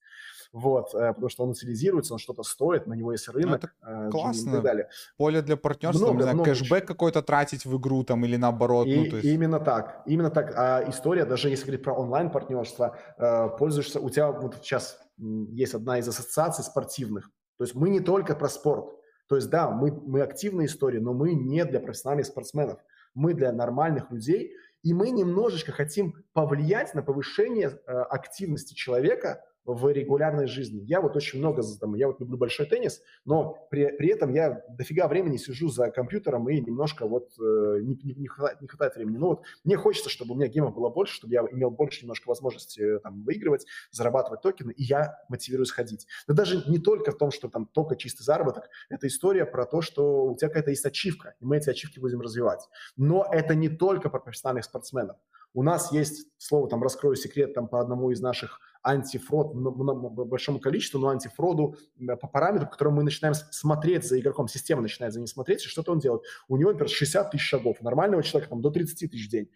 [0.53, 4.49] Вот, э, потому что он утилизируется, он что-то стоит, на него есть рынок, ну, классно.
[4.49, 4.89] и так далее.
[5.17, 8.85] Поле для партнерства, много, знаю, много кэшбэк какой-то тратить в игру там или наоборот.
[8.85, 9.27] И, ну, то есть...
[9.27, 10.53] Именно так, именно так.
[10.55, 15.97] А история, даже если говорить про онлайн-партнерство, э, пользуешься, у тебя вот сейчас есть одна
[15.97, 18.93] из ассоциаций спортивных, то есть мы не только про спорт,
[19.27, 22.79] то есть, да, мы, мы активная история, но мы не для профессиональных спортсменов.
[23.15, 24.53] Мы для нормальных людей,
[24.83, 30.81] и мы немножечко хотим повлиять на повышение э, активности человека в регулярной жизни.
[30.81, 34.63] Я вот очень много, там, я вот люблю большой теннис, но при, при этом я
[34.69, 38.95] дофига времени сижу за компьютером и немножко вот э, не, не, не, хватает, не хватает
[38.95, 39.17] времени.
[39.17, 42.27] Ну вот мне хочется, чтобы у меня геймов было больше, чтобы я имел больше немножко
[42.27, 46.07] возможности э, там выигрывать, зарабатывать токены, и я мотивируюсь ходить.
[46.27, 49.81] Но даже не только в том, что там только чистый заработок, это история про то,
[49.81, 52.67] что у тебя какая-то есть ачивка, и мы эти ачивки будем развивать.
[52.97, 55.17] Но это не только про профессиональных спортсменов.
[55.55, 60.99] У нас есть, слово там раскрою секрет там по одному из наших антифрод большому количеству,
[60.99, 61.77] но антифроду
[62.21, 65.67] по параметру, по которому мы начинаем смотреть за игроком, система начинает за ним смотреть, и
[65.67, 66.23] что-то он делает.
[66.47, 69.49] У него, например, 60 тысяч шагов, нормального человека там до 30 тысяч в день.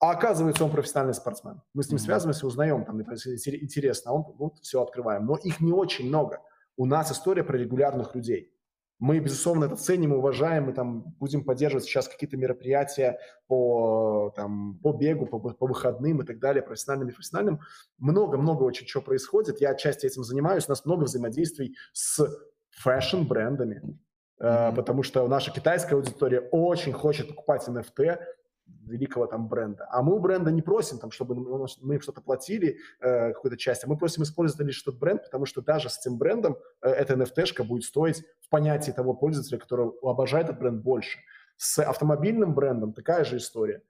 [0.00, 1.62] А оказывается, он профессиональный спортсмен.
[1.72, 5.24] Мы с ним связываемся, узнаем, там, интересно, а он, вот, все открываем.
[5.24, 6.40] Но их не очень много.
[6.76, 8.53] У нас история про регулярных людей.
[9.00, 14.78] Мы, безусловно, это ценим и уважаем, мы там будем поддерживать сейчас какие-то мероприятия по, там,
[14.82, 17.60] по бегу, по, по выходным и так далее, профессиональным и профессиональным.
[17.98, 19.60] Много-много очень чего происходит.
[19.60, 20.66] Я отчасти этим занимаюсь.
[20.68, 22.24] У нас много взаимодействий с
[22.70, 23.98] фэшн-брендами,
[24.40, 24.74] mm-hmm.
[24.74, 28.18] потому что наша китайская аудитория очень хочет покупать NFT,
[28.66, 29.86] великого там бренда.
[29.90, 31.34] А мы у бренда не просим, там, чтобы
[31.80, 35.62] мы что-то платили, э, какую-то часть, а мы просим использовать лишь этот бренд, потому что
[35.62, 40.46] даже с этим брендом э, эта NFT-шка будет стоить в понятии того пользователя, который обожает
[40.46, 41.18] этот бренд больше.
[41.56, 43.82] С автомобильным брендом такая же история.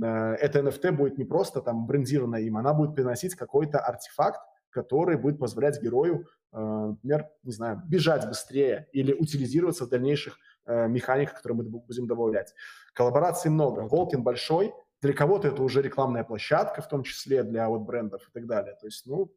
[0.00, 4.40] Э, эта NFT будет не просто там брендирована им, она будет приносить какой-то артефакт,
[4.70, 10.88] который будет позволять герою, э, например, не знаю, бежать быстрее или утилизироваться в дальнейших э,
[10.88, 12.54] механиках, которые мы будем добавлять.
[12.94, 13.80] Коллабораций много.
[13.80, 14.72] Волкин большой.
[15.00, 18.76] Для кого-то это уже рекламная площадка, в том числе для вот брендов и так далее.
[18.80, 19.32] То есть, ну,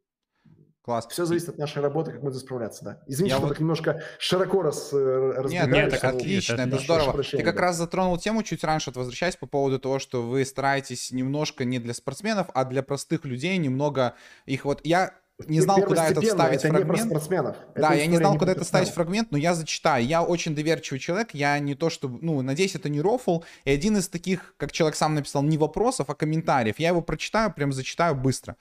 [0.86, 1.08] Класс.
[1.10, 3.02] Все зависит от нашей работы, как мы будем справляться, да.
[3.08, 3.54] Извините, я что вот...
[3.54, 7.24] так немножко широко раз, э, Нет, нет, так отлично, это, это здорово.
[7.24, 7.62] Ты как да.
[7.64, 11.96] раз затронул тему чуть раньше, возвращаясь по поводу того, что вы стараетесь немножко не для
[11.96, 14.14] спортсменов, а для простых людей немного
[14.46, 14.82] их вот...
[14.84, 15.16] Я
[15.48, 17.04] не знал, куда это вставить это фрагмент.
[17.04, 17.58] Не спортсменов.
[17.76, 20.06] Да, я не знал, не куда это ставить фрагмент, но я зачитаю.
[20.06, 23.42] Я очень доверчивый человек, я не то, что, ну, надеюсь, это не рофл.
[23.66, 26.80] И один из таких, как человек сам написал, не вопросов, а комментариев.
[26.80, 28.56] Я его прочитаю, прям зачитаю быстро.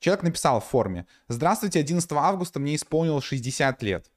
[0.00, 1.06] Человек написал в форме.
[1.28, 4.10] Здравствуйте, 11 августа мне исполнилось 60 лет.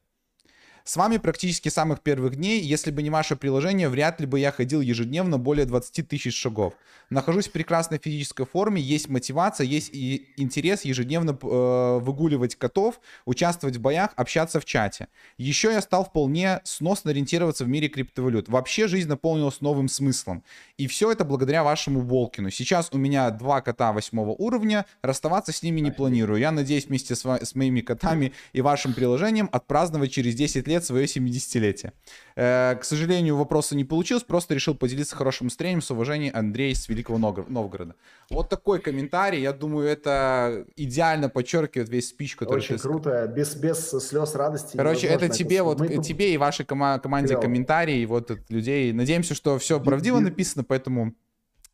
[0.84, 2.62] С вами практически с самых первых дней.
[2.62, 6.74] Если бы не ваше приложение, вряд ли бы я ходил ежедневно более 20 тысяч шагов.
[7.10, 13.76] Нахожусь в прекрасной физической форме, есть мотивация, есть и интерес ежедневно э, выгуливать котов, участвовать
[13.76, 15.08] в боях, общаться в чате.
[15.38, 18.50] Еще я стал вполне сносно ориентироваться в мире криптовалют.
[18.50, 20.44] Вообще жизнь наполнилась новым смыслом.
[20.78, 22.50] И все это благодаря вашему Волкину.
[22.50, 26.40] Сейчас у меня два кота восьмого уровня, расставаться с ними не планирую.
[26.40, 31.06] Я надеюсь вместе с, с моими котами и вашим приложением отпраздновать через 10 лет свое
[31.06, 31.92] 70-летие.
[32.36, 35.82] Э, к сожалению, вопроса не получилось, просто решил поделиться хорошим настроением.
[35.82, 37.96] С уважением, Андрей с Великого Новгорода.
[38.30, 42.82] Вот такой комментарий, я думаю, это идеально подчеркивает весь спич, который Очень ты...
[42.82, 44.78] круто, без, без слез радости.
[44.78, 45.64] Короче, это тебе, это...
[45.66, 46.04] вот, Мы...
[46.04, 47.42] тебе и вашей кома- команде Клево.
[47.42, 48.94] комментарии, вот от людей.
[48.94, 51.14] Надеемся, что все правдиво написано, поэтому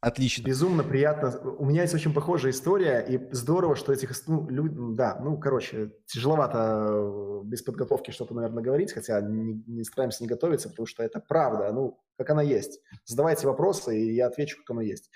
[0.07, 0.43] Отлично.
[0.43, 1.37] Безумно приятно.
[1.57, 4.11] У меня есть очень похожая история, и здорово, что этих...
[4.27, 4.95] Ну, люд...
[4.95, 10.29] да, ну, короче, тяжеловато э, без подготовки что-то, наверное, говорить, хотя не, не стараемся не
[10.29, 12.79] готовиться, потому что это правда, ну, как она есть.
[13.03, 15.09] Задавайте вопросы, и я отвечу, как оно есть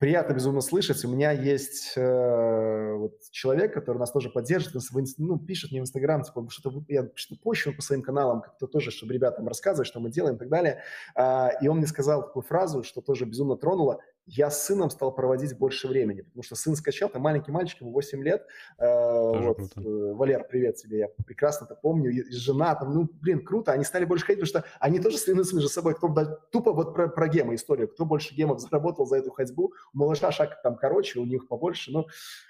[0.00, 1.04] приятно безумно слышать.
[1.04, 4.82] У меня есть э, вот человек, который нас тоже поддерживает,
[5.18, 7.42] ну, пишет мне в Инстаграм, типа, что-то я что-то
[7.76, 10.82] по своим каналам, как-то тоже, чтобы ребятам рассказывать, что мы делаем и так далее.
[11.14, 15.14] А, и он мне сказал такую фразу, что тоже безумно тронуло я с сыном стал
[15.14, 18.46] проводить больше времени, потому что сын скачал, там маленький мальчик, ему 8 лет,
[18.78, 19.80] э, вот, э,
[20.14, 24.04] Валер, привет тебе, я прекрасно это помню, и жена там, ну, блин, круто, они стали
[24.04, 26.08] больше ходить, потому что они тоже соревнуются между собой, кто
[26.52, 30.30] тупо вот про, про гемы история, кто больше гемов заработал за эту ходьбу, у малыша
[30.30, 32.06] шаг там короче, у них побольше, но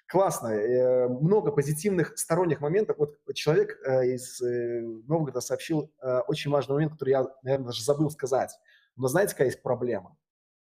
[0.06, 4.40] классно, э, много позитивных сторонних моментов, вот человек из
[5.08, 5.90] Новгорода сообщил
[6.26, 8.58] очень важный момент, который я, наверное, даже забыл сказать,
[8.96, 10.16] но знаете, какая есть проблема?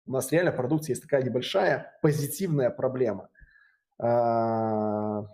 [0.09, 3.29] У нас реально в продукции есть такая небольшая позитивная проблема.
[3.99, 5.27] А,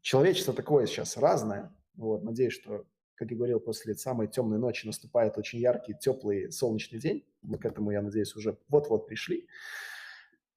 [0.00, 1.72] человечество такое сейчас разное.
[1.94, 2.84] Вот, надеюсь, что,
[3.14, 7.24] как я говорил, после самой темной ночи наступает очень яркий, теплый, солнечный день.
[7.42, 9.46] Мы к этому, я надеюсь, уже вот-вот пришли.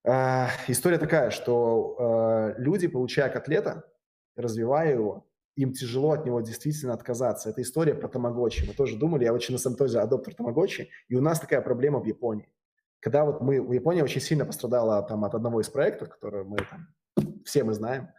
[0.03, 3.83] А, история такая, что а, люди, получая котлета,
[4.35, 7.51] развивая его, им тяжело от него действительно отказаться.
[7.51, 8.65] Это история про тамагочи.
[8.67, 11.99] Мы тоже думали, я очень на самом деле адоптер тамагочи, и у нас такая проблема
[11.99, 12.49] в Японии
[13.05, 16.87] когда вот мы, Япония очень сильно пострадала там от одного из проектов, который мы там,
[17.45, 18.09] все мы знаем,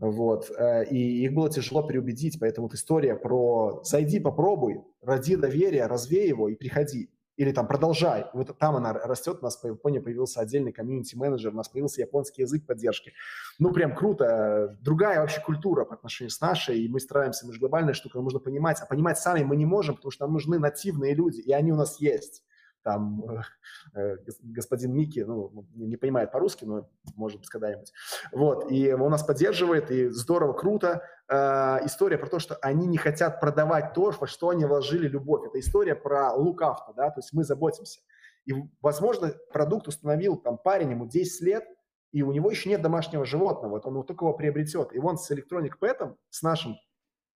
[0.00, 5.86] вот, э, и их было тяжело переубедить, поэтому вот история про «зайди, попробуй, роди доверие,
[5.86, 10.00] развей его и приходи», или там «продолжай», вот там она растет, у нас в Японии
[10.00, 13.12] появился отдельный комьюнити-менеджер, у нас появился японский язык поддержки,
[13.60, 17.60] ну, прям круто, другая вообще культура по отношению с нашей, и мы стараемся, мы же
[17.60, 21.14] глобальная штука, нужно понимать, а понимать сами мы не можем, потому что нам нужны нативные
[21.14, 22.42] люди, и они у нас есть,
[22.84, 23.24] там
[23.94, 27.92] э, господин Микки, ну, не понимает по-русски, но может быть когда-нибудь.
[28.30, 31.02] Вот, и он нас поддерживает, и здорово, круто.
[31.28, 35.48] Э, история про то, что они не хотят продавать то, во что они вложили любовь.
[35.48, 38.00] Это история про after, да, то есть мы заботимся.
[38.44, 38.52] И,
[38.82, 41.64] возможно, продукт установил там парень, ему 10 лет,
[42.12, 44.94] и у него еще нет домашнего животного, вот он вот только его приобретет.
[44.94, 46.76] И он с Electronic Pet, с нашим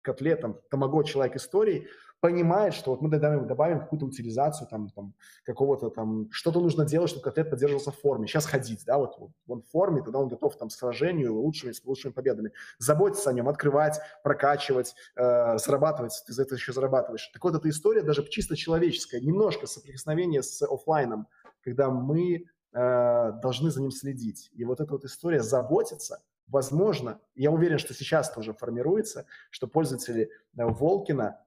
[0.03, 1.89] котлетом Тамаго человек истории,
[2.21, 5.15] понимает, что вот мы добавим, добавим какую-то утилизацию там, там
[5.45, 8.27] какого-то там, что-то нужно делать, чтобы котлет поддерживался в форме.
[8.27, 11.73] Сейчас ходить, да, вот, вот он в форме, тогда он готов там к сражению лучшими,
[11.73, 12.53] с лучшими победами.
[12.79, 17.29] Заботиться о нем, открывать, прокачивать, э, зарабатывать, ты за это еще зарабатываешь.
[17.33, 21.29] Так вот, эта история даже чисто человеческая, немножко соприкосновение с офлайном,
[21.63, 24.51] когда мы э, должны за ним следить.
[24.55, 30.31] И вот эта вот история заботиться, возможно, я уверен, что сейчас тоже формируется, что пользователи
[30.57, 31.39] э, Волкина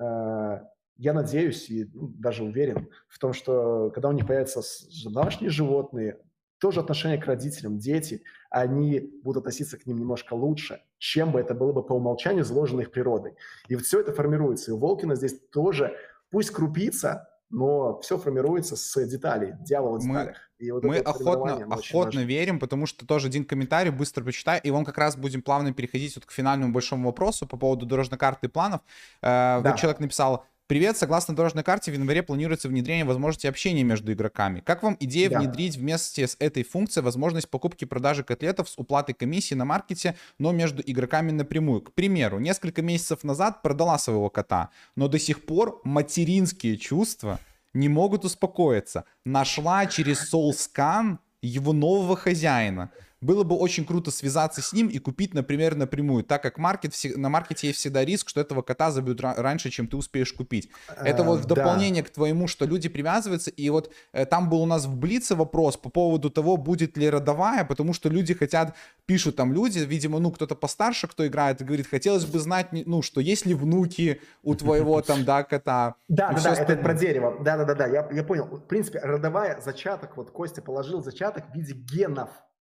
[0.00, 4.60] я надеюсь и ну, даже уверен в том, что когда у них появятся
[5.08, 6.18] домашние животные,
[6.58, 11.54] тоже отношение к родителям, дети, они будут относиться к ним немножко лучше, чем бы это
[11.54, 13.34] было бы по умолчанию заложено их природой.
[13.68, 14.70] И вот все это формируется.
[14.70, 15.96] И у Волкина здесь тоже,
[16.30, 20.36] пусть крупица, но все формируется с деталей, дьявол в деталях.
[20.58, 24.70] Мы, и вот мы охотно, охотно верим, потому что тоже один комментарий быстро прочитаю, и
[24.70, 28.46] вон как раз будем плавно переходить вот к финальному большому вопросу по поводу дорожной карты
[28.46, 28.82] и планов.
[29.20, 29.70] Э, да.
[29.70, 34.60] Вот человек написал, Привет, согласно дорожной карте, в январе планируется внедрение возможности общения между игроками.
[34.60, 35.40] Как вам идея да.
[35.40, 40.14] внедрить вместе с этой функцией возможность покупки и продажи котлетов с уплатой комиссии на маркете,
[40.38, 41.80] но между игроками напрямую?
[41.80, 47.40] К примеру, несколько месяцев назад продала своего кота, но до сих пор материнские чувства
[47.74, 49.06] не могут успокоиться.
[49.24, 55.34] Нашла через SoulScan его нового хозяина было бы очень круто связаться с ним и купить,
[55.34, 59.70] например, напрямую, так как маркет, на маркете есть всегда риск, что этого кота забьют раньше,
[59.70, 60.70] чем ты успеешь купить.
[60.96, 62.08] Это вот в э, дополнение да.
[62.08, 65.76] к твоему, что люди привязываются, и вот э, там был у нас в Блице вопрос
[65.76, 68.74] по поводу того, будет ли родовая, потому что люди хотят,
[69.06, 73.02] пишут там люди, видимо, ну, кто-то постарше, кто играет, и говорит, хотелось бы знать, ну,
[73.02, 75.94] что есть ли внуки у твоего там, да, кота.
[76.08, 78.46] Да, да, да, это про дерево, да-да-да, я, я понял.
[78.46, 82.30] В принципе, родовая зачаток, вот Костя положил зачаток в виде генов,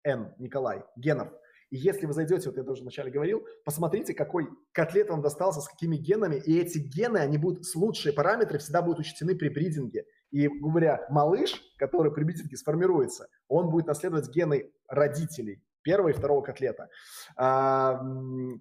[0.04, 0.34] Н.
[0.38, 1.28] Николай Генов.
[1.70, 5.68] И если вы зайдете, вот я тоже вначале говорил, посмотрите, какой котлет он достался, с
[5.68, 10.04] какими генами, и эти гены, они будут с лучшие параметры всегда будут учтены при бридинге.
[10.30, 16.42] И, говоря, малыш, который при бридинге сформируется, он будет наследовать гены родителей первого и второго
[16.42, 16.88] котлета.
[17.36, 18.00] А,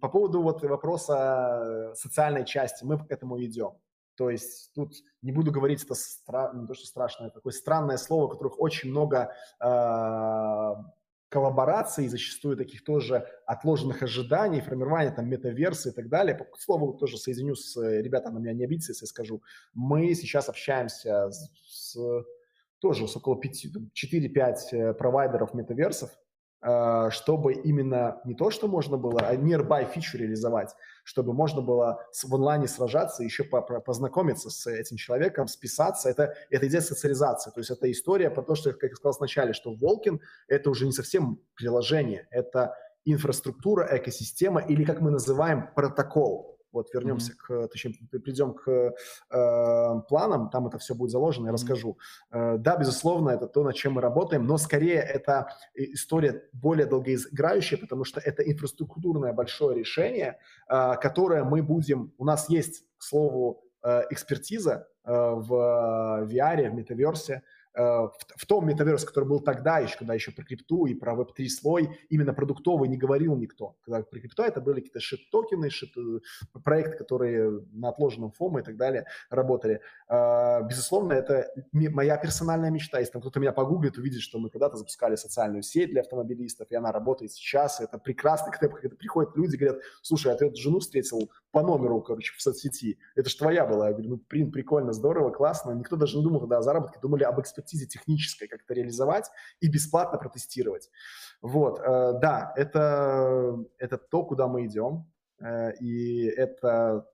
[0.02, 3.74] по поводу вот вопроса социальной части, мы к этому идем.
[4.16, 6.52] То есть тут не буду говорить это стра...
[6.54, 9.66] не то, что страшное, это такое странное слово, которых очень много э,
[11.34, 16.36] коллабораций, зачастую таких тоже отложенных ожиданий, формирования там метаверсы и так далее.
[16.36, 19.42] К слову, тоже соединю с ребятами, на меня не обидится, если скажу.
[19.74, 21.98] Мы сейчас общаемся с, с
[22.80, 26.23] тоже с около 4-5 э, провайдеров метаверсов, Э,
[27.12, 32.34] чтобы именно не то, что можно было, а nearby фичу реализовать, чтобы можно было в
[32.34, 36.10] онлайне сражаться, еще по познакомиться с этим человеком, списаться.
[36.10, 37.52] Это, это идея социализации.
[37.52, 40.86] То есть это история про то, что, как я сказал вначале, что Волкин– это уже
[40.86, 42.76] не совсем приложение, это
[43.06, 46.53] инфраструктура, экосистема или, как мы называем, протокол.
[46.74, 47.66] Вот вернемся mm-hmm.
[47.66, 51.54] к, точнее, придем к э, планам, там это все будет заложено, я mm-hmm.
[51.54, 51.98] расскажу.
[52.32, 57.78] Э, да, безусловно, это то, над чем мы работаем, но скорее это история более долгоиграющая,
[57.78, 63.64] потому что это инфраструктурное большое решение, э, которое мы будем, у нас есть, к слову,
[63.84, 67.42] э, экспертиза э, в VR, в метаверсе, Э,
[67.76, 71.48] в, в том метаверсе, который был тогда еще, когда еще про крипту и про веб-3
[71.48, 73.76] слой, именно продуктовый не говорил никто.
[73.84, 76.20] Когда про крипту это были какие-то шит-токены, шит, э,
[76.64, 79.82] проекты, которые на отложенном фоме и так далее работали.
[80.08, 83.00] Э, безусловно, это моя персональная мечта.
[83.00, 86.76] Если там кто-то меня погуглит, увидит, что мы когда-то запускали социальную сеть для автомобилистов, и
[86.76, 87.82] она работает сейчас.
[87.82, 92.02] Это прекрасно, когда, когда приходят люди, говорят, слушай, а ты эту жену встретил по номеру,
[92.02, 93.00] короче, в соцсети.
[93.16, 93.88] Это же твоя была.
[93.88, 95.72] Я говорю, ну, блин, прикольно, здорово, классно.
[95.72, 99.30] Никто даже не думал тогда о заработке, думали об экспертизе экспертизе технической, как это реализовать
[99.60, 100.90] и бесплатно протестировать.
[101.42, 107.08] Вот, э, да, это, это то, куда мы идем, э, и это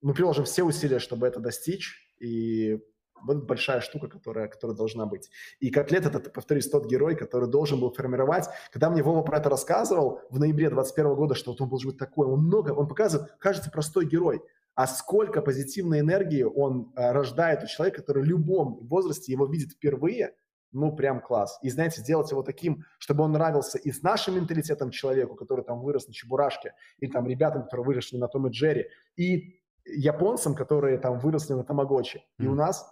[0.00, 2.80] мы приложим все усилия, чтобы это достичь, и
[3.24, 5.30] вот большая штука, которая, которая должна быть.
[5.60, 8.48] И котлет это, повторюсь, тот герой, который должен был формировать.
[8.72, 11.98] Когда мне Вова про это рассказывал в ноябре 2021 года, что вот он должен быть
[11.98, 14.42] такой, он много, он показывает, кажется, простой герой
[14.74, 19.72] а сколько позитивной энергии он э, рождает у человека, который в любом возрасте его видит
[19.72, 20.34] впервые,
[20.72, 21.58] ну, прям класс.
[21.62, 25.80] И, знаете, сделать его таким, чтобы он нравился и с нашим менталитетом человеку, который там
[25.80, 30.98] вырос на Чебурашке, или там ребятам, которые выросли на Том и Джерри, и японцам, которые
[30.98, 32.18] там выросли на Тамагочи.
[32.40, 32.44] Mm.
[32.44, 32.86] И у нас,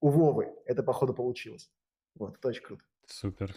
[0.00, 1.70] у Вовы, это, походу, получилось.
[2.14, 2.84] Вот, это очень круто.
[3.08, 3.54] Супер.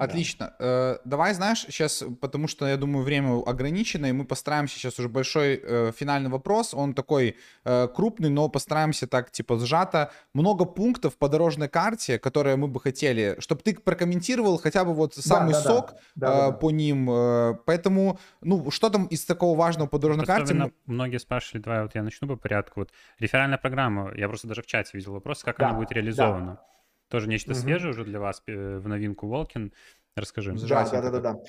[0.00, 0.54] Отлично.
[0.58, 0.64] Да.
[0.66, 5.10] Э, давай, знаешь, сейчас, потому что, я думаю, время ограничено, и мы постараемся сейчас уже
[5.10, 6.72] большой э, финальный вопрос.
[6.72, 10.10] Он такой э, крупный, но постараемся так, типа, сжато.
[10.32, 15.14] Много пунктов по дорожной карте, которые мы бы хотели, чтобы ты прокомментировал хотя бы вот
[15.14, 15.96] самый да, да, сок да.
[16.14, 17.10] Да, э, да, по ним.
[17.10, 20.72] Э, поэтому, ну, что там из такого важного по дорожной просто карте?
[20.86, 22.80] Многие спрашивали, давай вот я начну по порядку.
[22.80, 26.52] Вот реферальная программа, я просто даже в чате видел вопрос, как да, она будет реализована.
[26.52, 26.70] Да.
[27.10, 27.58] Тоже нечто угу.
[27.58, 29.72] свежее уже для вас э, в новинку Волкин.
[30.14, 30.52] Расскажи.
[30.52, 31.40] Да, да, да, да, да.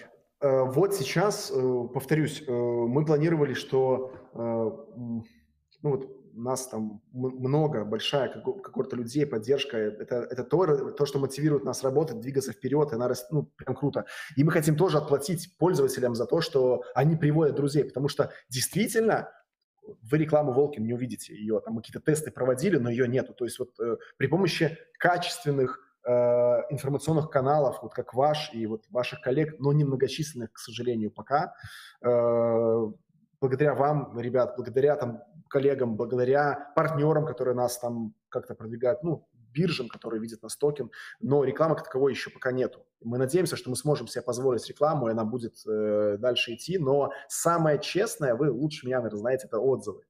[0.41, 4.11] Э, вот сейчас, э, повторюсь, мы планировали, что
[5.83, 11.65] ну вот нас там много, большая какой-то людей, поддержка, это, это то, то, что мотивирует
[11.65, 14.05] нас работать, двигаться вперед, и она, ну, прям круто.
[14.37, 19.29] И мы хотим тоже отплатить пользователям за то, что они приводят друзей, потому что действительно
[19.85, 23.33] вы рекламу Волкин не увидите ее, там какие-то тесты проводили, но ее нету.
[23.33, 26.11] То есть вот э, при помощи качественных э,
[26.69, 31.53] информационных каналов, вот как ваш и вот ваших коллег, но немногочисленных, к сожалению, пока,
[32.01, 32.85] э,
[33.39, 39.87] благодаря вам, ребят, благодаря там коллегам, благодаря партнерам, которые нас там как-то продвигают, ну, биржам,
[39.87, 42.85] которые видят нас токен, но рекламы как таковой еще пока нету.
[43.03, 47.11] Мы надеемся, что мы сможем себе позволить рекламу, и она будет э, дальше идти, но
[47.27, 50.03] самое честное, вы лучше меня, наверное, знаете, это отзывы.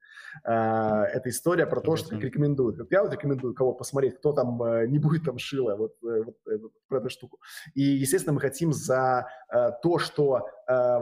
[0.44, 2.78] Э, это история про то, что как рекомендуют.
[2.78, 6.24] Вот я вот рекомендую кого посмотреть, кто там э, не будет там шила, вот, э,
[6.24, 6.58] вот, э,
[6.88, 7.40] про эту штуку.
[7.76, 11.00] И, естественно, мы хотим за э, то, что э, э,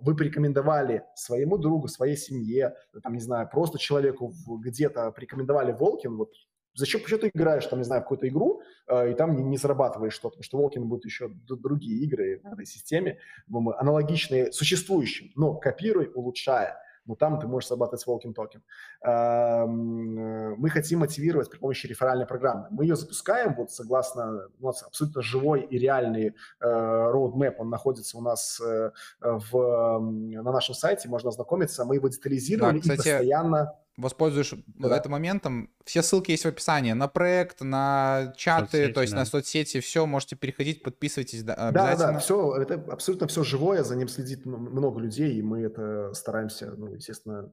[0.00, 6.32] вы порекомендовали своему другу, своей семье, там, не знаю, просто человеку где-то порекомендовали Волкин, вот
[6.74, 9.56] Зачем почему ты играешь, там, не знаю, в какую-то игру, э, и там не, не
[9.56, 13.18] зарабатываешь что-то, потому что Волкин будут еще другие игры в этой системе,
[13.50, 16.78] аналогичные существующим, но копируй, улучшая.
[17.04, 18.60] Но там ты можешь зарабатывать Walking Token.
[19.02, 22.68] Эм, э, мы хотим мотивировать при помощи реферальной программы.
[22.70, 28.16] Мы ее запускаем, вот согласно, у нас абсолютно живой и реальный э, roadmap, он находится
[28.18, 31.84] у нас э, в, на нашем сайте, можно ознакомиться.
[31.84, 34.96] Мы его детализировали да, кстати, и постоянно воспользуешь да.
[34.96, 35.70] этим моментом.
[35.84, 39.18] Все ссылки есть в описании на проект, на чаты, соцсети, то есть да.
[39.20, 42.06] на соцсети, все, можете переходить, подписывайтесь да, обязательно.
[42.06, 46.12] Да, да, все, это абсолютно все живое, за ним следит много людей, и мы это
[46.14, 47.52] стараемся, ну, естественно,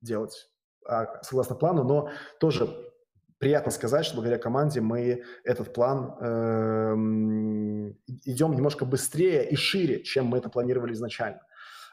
[0.00, 0.50] делать
[0.86, 2.10] а, согласно плану, но
[2.40, 2.68] тоже
[3.38, 6.94] приятно сказать, что благодаря команде мы этот план э,
[8.24, 11.40] идем немножко быстрее и шире, чем мы это планировали изначально.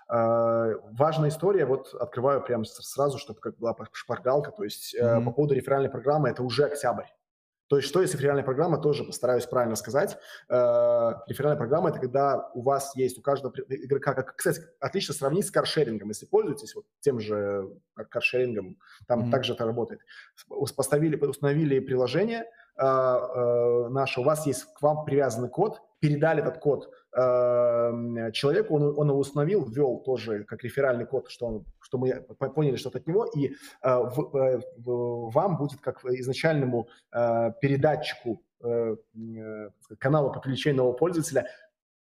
[0.08, 5.24] А, важная история, вот открываю прямо сразу, чтобы как была шпаргалка, то есть mm-hmm.
[5.26, 7.06] по поводу реферальной программы, это уже октябрь.
[7.68, 10.18] То есть что если реферальная программа, тоже постараюсь правильно сказать.
[10.50, 15.48] Э, реферальная программа– это когда у вас есть, у каждого игрока, как, кстати, отлично сравнить
[15.48, 16.10] с каршерингом.
[16.10, 17.68] Если пользуетесь вот тем же
[18.10, 18.78] каршерингом,
[19.08, 19.32] там mm-hmm.
[19.32, 20.02] также это работает.
[20.76, 22.46] Поставили, установили приложение
[22.78, 28.76] э, э, наше, у вас есть к вам привязанный код, передали этот код э, человеку,
[28.76, 32.22] он, он его установил, ввел тоже как реферальный код, что, он, что мы
[32.54, 38.42] поняли что-то от него, и э, в, э, в, вам будет как изначальному э, передатчику
[40.00, 41.48] канала по привлечению нового пользователя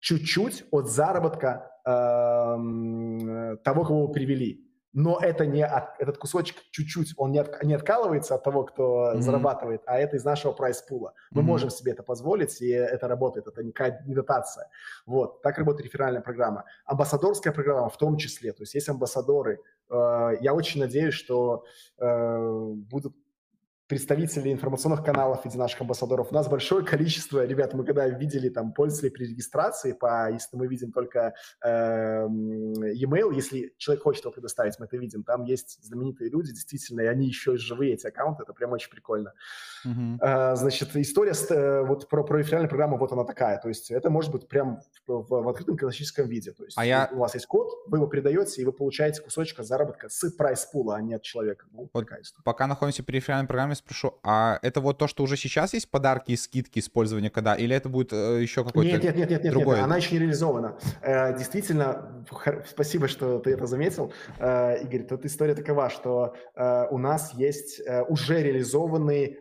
[0.00, 7.14] чуть-чуть от заработка э, того, кого вы привели но это не от, этот кусочек чуть-чуть,
[7.16, 9.20] он не, от, не откалывается от того, кто mm-hmm.
[9.20, 11.14] зарабатывает, а это из нашего прайс-пула.
[11.30, 11.44] Мы mm-hmm.
[11.44, 13.72] можем себе это позволить, и это работает, это не,
[14.06, 14.68] не дотация.
[15.06, 16.64] Вот, так работает реферальная программа.
[16.86, 19.60] Амбассадорская программа в том числе, то есть есть амбассадоры.
[19.90, 21.64] Э, я очень надеюсь, что
[21.98, 23.14] э, будут
[23.88, 26.30] представителей информационных каналов в виде наших амбассадоров.
[26.30, 30.66] У нас большое количество, ребят, мы когда видели там пользователей при регистрации, по, если мы
[30.66, 31.34] видим только
[31.64, 37.00] э, e-mail, если человек хочет его предоставить, мы это видим, там есть знаменитые люди, действительно,
[37.00, 39.32] и они еще и живые, эти аккаунты, это прям очень прикольно.
[39.86, 40.18] Uh-huh.
[40.20, 43.90] Э, значит, история с, э, вот про, про реферальную программу, вот она такая, то есть
[43.90, 47.08] это может быть прям в, в, в открытом классическом виде, то есть а я...
[47.12, 51.00] у вас есть код, вы его передаете, и вы получаете кусочек заработка с прайс-пула, а
[51.00, 51.66] не от человека.
[51.72, 52.06] Ну, вот
[52.44, 56.32] пока находимся при реферальной программе, спрошу, а это вот то, что уже сейчас есть подарки
[56.32, 59.52] и скидки использования кода, или это будет э, еще какой-то нет, нет, нет, нет, нет,
[59.52, 59.76] другое?
[59.76, 60.76] Нет, она еще не реализована.
[61.00, 62.24] Э, действительно,
[62.66, 65.04] спасибо, что ты это заметил, э, Игорь.
[65.04, 66.34] Тут история такова, что
[66.90, 69.38] у нас есть уже реализованный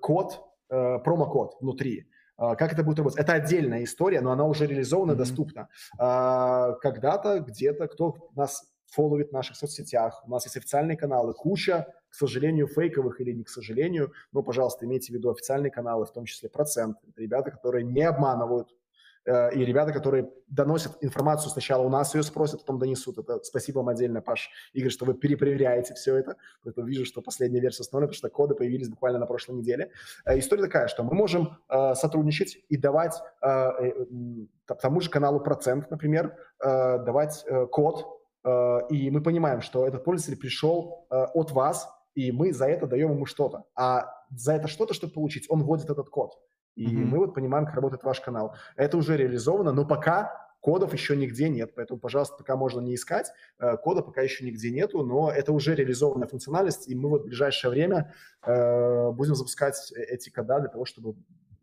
[0.00, 2.06] код, промокод внутри.
[2.36, 3.18] Как это будет работать?
[3.18, 5.16] Это отдельная история, но она уже реализована, mm-hmm.
[5.16, 5.68] доступна.
[5.96, 12.14] Когда-то, где-то, кто нас фолловит в наших соцсетях, у нас есть официальные каналы, куча к
[12.14, 16.24] сожалению, фейковых или не к сожалению, но, пожалуйста, имейте в виду официальные каналы, в том
[16.24, 16.98] числе процент.
[17.08, 18.68] Это ребята, которые не обманывают,
[19.26, 23.18] Э, и ребята, которые доносят информацию, сначала у нас ее спросят, потом донесут.
[23.18, 26.36] Это спасибо вам отдельно, Паш, Игорь, что вы перепроверяете все это.
[26.64, 29.90] Поэтому вижу, что последняя версия установлена, потому что коды появились буквально на прошлой неделе.
[30.24, 36.36] Э, история такая, что мы можем э, сотрудничать и давать тому же каналу процент, например,
[36.60, 38.06] давать код,
[38.90, 43.26] и мы понимаем, что этот пользователь пришел от вас, и мы за это даем ему
[43.26, 43.64] что-то.
[43.74, 46.38] А за это что-то, чтобы получить, он вводит этот код.
[46.76, 47.04] И mm-hmm.
[47.04, 48.54] мы вот понимаем, как работает ваш канал.
[48.76, 53.32] Это уже реализовано, но пока кодов еще нигде нет, поэтому, пожалуйста, пока можно не искать,
[53.58, 57.26] э, кода пока еще нигде нету, но это уже реализованная функциональность, и мы вот в
[57.26, 61.16] ближайшее время э, будем запускать э, эти кода для того, чтобы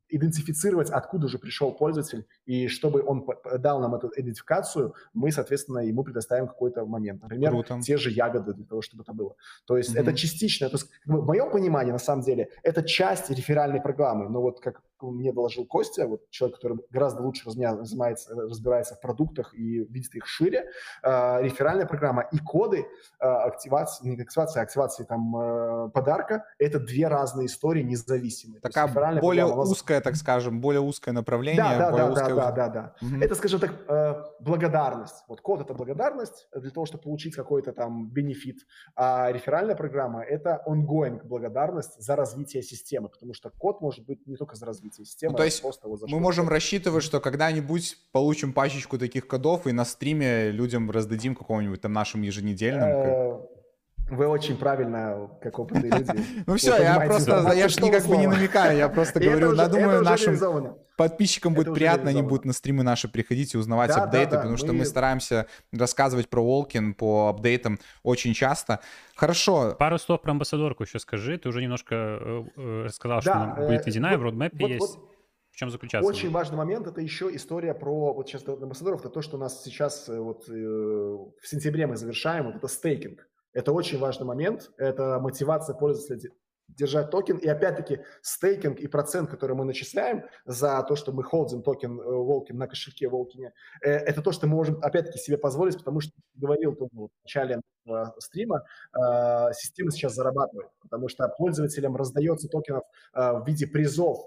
[0.10, 3.28] идентифицировать, откуда же пришел пользователь, и чтобы он
[3.60, 7.22] дал нам эту идентификацию, мы, соответственно, ему предоставим какой-то момент.
[7.22, 7.80] Например, Круто.
[7.82, 9.36] те же ягоды для того, чтобы это было.
[9.66, 10.02] То есть mm-hmm.
[10.02, 10.70] это частично.
[10.70, 14.30] То есть, в моем понимании, на самом деле, это часть реферальной программы.
[14.30, 19.54] Но вот как мне доложил Костя, вот человек, который гораздо лучше разбирается, разбирается в продуктах
[19.54, 20.70] и видит их шире,
[21.04, 22.88] э, реферальная программа и коды
[23.20, 28.62] э, активации, не активации, а активации там э, подарка– это две разные истории независимые.
[28.62, 28.88] Такая
[29.20, 31.64] более программа, узкая, так скажем, более узкое направление.
[31.64, 32.36] Да, да, да, узкое...
[32.36, 33.08] да, да, да, да.
[33.08, 33.24] Угу.
[33.24, 35.24] Это, скажем так, э, благодарность.
[35.28, 38.66] Вот код– это благодарность для того, чтобы получить какой-то там бенефит,
[38.96, 44.36] а реферальная программа– это ongoing благодарность за развитие системы, потому что код может быть не
[44.36, 45.32] только за развитие развития системы.
[45.32, 45.64] Ну, то есть
[46.08, 51.82] мы можем рассчитывать, что когда-нибудь получим пачечку таких кодов и на стриме людям раздадим какому-нибудь
[51.82, 53.42] там нашим еженедельным.
[54.10, 56.12] Э, вы очень правильно, как опытные люди.
[56.48, 60.04] Ну все, я просто, я же никак бы не намекаю, я просто говорю, я думаю,
[60.04, 64.74] нашим подписчикам будет приятно, они будут на стримы наши приходить и узнавать апдейты, потому что
[64.74, 68.80] мы стараемся рассказывать про Волкин по апдейтам очень часто.
[69.16, 69.76] Хорошо.
[69.78, 74.18] Пару слов про амбассадорку еще скажи, ты уже немножко э, э, рассказал, что будет введена,
[74.18, 74.98] в roadmap'е есть.
[75.52, 76.08] В чем заключаться?
[76.08, 79.64] Очень важный момент– это еще история про, вот сейчас амбассадоров, это то, что у нас
[79.64, 83.28] сейчас э, вот в сентябре мы завершаем, вот это стейкинг.
[83.58, 86.30] Это очень важный момент, это мотивация пользователя
[86.68, 87.38] держать токен.
[87.38, 92.56] И опять-таки стейкинг и процент, который мы начисляем за то, что мы холдим токен Walken
[92.56, 96.12] э, на кошельке Walken'е, э, это то, что мы можем опять-таки себе позволить, потому что
[96.36, 98.64] говорил тоже в начале э, стрима,
[99.54, 104.20] система сейчас зарабатывает, потому что пользователям раздается токенов в виде призов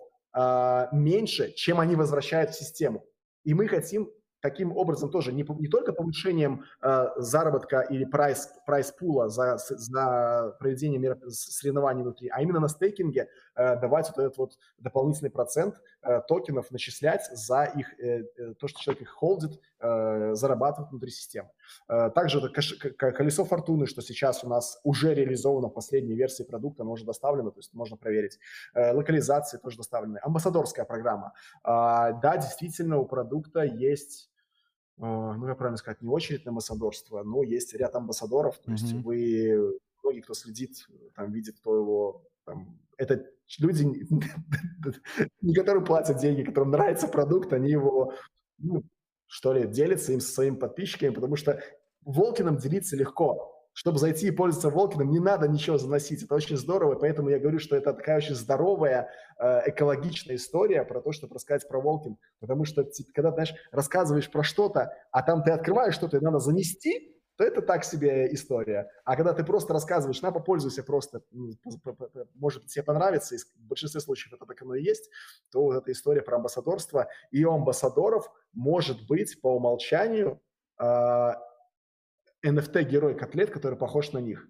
[0.93, 3.07] меньше, чем они возвращают в систему.
[3.45, 4.11] И мы хотим
[4.41, 10.99] таким образом тоже не, не только повышением э, заработка или прайс, прайс-пула за, за проведение
[10.99, 13.29] мер, соревнований внутри, а именно на стейкинге
[13.77, 18.81] давать вот этот вот дополнительный процент э, токенов начислять за их, э, э то, что
[18.81, 21.51] человек их холдит, э, зарабатывает внутри системы.
[21.89, 26.83] Э, также это колесо фортуны, что сейчас у нас уже реализовано в последней версии продукта,
[26.83, 28.39] оно уже доставлено, то есть можно проверить.
[28.75, 30.19] Э, локализации тоже доставлены.
[30.23, 31.33] Амбассадорская программа.
[31.65, 34.31] Э, да, действительно, у продукта есть
[35.03, 38.75] а, ну, я правильно сказать, не очередь на амбассадорство, но есть ряд амбассадоров, то mm-hmm.
[38.75, 43.27] есть вы, многие, кто следит, там, видит, кто его, там, это
[43.59, 44.07] люди,
[45.55, 48.15] которые платят деньги, которым нравится продукт, они его,
[48.59, 48.83] ну,
[49.27, 51.61] что ли, делятся им со своими подписчиками, потому что
[52.03, 56.23] Волкином делиться легко чтобы зайти и пользоваться Волкиным, не надо ничего заносить.
[56.23, 59.09] Это очень здорово, поэтому я говорю, что это такая очень здоровая,
[59.39, 62.17] э, экологичная история про то, чтобы рассказать про Волкин.
[62.41, 66.41] Потому что, типа, когда, знаешь, рассказываешь про что-то, а там ты открываешь что-то, и надо
[66.41, 68.91] занести, то это так себе история.
[69.03, 71.53] А когда ты просто рассказываешь, на, попользуйся просто, ну,
[72.35, 75.09] может тебе понравится, и в большинстве случаев это так оно и есть,
[75.51, 77.09] то вот эта история про амбассадорство.
[77.31, 80.39] И у амбассадоров может быть по умолчанию
[80.77, 81.39] а,
[82.45, 84.47] NFT-герой котлет, который похож на них.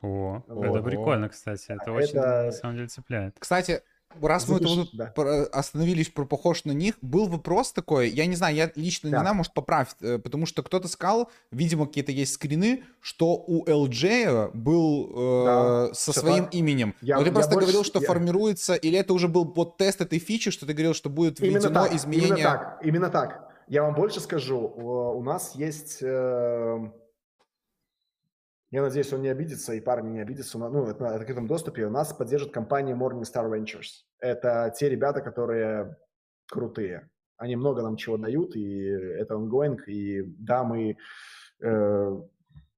[0.00, 0.64] О, вот.
[0.64, 1.70] это прикольно, кстати.
[1.70, 3.36] Это, это очень, на самом деле, цепляет.
[3.38, 3.84] Кстати,
[4.22, 5.12] раз мы тут да.
[5.52, 9.16] остановились про похож на них, был вопрос такой, я не знаю, я лично да.
[9.16, 13.64] не знаю, может поправь, э, потому что кто-то сказал, видимо, какие-то есть скрины, что у
[13.64, 15.94] LJ был э, да.
[15.94, 16.54] со Все своим так.
[16.54, 16.94] именем.
[17.00, 17.66] Я, Но ты просто больше...
[17.66, 18.06] говорил, что я...
[18.06, 21.60] формируется, или это уже был под тест этой фичи, что ты говорил, что будет введено
[21.60, 22.28] именно так, изменение?
[22.28, 23.50] Именно так, именно так.
[23.68, 25.98] Я вам больше скажу, у нас есть...
[26.02, 26.88] Э
[28.70, 30.58] я надеюсь, он не обидится, и парни не обидятся.
[30.58, 31.86] Ну, это на открытом доступе.
[31.86, 34.04] У нас поддержит компания Morningstar Ventures.
[34.18, 35.96] Это те ребята, которые
[36.48, 37.08] крутые.
[37.36, 39.78] Они много нам чего дают, и это ongoing.
[39.86, 40.96] И да, мы
[41.60, 42.22] э,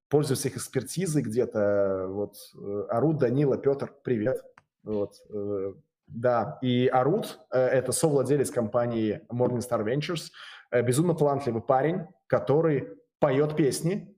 [0.09, 2.07] пользуемся их экспертизой где-то.
[2.09, 4.43] Вот э, Арут, Данила, Петр, привет.
[4.83, 5.73] Вот, э,
[6.07, 10.31] да, и Арут э,– это совладелец компании Morningstar Ventures,
[10.71, 12.89] э, безумно талантливый парень, который
[13.19, 14.16] поет песни,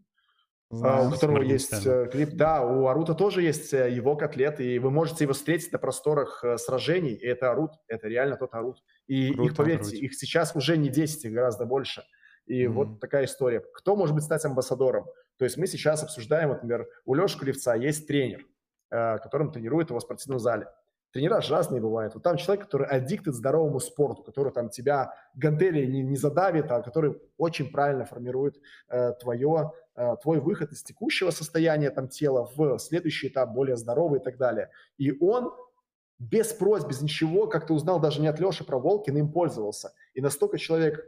[0.70, 2.34] Знаю, у которого есть э, клип.
[2.34, 6.44] Да, у Арута тоже есть э, его котлет, и вы можете его встретить на просторах
[6.44, 8.82] э, сражений, и это Арут, это реально тот Арут.
[9.06, 9.94] И Круто, их, поверьте, Арут.
[9.94, 12.02] их сейчас уже не 10, их гораздо больше.
[12.44, 12.68] И mm-hmm.
[12.68, 13.60] вот такая история.
[13.74, 15.06] Кто может быть стать амбассадором?
[15.38, 18.44] То есть мы сейчас обсуждаем, вот, например, у Леши Кривца есть тренер,
[18.90, 20.66] которым тренирует его в спортивном зале.
[21.12, 22.14] Тренера же разные бывают.
[22.14, 26.82] Вот там человек, который аддиктит здоровому спорту, который там тебя гантели не, не задавит, а
[26.82, 32.78] который очень правильно формирует э, твое, э, твой выход из текущего состояния там тела в
[32.78, 34.70] следующий этап, более здоровый и так далее.
[34.98, 35.52] И он
[36.18, 39.92] без просьб, без ничего, как ты узнал даже не от Леши про Волкина, им пользовался.
[40.14, 41.04] И настолько человек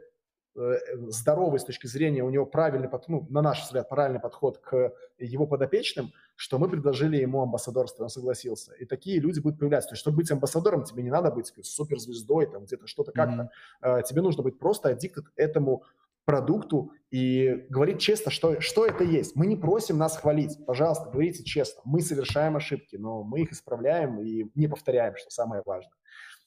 [0.53, 4.93] Э, здоровый с точки зрения, у него правильный, ну, на наш взгляд, правильный подход к
[5.17, 6.11] его подопечным,
[6.41, 8.73] что мы предложили ему амбассадорство, он согласился.
[8.73, 9.89] И такие люди будут появляться.
[9.89, 13.51] То есть, чтобы быть амбассадором, тебе не надо быть суперзвездой, там где-то что-то как-то.
[13.83, 14.03] Mm-hmm.
[14.05, 15.83] Тебе нужно быть просто аддиктед этому
[16.25, 19.35] продукту и говорить честно, что, что это есть.
[19.35, 20.57] Мы не просим нас хвалить.
[20.65, 21.79] Пожалуйста, говорите честно.
[21.85, 25.93] Мы совершаем ошибки, но мы их исправляем и не повторяем, что самое важное.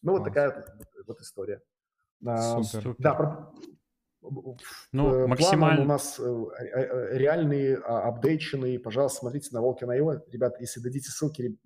[0.02, 1.62] Ну, вот такая вот, вот история.
[2.20, 2.96] Супер.
[2.98, 3.52] Да, про,
[4.92, 5.82] ну, максимально...
[5.82, 8.78] у нас э, э, реальные, а, апдейченные.
[8.78, 10.20] Пожалуйста, смотрите на Волки.io.
[10.30, 11.56] Ребята, если дадите ссылки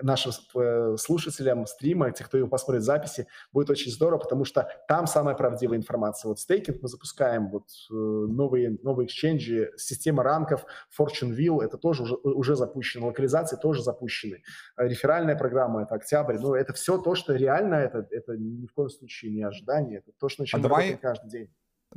[0.00, 4.68] нашим э, слушателям стрима, тех, кто его посмотрит в записи, будет очень здорово, потому что
[4.88, 6.28] там самая правдивая информация.
[6.28, 10.64] Вот стейкинг мы запускаем, вот э, новые, новые эксченджи, система ранков,
[10.98, 14.42] Fortune Wheel, это тоже уже, уже запущено, локализации тоже запущены,
[14.76, 18.88] реферальная программа, это октябрь, ну, это все то, что реально, это, это ни в коем
[18.88, 20.96] случае не ожидание, это то, что начинаем а давай...
[20.96, 21.50] каждый день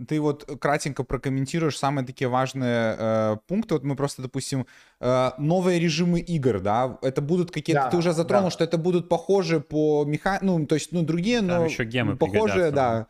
[0.08, 3.76] ты вот кратенько прокомментируешь самые такие важные э, пункты.
[3.76, 4.66] Вот мы просто, допустим,
[5.00, 8.52] э, новые режимы игр, да, это будут какие-то, да, ты уже затронул, да.
[8.52, 12.18] что это будут похожи по меха, ну, то есть, ну, другие, Там но еще гемы
[12.18, 13.08] похожие, да.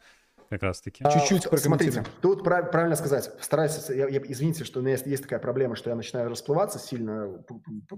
[0.50, 1.04] Как раз таки.
[1.04, 3.32] Чуть-чуть а, Смотрите, тут прав, правильно сказать.
[3.40, 6.78] Стараюсь, я, я, извините, что у меня есть, есть такая проблема, что я начинаю расплываться
[6.78, 7.44] сильно,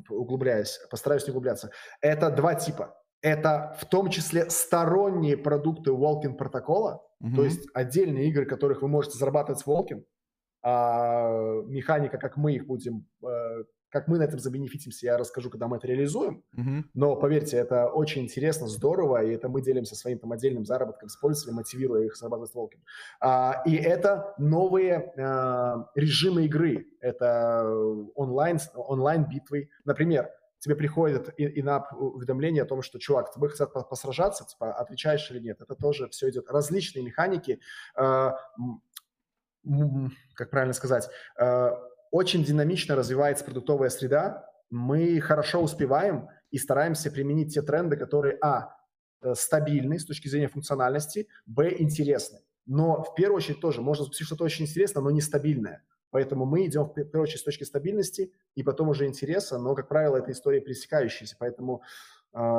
[0.09, 0.79] углубляясь.
[0.89, 1.71] Постараюсь не углубляться.
[2.01, 2.95] Это два типа.
[3.21, 7.35] Это в том числе сторонние продукты Walking протокола, Угу.
[7.35, 10.05] То есть отдельные игры, которых вы можете зарабатывать с Волкин,
[10.63, 15.67] а механика, как мы их будем, э, как мы на этом забенефитимся, я расскажу, когда
[15.67, 16.43] мы это реализуем.
[16.53, 16.83] Угу.
[16.93, 21.15] Но поверьте, это очень интересно, здорово, и это мы делимся своим там отдельным заработком с
[21.15, 22.81] пользователем, мотивируя их зарабатывать Волкин.
[23.21, 27.65] А, и это новые а, режимы игры, это
[28.15, 29.69] онлайн, онлайн-битвы.
[29.85, 30.29] Например,
[30.59, 35.61] тебе приходит инап уведомление о том, что, чувак, тебе хотят посражаться, типа, отвечаешь или нет.
[35.61, 36.49] Это тоже все идет.
[36.49, 37.59] Различные механики,
[37.95, 38.31] э,
[40.33, 41.09] как правильно сказать,
[41.39, 41.69] э,
[42.11, 44.49] очень динамично развивается продуктовая среда.
[44.69, 48.75] Мы хорошо успеваем и стараемся применить те тренды, которые, а,
[49.21, 52.39] э, стабильны с точки зрения функциональности, б, интересны.
[52.65, 55.83] Но в первую очередь тоже можно запустить что-то очень интересное, но нестабильное.
[56.17, 59.87] Поэтому мы идем в первую очередь с точки стабильности и потом уже интереса, но, как
[59.87, 61.35] правило, это история пересекающаяся.
[61.37, 61.83] Поэтому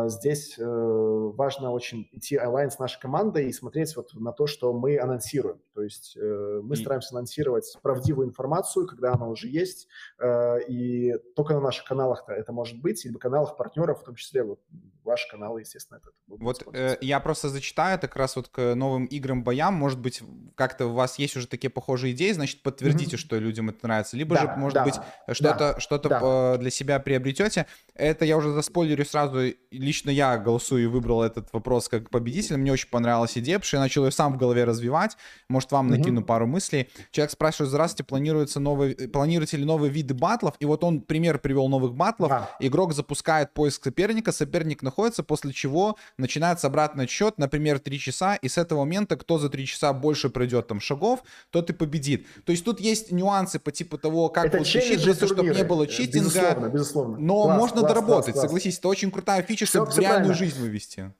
[0.06, 4.72] здесь э, важно очень идти алайн с нашей командой и смотреть вот на то, что
[4.72, 5.60] мы анонсируем.
[5.74, 6.78] То есть э, мы и...
[6.78, 9.86] стараемся анонсировать правдивую информацию, когда она уже есть,
[10.18, 14.42] э, и только на наших каналах-то это может быть, либо каналах партнеров, в том числе
[14.42, 14.60] вот
[15.04, 19.06] ваши каналы, естественно, это Вот э, я просто зачитаю это как раз вот к новым
[19.06, 19.74] играм, боям.
[19.74, 20.22] Может быть,
[20.54, 23.20] как-то у вас есть уже такие похожие идеи, значит, подтвердите, mm-hmm.
[23.20, 24.16] что людям это нравится.
[24.16, 24.94] Либо да, же, может да, быть,
[25.32, 26.58] что-то да, что да.
[26.58, 27.66] для себя приобретете.
[27.94, 29.38] Это я уже заспойлерю сразу
[29.70, 32.56] лично я голосую и выбрал этот вопрос как победитель.
[32.56, 35.16] Мне очень понравилась идея, потому что я начал ее сам в голове развивать.
[35.48, 35.98] Может, вам mm-hmm.
[35.98, 36.88] накину пару мыслей.
[37.10, 40.54] Человек спрашивает, здравствуйте, планируется новый, планируете ли новые виды батлов?
[40.60, 42.30] И вот он пример привел новых батлов.
[42.30, 42.50] Да.
[42.60, 48.48] Игрок запускает поиск соперника, соперник находится, после чего начинается обратный отсчет, например, 3 часа, и
[48.48, 52.26] с этого момента, кто за 3 часа больше пройдет там шагов, тот и победит.
[52.44, 56.28] То есть тут есть нюансы по типу того, как это чтобы не было читинга.
[56.28, 57.18] Безусловно, безусловно.
[57.18, 60.60] Но класс, можно класс, доработать, класс, согласись, это очень крутая фича, чтобы все реальную жизнь
[60.60, 61.12] вывести.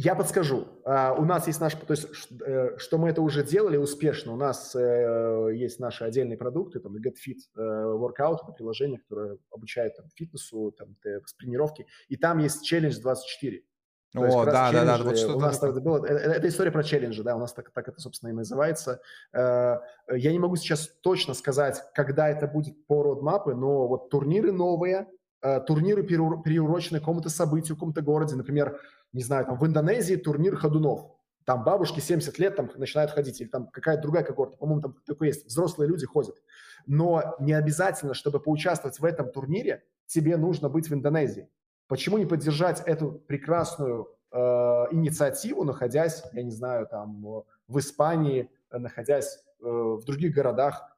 [0.00, 0.68] Я подскажу.
[0.84, 4.32] Uh, у нас есть наш, то есть, uh, что мы это уже делали успешно.
[4.32, 10.06] У нас uh, есть наши отдельные продукты, там, GetFit Workout, это приложение, которое обучает там,
[10.14, 11.84] фитнесу, там, с тренировки.
[12.06, 13.64] И там есть челлендж 24.
[14.12, 16.06] То О, да, да, да, вот что у нас это было.
[16.06, 19.02] Это, это история про челленджи, да, у нас так, так это, собственно, и называется.
[19.34, 25.08] Я не могу сейчас точно сказать, когда это будет по родмапы, но вот турниры новые,
[25.40, 28.80] турниры переурочены к какому-то событию, в каком-то городе, например,
[29.12, 31.06] не знаю, там в Индонезии турнир ходунов.
[31.44, 35.28] Там бабушки 70 лет там начинают ходить, или там какая-то другая когорта, по-моему, там такое
[35.28, 36.36] есть, взрослые люди ходят.
[36.86, 41.48] Но не обязательно, чтобы поучаствовать в этом турнире, тебе нужно быть в Индонезии.
[41.86, 44.36] Почему не поддержать эту прекрасную э,
[44.90, 47.22] инициативу, находясь, я не знаю, там
[47.66, 50.96] в Испании, находясь в других городах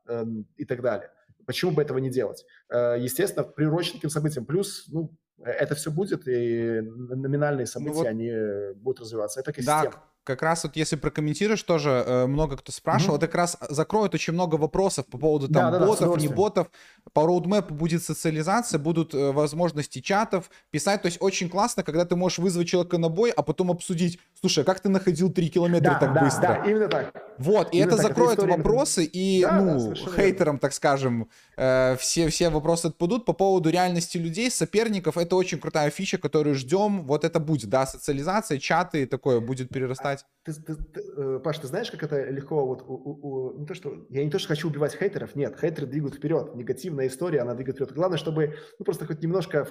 [0.56, 1.10] и так далее.
[1.50, 2.46] Почему бы этого не делать?
[2.70, 4.46] Естественно, приурочен таким событиям.
[4.46, 8.32] Плюс, ну, это все будет, и номинальные события, ну, вот, они
[8.76, 9.40] будут развиваться.
[9.40, 9.90] Это экосистема.
[9.90, 13.18] Да, как раз вот если прокомментируешь, тоже э, много кто спрашивал, mm-hmm.
[13.18, 16.70] это как раз закроет очень много вопросов по поводу там да, ботов, да, не ботов.
[17.12, 21.02] По роудмэпу будет социализация, будут э, возможности чатов писать.
[21.02, 24.62] То есть очень классно, когда ты можешь вызвать человека на бой, а потом обсудить, слушай,
[24.62, 26.42] а как ты находил 3 километра да, так да, быстро?
[26.42, 27.14] Да, именно так.
[27.38, 31.30] Вот, и именно это так, закроет это вопросы, и, да, ну, да, хейтерам, так скажем,
[31.56, 33.24] э, все, все вопросы отпадут.
[33.24, 37.04] По поводу реальности людей, соперников, это очень крутая фича, которую ждем.
[37.04, 40.09] Вот это будет, да, социализация, чаты, такое будет перерастать.
[40.42, 43.66] Ты, ты, ты, э, Паш, ты знаешь, как это легко вот у, у, у, не
[43.66, 47.40] то что я не то что хочу убивать хейтеров, нет, хейтеры двигают вперед, негативная история,
[47.40, 47.92] она двигает вперед.
[47.92, 49.66] Главное, чтобы ну просто хоть немножко,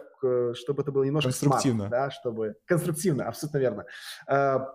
[0.54, 3.86] чтобы это было немножко конструктивно, смарт, да, чтобы конструктивно, абсолютно верно.
[4.28, 4.68] А,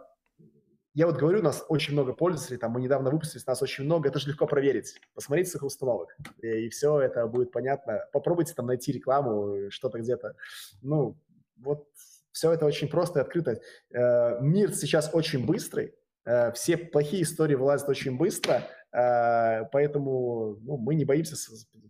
[0.95, 4.09] я вот говорю, у нас очень много пользователей, там мы недавно выпустились, нас очень много,
[4.09, 5.01] это же легко проверить.
[5.13, 8.05] Посмотрите с их установок, и, и все это будет понятно.
[8.13, 10.37] Попробуйте там найти рекламу, что-то где-то.
[10.83, 11.19] Ну,
[11.57, 11.89] вот
[12.35, 13.61] все это очень просто и открыто.
[13.95, 15.95] Э, мир сейчас очень быстрый,
[16.27, 18.63] э, все плохие истории вылазят очень быстро,
[18.93, 21.37] э, поэтому ну, мы не боимся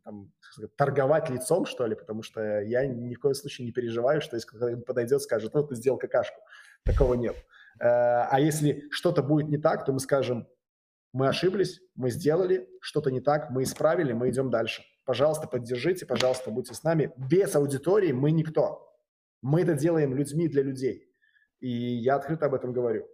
[0.04, 0.30] там,
[0.76, 4.46] торговать лицом, что ли, потому что я ни в коем случае не переживаю, что если
[4.46, 6.38] кто-то подойдет, скажет, ну, ты сделал какашку.
[6.84, 7.36] Такого нет.
[7.80, 10.46] А если что-то будет не так, то мы скажем,
[11.12, 14.82] мы ошиблись, мы сделали что-то не так, мы исправили, мы идем дальше.
[15.06, 17.12] Пожалуйста, поддержите, пожалуйста, будьте с нами.
[17.16, 18.93] Без аудитории мы никто.
[19.44, 21.06] Мы это делаем людьми для людей.
[21.60, 23.06] И я открыто об этом говорю.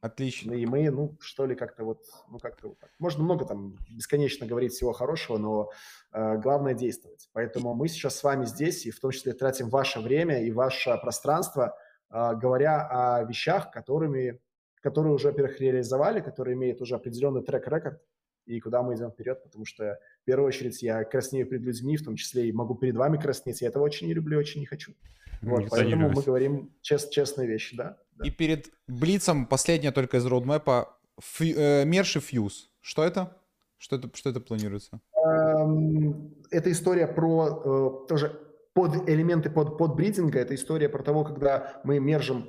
[0.00, 0.52] Отлично.
[0.54, 2.90] И мы, ну, что ли, как-то вот, ну, как-то вот так.
[2.98, 5.70] Можно много там бесконечно говорить всего хорошего, но
[6.12, 7.28] э, главное действовать.
[7.32, 10.98] Поэтому мы сейчас с вами здесь, и в том числе тратим ваше время и ваше
[11.00, 11.76] пространство,
[12.10, 14.40] э, говоря о вещах, которыми,
[14.82, 18.02] которые уже, во-первых, реализовали, которые имеют уже определенный трек-рекорд,
[18.48, 22.04] и куда мы идем вперед, потому что в первую очередь я краснею перед людьми, в
[22.04, 23.60] том числе и могу перед вами краснеть.
[23.60, 24.94] Я этого очень не люблю, очень не хочу.
[25.42, 28.26] Вот, поэтому мы говорим чест, честные вещи, да, да.
[28.26, 30.94] И перед Блицем последняя только из роудмэпа.
[31.20, 32.70] Фью, э, Мерш и Фьюз.
[32.80, 33.36] Что это?
[33.76, 35.00] Что это, что это планируется?
[35.14, 38.40] Эм, это история про э, тоже
[38.72, 40.38] под элементы под, под бридинга.
[40.38, 42.48] Это история про того, когда мы мержим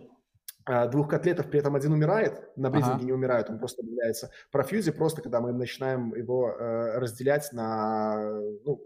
[0.91, 3.05] двух котлетов, при этом один умирает, на бридинге ага.
[3.05, 4.31] не умирает, он просто обновляется.
[4.51, 8.81] Про фьюзе просто, когда мы начинаем его э, разделять на, ну,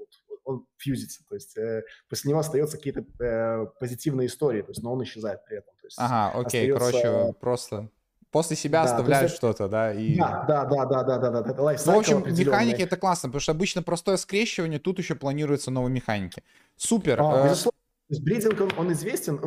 [0.46, 4.94] он фьюзится, то есть э, после него остаются какие-то э, позитивные истории, то есть, но
[4.94, 5.74] он исчезает при этом.
[5.82, 7.02] То есть ага, окей, остается...
[7.02, 7.90] короче, просто
[8.34, 9.36] после себя да, оставляют есть...
[9.36, 9.94] что-то, да?
[9.94, 10.18] И...
[10.18, 13.42] Да, да, да, да, да, да, да, это Ну, в общем, механики это классно, потому
[13.42, 16.44] что обычно простое скрещивание, тут еще планируются новые механики.
[16.76, 17.22] Супер.
[17.22, 17.44] А, э...
[17.46, 17.78] безусловно.
[18.10, 19.40] То есть бридинг, он, он известен,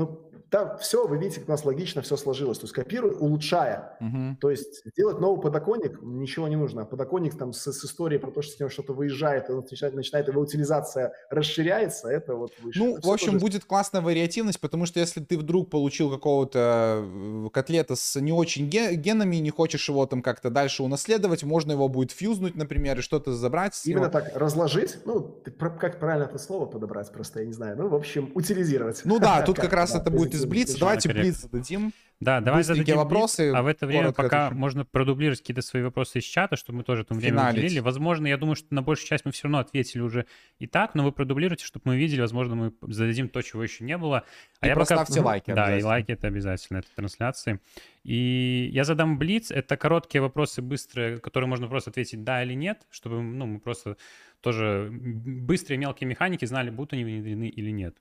[0.51, 2.59] да, все, вы видите, как у нас логично все сложилось.
[2.59, 3.97] То есть копируй, улучшая.
[4.01, 4.36] Uh-huh.
[4.40, 6.85] То есть сделать новый подоконник, ничего не нужно.
[6.85, 10.28] Подоконник там с, с историей про то, что с него что-то выезжает, он начинает, начинает
[10.28, 12.78] его утилизация расширяется, это вот выше.
[12.78, 13.40] Ну, в общем, тоже...
[13.40, 18.68] будет классная вариативность, потому что если ты вдруг получил какого-то э, котлета с не очень
[18.68, 23.32] генами, не хочешь его там как-то дальше унаследовать, можно его будет фьюзнуть, например, и что-то
[23.35, 23.81] забрать.
[23.85, 27.94] Именно так, разложить, ну, как правильно это слово подобрать просто, я не знаю, ну, в
[27.94, 29.02] общем, утилизировать.
[29.05, 30.78] Ну да, тут как раз это будет из Блица.
[30.78, 31.93] Давайте Блиц зададим.
[32.18, 33.52] Да, давай зададим вопросы.
[33.55, 34.59] а в это время пока отвечу.
[34.59, 37.59] можно продублировать какие-то свои вопросы из чата, чтобы мы тоже там время Финалить.
[37.59, 37.81] уделили.
[37.81, 40.24] Возможно, я думаю, что на большую часть мы все равно ответили уже
[40.59, 43.98] и так, но вы продублируете, чтобы мы видели, возможно, мы зададим то, чего еще не
[43.98, 44.24] было.
[44.60, 45.27] А и я поставьте пока...
[45.27, 45.52] лайки.
[45.52, 47.60] Да, и лайки это обязательно, это трансляции.
[48.02, 49.51] И я задам блиц.
[49.51, 53.98] Это короткие вопросы, быстрые, которые можно просто ответить да или нет, чтобы ну, мы просто
[54.40, 57.97] тоже быстрые мелкие механики знали, будут они внедрены или нет.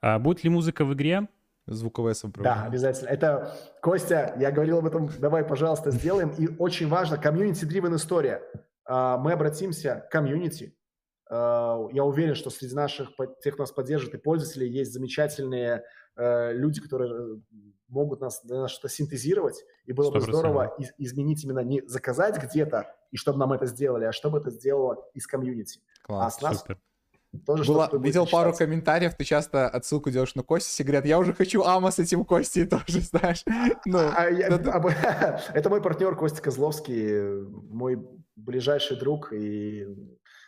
[0.00, 1.28] А, будет ли музыка в игре?
[1.68, 2.62] Звуковое сопровождение.
[2.62, 3.08] Да, обязательно.
[3.08, 6.30] Это, Костя, я говорил об этом, давай, пожалуйста, сделаем.
[6.38, 8.42] И очень важно, комьюнити-дривен история.
[8.84, 10.74] А, мы обратимся к комьюнити.
[11.30, 13.10] А, я уверен, что среди наших,
[13.42, 15.84] тех, кто нас поддержит и пользователей, есть замечательные
[16.16, 17.36] э, люди, которые э,
[17.88, 19.62] могут нас, нас что-то синтезировать.
[19.84, 20.12] И было 100%.
[20.14, 24.50] бы здорово изменить именно не заказать где-то, и чтобы нам это сделали, а чтобы это
[24.50, 25.80] сделало из комьюнити.
[26.02, 26.78] Класс, а с нас супер.
[27.46, 31.32] Тоже Было, видел пару комментариев, ты часто отсылку делаешь на Кости, и говорят, я уже
[31.32, 33.44] хочу Ама с этим Костей тоже, знаешь.
[33.84, 35.42] Ну, а, я, это...
[35.54, 37.98] это мой партнер Костя Козловский, мой
[38.36, 39.86] ближайший друг и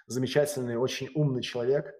[0.07, 1.93] замечательный, очень умный человек, э,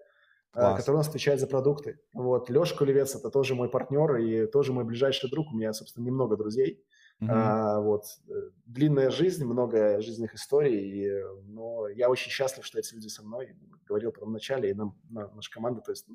[0.53, 0.79] Класс.
[0.79, 1.99] который у нас отвечает за продукты.
[2.13, 5.51] Вот, Леша Кулевец– это тоже мой партнер и тоже мой ближайший друг.
[5.51, 6.83] У меня, собственно, немного друзей.
[7.21, 7.29] Mm-hmm.
[7.29, 8.05] А, вот.
[8.29, 13.21] Э, длинная жизнь, много жизненных историй, и, но я очень счастлив, что эти люди со
[13.23, 13.55] мной,
[13.87, 16.07] говорил в начале, и нам, на, наша команда, то есть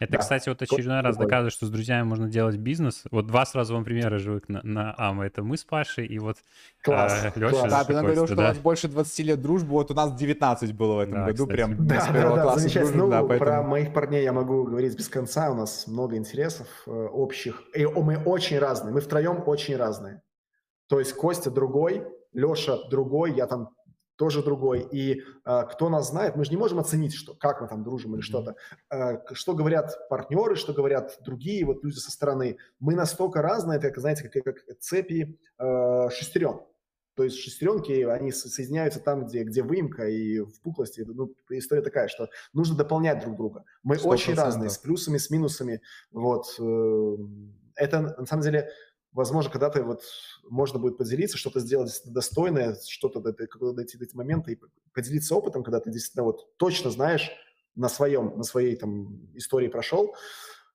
[0.00, 0.18] Это, да.
[0.18, 3.04] кстати, вот очередной раз доказывает, что с друзьями можно делать бизнес.
[3.10, 5.26] Вот два сразу вам примера живых на, на АМА.
[5.26, 6.38] Это мы с Пашей и вот
[6.82, 7.50] класс, а, Леша.
[7.50, 7.70] Класс.
[7.70, 8.42] Да, ты говорил, что да?
[8.42, 9.70] у нас больше 20 лет дружбы.
[9.70, 11.44] Вот у нас 19 было в этом да, году.
[11.44, 11.56] Кстати.
[11.56, 12.92] Прям да, с первого да, класса замечательно.
[12.92, 13.50] Дружим, ну, да, поэтому...
[13.50, 15.50] Про моих парней я могу говорить без конца.
[15.50, 17.62] У нас много интересов э, общих.
[17.74, 18.92] И мы очень разные.
[18.92, 20.22] Мы втроем очень разные.
[20.88, 23.70] То есть Костя другой, Леша другой, я там
[24.16, 24.86] тоже другой.
[24.90, 28.14] И э, кто нас знает, мы же не можем оценить, что, как мы там дружим
[28.14, 28.56] или что-то.
[28.90, 32.58] Э, что говорят партнеры, что говорят другие вот люди со стороны.
[32.78, 36.60] Мы настолько разные, это, как, знаете, как, как цепи э, шестерен.
[37.16, 41.02] То есть шестеренки, они соединяются там, где, где выемка и впуклости.
[41.02, 43.64] Ну, история такая, что нужно дополнять друг друга.
[43.84, 44.00] Мы 100%.
[44.06, 45.80] очень разные, с плюсами, с минусами.
[46.10, 46.46] Вот.
[46.58, 47.16] Э,
[47.76, 48.68] это, на самом деле,
[49.14, 50.02] возможно, когда-то вот
[50.48, 54.58] можно будет поделиться, что-то сделать достойное, что-то дойти до этого момента и
[54.92, 57.30] поделиться опытом, когда ты действительно вот точно знаешь
[57.74, 60.14] на своем, на своей там истории прошел,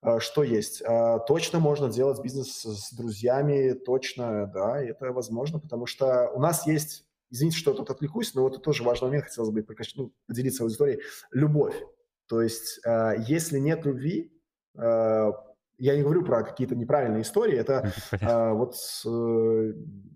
[0.01, 0.81] а, что есть.
[0.81, 6.65] А, точно можно делать бизнес с друзьями, точно, да, это возможно, потому что у нас
[6.65, 10.63] есть, извините, что тут отвлекусь, но вот это тоже важный момент, хотелось бы ну, поделиться
[10.63, 11.01] аудиторией,
[11.31, 11.75] любовь.
[12.27, 14.33] То есть, а, если нет любви,
[15.79, 17.91] я не говорю про какие-то неправильные истории, это
[18.21, 18.75] а, вот
[19.05, 19.73] э,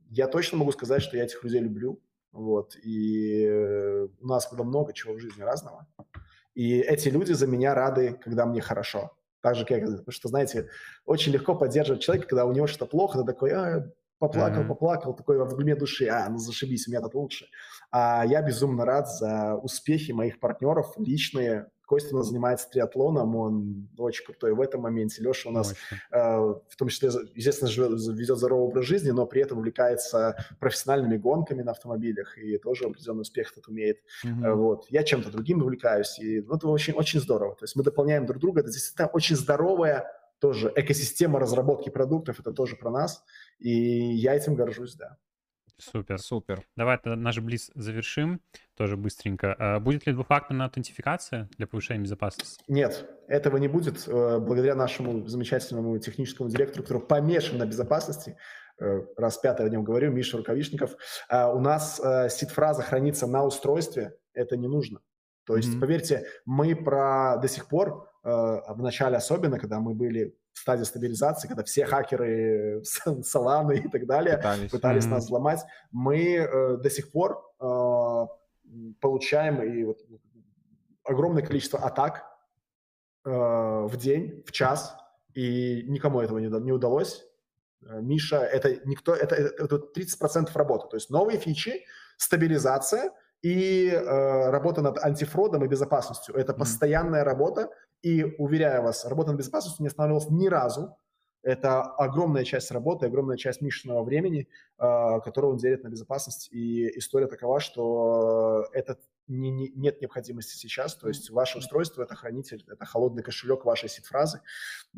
[0.09, 4.63] я точно могу сказать, что я этих людей люблю, вот, и э, у нас было
[4.63, 5.87] много чего в жизни разного,
[6.53, 10.69] и эти люди за меня рады, когда мне хорошо, так же, как, потому что, знаете,
[11.05, 14.67] очень легко поддерживать человека, когда у него что-то плохо, ты такой, а, поплакал, mm-hmm.
[14.67, 17.45] поплакал, такой в глубине души, а, ну зашибись, у меня тут лучше.
[17.91, 23.87] А я безумно рад за успехи моих партнеров, личные, Костя у нас занимается триатлоном, он
[23.99, 25.21] очень крутой в этом моменте.
[25.21, 29.43] Леша у нас, э, в том числе, естественно, живет, ведет здоровый образ жизни, но при
[29.43, 33.99] этом увлекается профессиональными гонками на автомобилях и тоже определенный успех тут умеет.
[34.25, 34.53] Mm-hmm.
[34.55, 34.87] Вот.
[34.89, 37.53] Я чем-то другим увлекаюсь, и ну, это очень, очень здорово.
[37.53, 38.61] То есть мы дополняем друг друга.
[38.61, 43.23] Это действительно очень здоровая тоже экосистема разработки продуктов, это тоже про нас,
[43.59, 45.17] и я этим горжусь, да.
[45.77, 46.19] Супер.
[46.19, 46.63] Супер.
[46.75, 48.41] Давай тогда наш близ завершим
[48.75, 49.55] тоже быстренько.
[49.57, 52.63] А будет ли двухфакторная аутентификация для повышения безопасности?
[52.67, 54.07] Нет, этого не будет.
[54.07, 58.37] Э, благодаря нашему замечательному техническому директору, который помешан на безопасности,
[58.79, 60.95] э, раз пятый о нем говорю, Миша Рукавишников,
[61.29, 65.01] а у нас э, сид-фраза хранится на устройстве, это не нужно.
[65.45, 65.79] То есть, mm-hmm.
[65.79, 71.63] поверьте, мы про до сих пор, в начале особенно, когда мы были стадии стабилизации, когда
[71.63, 75.09] все хакеры Solana и так далее пытались, пытались mm-hmm.
[75.09, 75.59] нас взломать,
[75.91, 78.27] мы э, до сих пор э,
[78.99, 79.99] получаем и вот
[81.03, 82.23] огромное количество атак
[83.25, 84.95] э, в день, в час,
[85.33, 87.25] и никому этого не, не удалось.
[87.87, 90.87] Э, Миша, это никто, это, это 30% работы.
[90.89, 91.85] То есть новые фичи,
[92.17, 93.11] стабилизация
[93.43, 96.35] и э, работа над антифродом и безопасностью.
[96.35, 97.69] Это постоянная работа,
[98.01, 100.97] и, уверяю вас, работа над безопасностью не останавливалась ни разу.
[101.43, 104.47] Это огромная часть работы, огромная часть Мишиного времени,
[104.79, 106.49] э, которую он делит на безопасность.
[106.51, 110.95] И история такова, что этот не, не, нет необходимости сейчас.
[110.95, 114.41] То есть ваше устройство– это хранитель, это холодный кошелек вашей сид-фразы.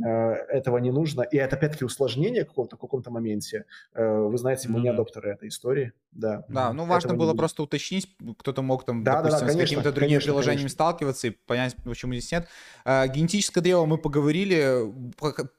[0.03, 1.21] Э, этого не нужно.
[1.21, 3.65] И это, опять-таки, усложнение какого-то, в каком-то моменте.
[3.93, 5.93] Э, вы знаете, мы ну, не адоптеры этой истории.
[6.11, 7.39] Да, да ну важно было будет.
[7.39, 8.07] просто уточнить.
[8.39, 10.75] Кто-то мог там, да, допустим, да, да, конечно, с какими-то другими конечно, приложениями конечно.
[10.75, 12.47] сталкиваться и понять, почему здесь нет.
[12.85, 14.93] Э, генетическое древо мы поговорили.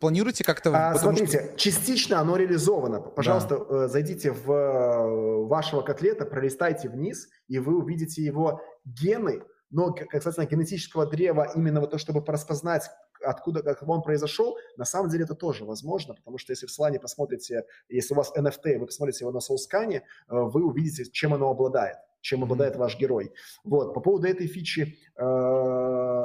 [0.00, 0.70] Планируете как-то...
[0.74, 1.58] А, смотрите, что...
[1.58, 3.00] частично оно реализовано.
[3.00, 3.88] Пожалуйста, да.
[3.88, 11.50] зайдите в вашего котлета, пролистайте вниз, и вы увидите его гены, но касательно генетического древа,
[11.54, 12.90] именно вот то, чтобы распознать,
[13.22, 17.00] откуда как он произошел, на самом деле это тоже возможно, потому что если в Solana
[17.00, 21.50] посмотрите, если у вас NFT, вы посмотрите его на SoulScan, э, вы увидите, чем оно
[21.50, 23.32] обладает чем обладает ваш герой.
[23.62, 26.24] Вот, по поводу этой фичи, э,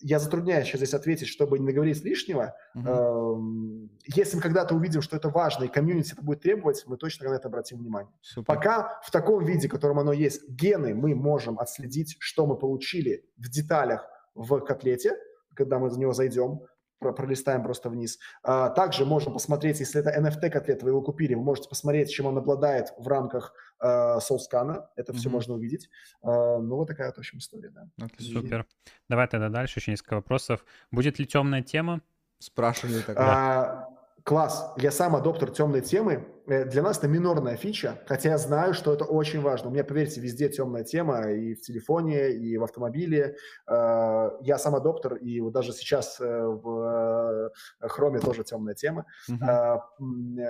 [0.00, 2.54] я затрудняюсь сейчас здесь ответить, чтобы не наговорить лишнего.
[2.76, 3.88] Uh-huh.
[4.04, 7.34] Если мы когда-то увидим, что это важно, и комьюнити это будет требовать, мы точно на
[7.34, 8.12] это обратим внимание.
[8.20, 8.46] Супер.
[8.46, 13.24] Пока в таком виде, в котором оно есть, гены мы можем отследить, что мы получили
[13.36, 15.16] в деталях в котлете,
[15.54, 16.60] когда мы за него зайдем,
[16.98, 18.18] пролистаем просто вниз.
[18.42, 22.38] А, также можно посмотреть, если это NFT-котлет, вы его купили, вы можете посмотреть, чем он
[22.38, 24.84] обладает в рамках uh, SoulScan.
[24.96, 25.16] Это mm-hmm.
[25.16, 25.88] все можно увидеть.
[26.22, 27.88] Uh, ну, вот такая вот, в общем, история, да.
[28.00, 28.22] Okay.
[28.22, 28.66] Супер.
[29.08, 30.64] Давай тогда дальше, еще несколько вопросов.
[30.90, 32.00] Будет ли темная тема?
[32.38, 33.22] Спрашивали тогда.
[33.22, 33.88] А,
[34.22, 34.72] класс.
[34.76, 36.26] Я сам адоптер темной темы.
[36.46, 39.68] Э, для нас это минорная фича, хотя я знаю, что это очень важно.
[39.68, 43.36] У меня, поверьте, везде темная тема, и в телефоне, и в автомобиле.
[43.68, 47.52] Э, я сам адоптер, и вот даже сейчас в
[47.82, 49.06] Chrome тоже темная тема.
[49.30, 49.80] Uh-huh.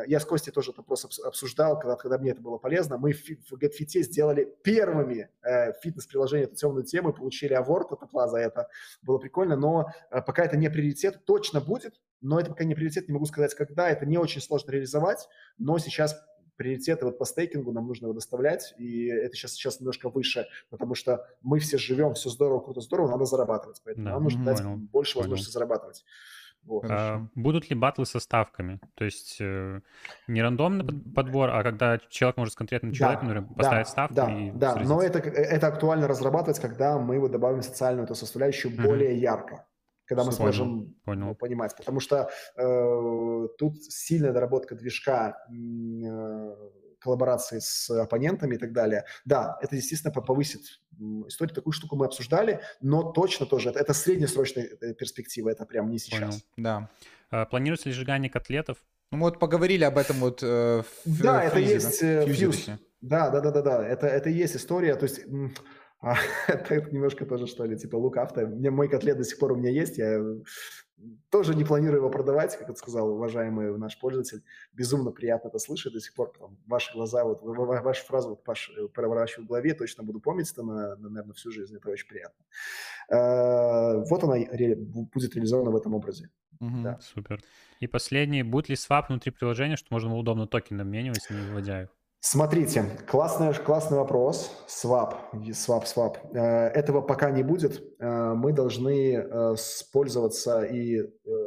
[0.07, 2.99] Я с Костей тоже это просто обсуждал, когда, когда мне это было полезно.
[2.99, 5.31] Мы в GetFit сделали первыми
[5.83, 8.69] фитнес-приложение эту темную тему, получили аворт от Apple за это.
[9.03, 13.15] Было прикольно, но пока это не приоритет, точно будет, но это пока не приоритет, не
[13.15, 13.89] могу сказать, когда.
[13.89, 16.17] Это не очень сложно реализовать, но сейчас
[16.57, 20.95] приоритеты вот по стейкингу нам нужно его доставлять, и это сейчас, сейчас немножко выше, потому
[20.95, 24.57] что мы все живем, все здорово, круто, здорово, надо зарабатывать, поэтому да, нам нужно понял,
[24.57, 25.25] дать больше понял.
[25.25, 26.05] возможности зарабатывать.
[26.65, 26.85] Вот.
[26.91, 28.81] А, будут ли батлы со ставками?
[28.95, 29.81] То есть э,
[30.27, 30.85] не рандомный
[31.15, 34.77] подбор, а когда человек может с конкретным человеком да, поставить да, ставку да, и Да,
[34.77, 38.83] но это, это актуально разрабатывать, когда мы вот добавим социальную эту составляющую mm-hmm.
[38.83, 39.65] более ярко
[40.07, 41.35] когда мы понял, сможем понял.
[41.35, 41.77] понимать.
[41.77, 46.57] Потому что э, тут сильная доработка движка, э,
[47.01, 49.05] коллаборации с оппонентами и так далее.
[49.25, 50.63] Да, это, естественно, повысит
[51.27, 51.55] историю.
[51.55, 55.99] Такую штуку мы обсуждали, но точно тоже, это, это среднесрочная э, перспектива, это прям не
[55.99, 56.21] сейчас.
[56.21, 56.43] Понял.
[56.57, 56.91] Да.
[57.31, 58.79] А, планируется ли сжигание котлетов?
[59.13, 62.27] Ну, мы вот поговорили об этом вот э, в Да, фьюзе, это есть да?
[62.27, 62.67] фьюз.
[63.01, 63.87] Да, да, да, да, да.
[63.87, 64.97] Это, это есть история.
[64.97, 65.21] То есть
[66.01, 66.17] а,
[66.49, 68.47] это немножко тоже, что ли, типа лук авто.
[68.47, 70.21] Мне мой котлет до сих пор у меня есть, я
[71.31, 74.43] тоже не планирую его продавать, как это сказал уважаемый наш пользователь.
[74.73, 76.33] Безумно приятно это слышать до сих пор.
[76.39, 80.51] Там, ваши глаза, вот вашу фразу вот, Паш, э, проворачиваю в голове, точно буду помнить
[80.51, 81.77] это, на, на, наверное, всю жизнь.
[81.77, 82.45] Это очень приятно.
[83.11, 86.31] А, вот она ре, будет реализована в этом образе.
[86.61, 86.99] Угу, да.
[87.01, 87.43] Супер.
[87.81, 88.43] И последний.
[88.43, 91.96] Будет ли свап внутри приложения, что можно удобно токены обменивать, не выводя их?
[92.29, 94.51] Смотрите, классный, классный вопрос.
[94.67, 96.17] Swap, swap, swap.
[96.35, 97.81] Э, этого пока не будет.
[98.01, 99.55] Э, мы должны э,
[99.93, 101.03] пользоваться и,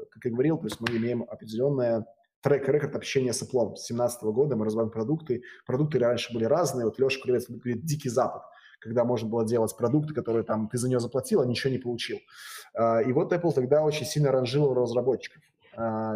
[0.10, 2.06] как я говорил, то есть мы имеем определенное
[2.40, 3.76] трек-рекорд общения с Apple.
[3.76, 5.44] С 2017 года мы развиваем продукты.
[5.68, 6.86] Продукты раньше были разные.
[6.86, 8.44] Вот Леша Кривец говорит «Дикий Запад»,
[8.80, 12.20] когда можно было делать продукты, которые там ты за нее заплатил, а ничего не получил.
[13.06, 15.44] И вот Apple тогда очень сильно ранжировал разработчиков.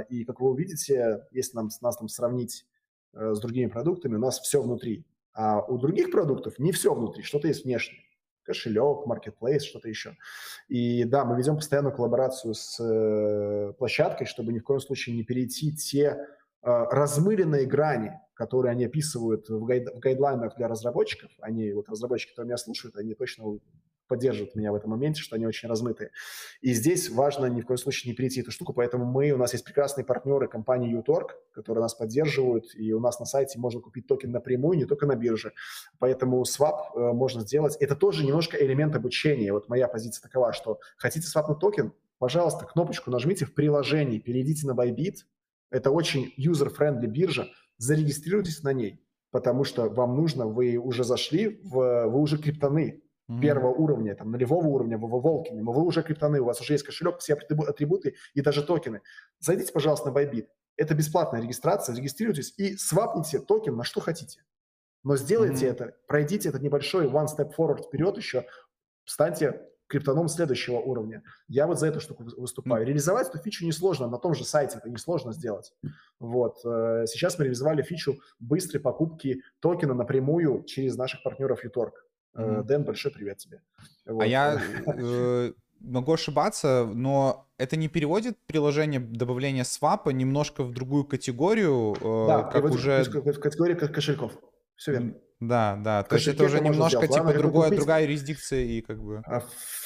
[0.07, 2.65] И, как вы увидите, если нам, нас там сравнить
[3.14, 5.06] с другими продуктами, у нас все внутри.
[5.34, 8.02] А у других продуктов не все внутри, что-то есть внешнее.
[8.44, 10.18] Кошелек, маркетплейс, что-то еще.
[10.68, 15.23] И да, мы ведем постоянную коллаборацию с э, площадкой, чтобы ни в коем случае не
[15.23, 16.15] перейти те э,
[16.61, 21.31] размыренные грани, которые они описывают в, гайд, в гайдлайнах для разработчиков.
[21.40, 23.60] Они, вот разработчики, которые меня слушают, они точно
[24.08, 26.12] поддерживают меня в этом моменте, что они очень размытые.
[26.62, 29.54] И здесь важно ни в коем случае не перейти эту штуку, поэтому мы, у нас
[29.54, 34.08] есть прекрасные партнеры компании uTorg, которые нас поддерживают, и у нас на сайте можно купить
[34.08, 35.54] токен напрямую, не только на бирже.
[36.00, 37.76] Поэтому свап э, можно сделать.
[37.78, 39.52] Это тоже немножко элемент обучения.
[39.54, 44.72] Вот моя позиция такова, что хотите свапнуть токен, пожалуйста, кнопочку нажмите в приложении, перейдите на
[44.72, 45.18] Bybit,
[45.70, 47.48] это очень user-friendly биржа,
[47.78, 53.03] зарегистрируйтесь на ней, потому что вам нужно, вы уже зашли, в, вы уже криптоны,
[53.34, 53.42] mm-hmm.
[53.42, 56.74] первого уровня, там, нулевого уровня, вы в Волкине, но вы уже криптоны, у вас уже
[56.74, 59.02] есть кошелек, все атрибуты и даже токены.
[59.40, 60.48] Зайдите, пожалуйста, на Bybit.
[60.76, 64.44] Это бесплатная регистрация, регистрируйтесь и свапните токен на что хотите.
[65.04, 65.72] Но сделайте mm-hmm.
[65.72, 68.46] это, пройдите этот небольшой one step forward вперед еще,
[69.06, 71.24] станьте криптоном следующего уровня.
[71.48, 72.86] Я вот за эту штуку выступаю.
[72.86, 75.72] Реализовать эту фичу несложно, на том же сайте это несложно сделать.
[76.20, 76.58] Вот.
[76.66, 81.92] Э, сейчас мы реализовали фичу быстрой покупки токена напрямую через наших партнеров uTorg.
[82.36, 82.64] Mm-hmm.
[82.64, 83.62] Дэн, большой привет тебе.
[84.06, 84.24] А вот.
[84.24, 91.06] А я э, могу ошибаться, но это не переводит приложение добавления свапа немножко в другую
[91.06, 93.04] категорию, э, да, как уже...
[93.04, 94.34] в категорию кошельков.
[94.76, 95.14] Все верно.
[95.40, 96.04] Да, да.
[96.04, 99.22] То есть это уже немножко типа Ладно, другое, другая юрисдикция и как бы...
[99.26, 99.44] А,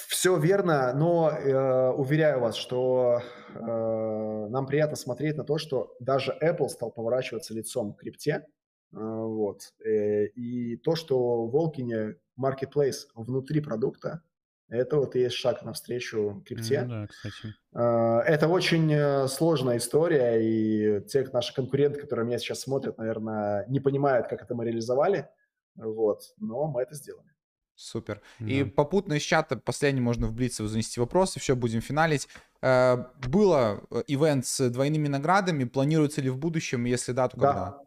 [0.07, 3.22] Все верно, но э, уверяю вас, что
[3.53, 8.45] э, нам приятно смотреть на то, что даже Apple стал поворачиваться лицом к крипте.
[8.94, 9.61] Э, вот.
[9.84, 14.22] Э, и то, что Волкине marketplace внутри продукта,
[14.69, 16.81] это вот и есть шаг навстречу крипте.
[16.81, 17.55] Ну, да, кстати.
[17.73, 23.65] А, это очень э, сложная история, и те наши конкуренты, которые меня сейчас смотрят, наверное,
[23.69, 25.30] не понимают, как это мы реализовали,
[25.76, 27.30] вот, но мы это сделали.
[27.76, 28.22] Супер.
[28.39, 28.47] Да.
[28.47, 32.27] И попутно из чата последний можно в Блице занести вопросы, все, будем финалить.
[32.61, 37.53] Э, было э, ивент с двойными наградами, планируется ли в будущем, если да, то когда?
[37.53, 37.77] Да.
[37.81, 37.86] Э,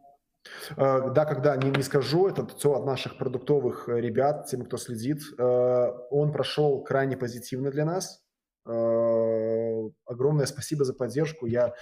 [0.75, 5.21] да, когда не, не скажу, это все от наших продуктовых э, ребят, тем, кто следит.
[5.37, 8.23] Э, он прошел крайне позитивно для нас.
[8.63, 11.47] Огромное спасибо за поддержку.
[11.47, 11.73] Я,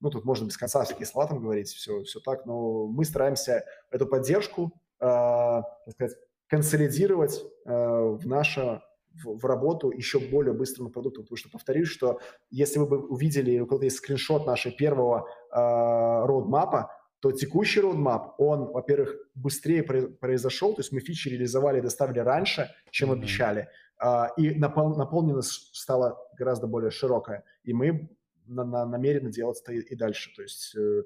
[0.00, 3.66] ну, тут можно без конца всякие слова там говорить, все, все так, но мы стараемся
[3.90, 6.16] эту поддержку, так сказать,
[6.48, 8.80] консолидировать в наше
[9.14, 11.22] в, в работу еще более быстрому продукту.
[11.22, 12.20] Потому что, повторюсь, что
[12.50, 16.90] если вы бы увидели, у кого-то есть скриншот нашего первого э, роудмапа,
[17.22, 22.68] то текущий roadmap, он, во-первых, быстрее произошел, то есть мы фичи реализовали и доставили раньше,
[22.90, 23.14] чем mm-hmm.
[23.14, 28.10] обещали, а, и напол- наполненность стала гораздо более широкая, и мы
[28.48, 30.34] на, на, намерены делать это и, и дальше.
[30.34, 31.04] То есть э,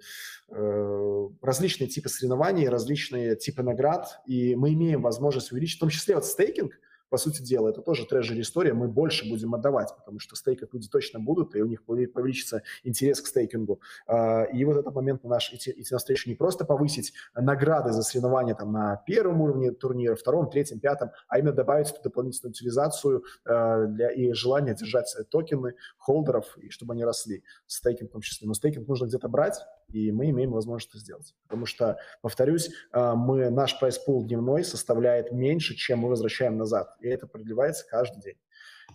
[0.49, 6.15] э, различные типы соревнований, различные типы наград, и мы имеем возможность увеличить, в том числе
[6.15, 6.73] вот стейкинг,
[7.09, 10.89] по сути дела, это тоже treasure история, мы больше будем отдавать, потому что стейкать люди
[10.89, 13.81] точно будут, и у них увеличится интерес к стейкингу.
[14.07, 18.03] А, и вот этот момент на наш идти, идти навстречу не просто повысить награды за
[18.03, 23.25] соревнования там на первом уровне турнира, втором, третьем, пятом, а именно добавить эту дополнительную утилизацию
[23.45, 28.49] а, для, и желание держать токены холдеров, и чтобы они росли, стейкинг в том числе.
[28.49, 31.35] Но стейкинг нужно где-то брать, и мы имеем возможность это сделать.
[31.45, 36.95] Потому что, повторюсь, а, мы, наш prize pool дневной составляет меньше, чем мы возвращаем назад,
[37.01, 38.37] и это продлевается каждый день.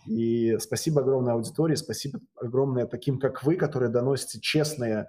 [0.06, 5.08] И спасибо огромной аудитории, спасибо огромное таким, как вы, которые доносите честные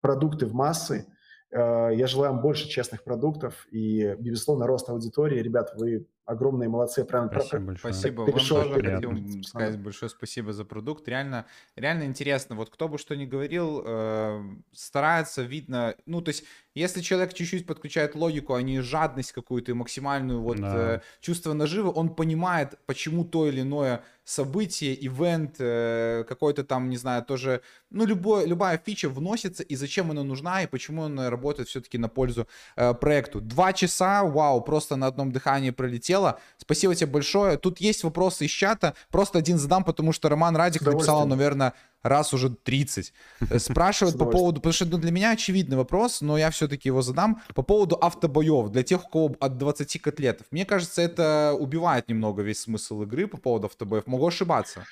[0.00, 1.06] продукты в массы.
[1.52, 5.40] А, я желаю вам больше честных продуктов и, безусловно, рост аудитории.
[5.40, 7.04] Ребят, вы огромные молодцы.
[7.04, 7.94] Прям, спасибо про, большое.
[7.94, 8.26] Спасибо.
[8.26, 11.06] Перешел, Вам тоже хотим сказать большое спасибо за продукт.
[11.08, 11.46] Реально,
[11.76, 12.56] реально интересно.
[12.56, 14.42] Вот кто бы что ни говорил, э,
[14.72, 15.94] старается, видно...
[16.06, 16.44] Ну, то есть,
[16.74, 20.96] если человек чуть-чуть подключает логику, а не жадность какую-то и максимальную вот да.
[20.96, 26.96] э, чувство наживы, он понимает, почему то или иное событие, ивент, э, какой-то там, не
[26.96, 27.60] знаю, тоже...
[27.90, 32.08] Ну, любой, любая фича вносится, и зачем она нужна, и почему она работает все-таки на
[32.08, 33.40] пользу э, проекту.
[33.40, 36.38] Два часа, вау, просто на одном дыхании пролетел прилетело.
[36.56, 37.56] Спасибо тебе большое.
[37.56, 38.94] Тут есть вопросы из чата.
[39.10, 41.72] Просто один задам, потому что Роман Радик написал, наверное,
[42.02, 43.12] раз уже 30.
[43.50, 47.02] Э, спрашивают по поводу, потому что ну, для меня очевидный вопрос, но я все-таки его
[47.02, 50.46] задам, по поводу автобоев для тех, у кого от 20 котлетов.
[50.50, 54.06] Мне кажется, это убивает немного весь смысл игры по поводу автобоев.
[54.06, 54.84] Могу ошибаться.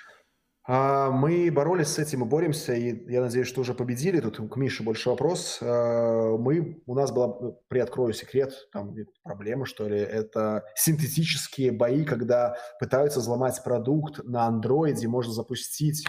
[0.65, 4.21] А, мы боролись с этим и боремся, и я надеюсь, что уже победили.
[4.21, 5.59] Тут к Мише больше вопрос.
[5.61, 8.95] А, мы, у нас была, ну, приоткрою секрет, там
[9.25, 16.07] проблема, что ли, это синтетические бои, когда пытаются взломать продукт на андроиде, можно запустить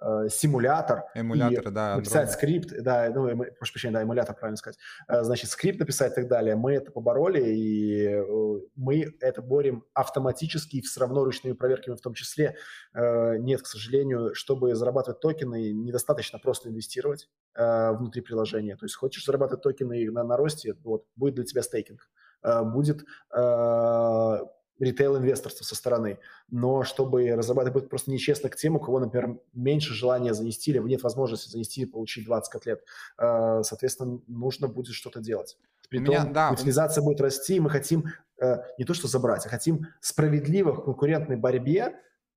[0.00, 1.04] э, симулятор.
[1.14, 1.96] Эмулятор, и да.
[1.96, 2.32] Написать Android.
[2.32, 4.78] скрипт, да, ну, эм, прошу прощения, да, эмулятор, правильно сказать.
[5.08, 6.56] Э, значит, скрипт написать и так далее.
[6.56, 12.00] Мы это побороли, и э, мы это борем автоматически и все равно ручными проверками в
[12.00, 12.56] том числе.
[12.94, 18.76] Э, нет, к сожалению, чтобы зарабатывать токены, недостаточно просто инвестировать э, внутри приложения.
[18.76, 22.08] То есть хочешь зарабатывать токены на, на росте, вот, будет для тебя стейкинг.
[22.42, 23.04] Э, будет
[23.34, 24.38] э,
[24.78, 26.18] ритейл-инвесторства со стороны.
[26.50, 30.78] Но чтобы разрабатывать будет просто нечестно к тем, у кого, например, меньше желания занести или
[30.78, 32.84] нет возможности занести и получить 20 котлет.
[33.18, 35.56] Э, соответственно, нужно будет что-то делать.
[35.88, 36.50] Притом меня, да.
[36.50, 38.04] утилизация будет расти, и мы хотим
[38.40, 41.94] э, не то что забрать, а хотим справедливо в конкурентной борьбе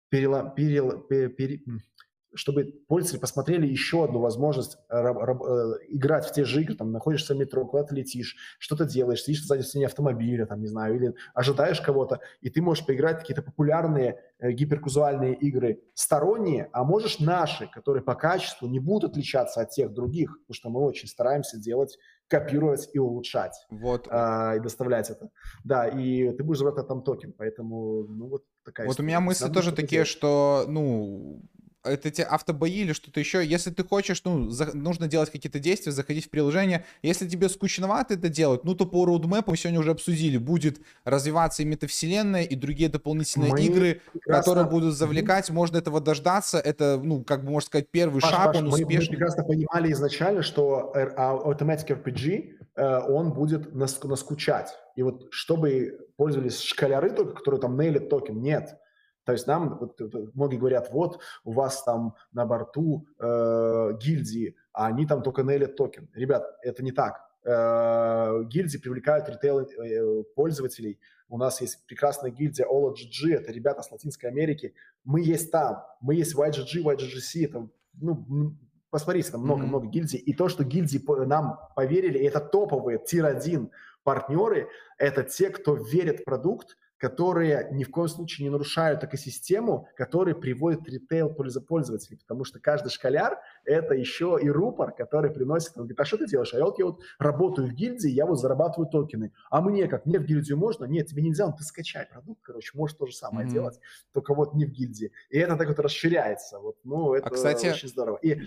[0.10, 1.62] перела, перела, пере, пере,
[2.34, 7.34] чтобы пользователи посмотрели еще одну возможность э, э, играть в те же игры, там, находишься
[7.34, 11.14] в метро, куда ты летишь, что-то делаешь, сидишь задней стене автомобиля, там, не знаю, или
[11.34, 17.68] ожидаешь кого-то, и ты можешь поиграть какие-то популярные э, гиперказуальные игры сторонние, а можешь наши,
[17.68, 21.98] которые по качеству не будут отличаться от тех других, потому что мы очень стараемся делать
[22.30, 23.56] копировать и улучшать.
[23.70, 24.08] Вот.
[24.10, 25.30] А, и доставлять это.
[25.64, 29.06] Да, и ты будешь зарабатывать там токен, поэтому, ну, вот такая Вот история.
[29.06, 30.08] у меня мысли Надо тоже такие, делать.
[30.08, 31.42] что, ну,
[31.84, 33.46] это те автобои или что-то еще.
[33.46, 36.86] Если ты хочешь, ну, за, нужно делать какие-то действия, заходить в приложение.
[37.02, 40.38] Если тебе скучновато это делать, ну, то по roadmap мы сегодня уже обсудили.
[40.38, 44.42] Будет развиваться и метавселенная, и другие дополнительные мы игры, прекрасно...
[44.42, 45.50] которые будут завлекать.
[45.50, 46.60] Можно этого дождаться.
[46.60, 49.12] Это, ну, как бы, можно сказать, первый Паш, шаг, Паш, он мы, успешный.
[49.12, 54.70] Мы прекрасно понимали изначально, что а, Automatic RPG, э, он будет наскучать.
[54.96, 58.78] И вот чтобы пользовались scholar'ы только, которые там нейлят токен, нет.
[59.30, 60.02] То есть нам, вот,
[60.34, 65.76] многие говорят, вот у вас там на борту э, гильдии, а они там только нейлят
[65.76, 66.10] токен.
[66.16, 67.30] Ребят, это не так.
[67.44, 70.94] Э, гильдии привлекают ритейл-пользователей.
[70.94, 74.74] Э, у нас есть прекрасная гильдия OLGG, это ребята с Латинской Америки.
[75.04, 77.70] Мы есть там, мы есть YGG, YGGC, это,
[78.02, 78.56] ну,
[78.90, 79.92] посмотрите, там много-много mm-hmm.
[79.92, 80.18] гильдий.
[80.18, 83.70] И то, что гильдии нам поверили, это топовые тир-1
[84.04, 89.88] партнеры, это те, кто верит в продукт, которые ни в коем случае не нарушают экосистему,
[89.96, 95.84] которые приводят ритейл пользователей, потому что каждый школяр– это еще и рупор, который приносит, он
[95.84, 96.54] говорит, а что ты делаешь?
[96.54, 99.34] А я вот, я вот работаю в гильдии, я вот зарабатываю токены.
[99.50, 100.06] А мне как?
[100.06, 100.86] Мне в гильдию можно?
[100.86, 103.52] Нет, тебе нельзя, ну ты скачай продукт, короче, можешь то же самое mm-hmm.
[103.52, 103.80] делать,
[104.14, 105.12] только вот не в гильдии.
[105.30, 106.60] И это так вот расширяется.
[106.60, 107.68] Вот, ну, это а, кстати...
[107.68, 108.18] очень здорово.
[108.18, 108.42] И...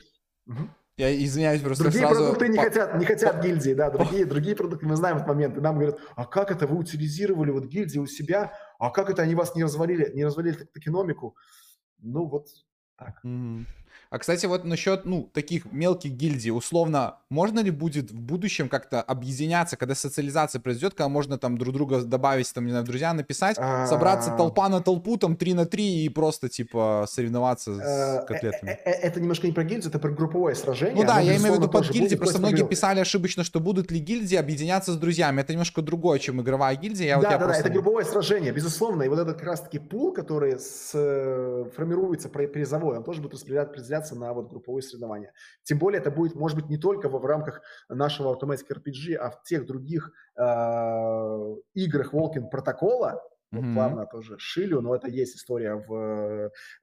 [0.46, 0.68] Угу.
[0.98, 2.23] Я извиняюсь, просто Другие сразу...
[2.23, 5.60] продукты не хотят, не хотят гильдии, да, другие, другие продукты, мы знаем этот момент, и
[5.60, 9.35] нам говорят, а как это вы утилизировали вот гильдии у себя, а как это они
[9.35, 11.35] вас не развалили, не развалили токеномику?
[11.98, 12.48] Ну вот
[12.98, 13.24] так.
[13.24, 13.64] Mm-hmm.
[14.10, 19.01] А, кстати, вот насчет, ну, таких мелких гильдий, условно, можно ли будет в будущем как-то
[19.02, 23.56] объединяться, когда социализация произойдет, когда можно там друг друга добавить, там, не знаю, друзья написать,
[23.89, 28.70] собраться толпа на толпу, там, 3 на 3 и просто, типа, соревноваться с Э, котлетами?
[28.85, 30.97] э, э, Это немножко не про гильдию, это про групповое сражение.
[30.97, 33.98] Ну да, я имею в виду под гильдии, просто многие писали ошибочно, что будут ли
[33.98, 35.40] гильдии объединяться с друзьями.
[35.40, 37.19] Это немножко другое, чем игровая гильдия.
[37.20, 39.02] Да, да, да, это групповое сражение, безусловно.
[39.05, 40.56] И вот этот как раз-таки пул, который
[40.94, 45.32] э, формируется при- призовой, он тоже будет распределя- распределяться на вот групповые соревнования.
[45.62, 49.30] Тем более это будет, может быть, не только в, в рамках нашего Automatic RPG, а
[49.30, 53.74] в тех других э, играх Волкин протокола, вот Мгм.
[53.74, 55.92] плавно тоже шилю, но это есть история в,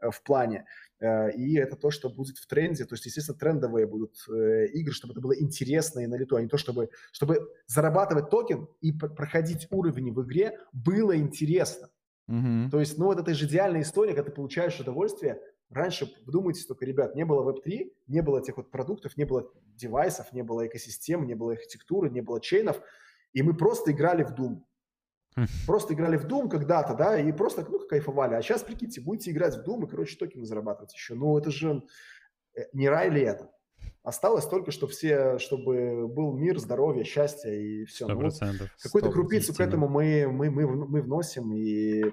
[0.02, 0.66] э, в плане.
[1.00, 2.86] Э, И это то, что будет в тренде.
[2.86, 6.42] То есть, естественно, трендовые будут э, игры, чтобы это было интересно и на лету, а
[6.42, 11.90] не то, чтобы, чтобы зарабатывать токен и пр- проходить уровни в игре было интересно.
[12.28, 12.70] Мгм.
[12.70, 15.42] То есть, ну, вот это же идеальная история, когда ты получаешь удовольствие.
[15.70, 20.34] Раньше, вдумайтесь только, ребят, не было Web3, не было этих вот продуктов, не было девайсов,
[20.34, 22.82] не было экосистем, не было архитектуры, не было чейнов,
[23.34, 24.64] и мы просто играли в Doom.
[25.36, 25.46] Хм.
[25.68, 28.34] Просто играли в Doom когда-то, да, и просто, ну, кайфовали.
[28.34, 31.14] А сейчас, прикиньте, будете играть в Doom и, короче, токены зарабатывать еще.
[31.14, 31.84] Ну, это же
[32.56, 33.52] э, не рай ли это?
[34.02, 38.06] Осталось только, чтобы все, чтобы был мир, здоровье, счастье и все.
[38.06, 38.70] Сто процентов.
[38.82, 42.06] Какую-то крупицу к этому мы, мы, мы, мы вносим, и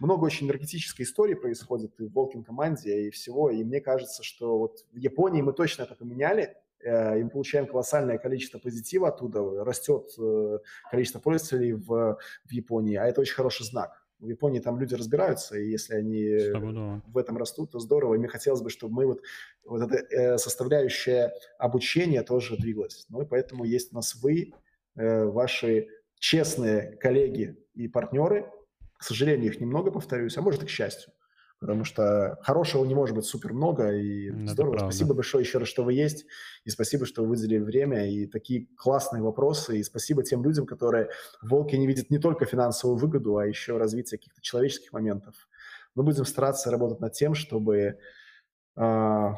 [0.00, 4.58] много очень энергетической истории происходит и в Волкин команде, и всего, и мне кажется, что
[4.58, 9.64] вот в Японии мы точно это поменяли, э, и мы получаем колоссальное количество позитива оттуда,
[9.64, 10.58] растет э,
[10.90, 14.02] количество пользователей в, в Японии, а это очень хороший знак.
[14.18, 16.22] В Японии там люди разбираются, и если они
[17.08, 18.14] в этом растут, то здорово.
[18.14, 19.20] И мне хотелось бы, чтобы мы вот,
[19.64, 23.04] вот эта э, составляющая обучения тоже двигалась.
[23.08, 24.52] Ну и поэтому есть у нас вы,
[24.94, 25.88] ваши
[26.20, 28.46] честные коллеги и партнеры.
[29.02, 31.12] К сожалению, их немного, повторюсь, а может и к счастью.
[31.58, 34.74] Потому что хорошего не может быть супер много, и это здорово.
[34.74, 34.92] правда.
[34.92, 36.24] Спасибо большое еще раз, что вы есть,
[36.62, 41.08] и спасибо, что вы выделили время, и такие классные вопросы, и спасибо тем людям, которые
[41.40, 45.48] в Волке не видят не только финансовую выгоду, а еще развитие каких-то человеческих моментов.
[45.96, 47.98] Мы будем стараться работать над тем, чтобы
[48.76, 49.34] а,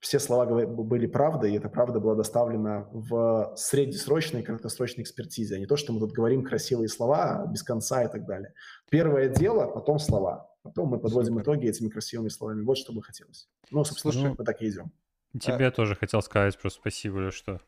[0.00, 5.58] все слова были правдой, и эта правда была доставлена в среднесрочной и краткосрочной экспертизе, а
[5.58, 8.54] не то, что мы тут говорим красивые слова без конца и так далее.
[8.90, 10.50] Первое дело, потом слова.
[10.62, 11.42] Потом мы подводим Супер.
[11.42, 12.62] итоги этими красивыми словами.
[12.62, 13.48] Вот что бы хотелось.
[13.70, 14.92] Ну, собственно, Слушай, мы так и идем.
[15.38, 17.60] Тебе тоже хотел сказать просто спасибо, что,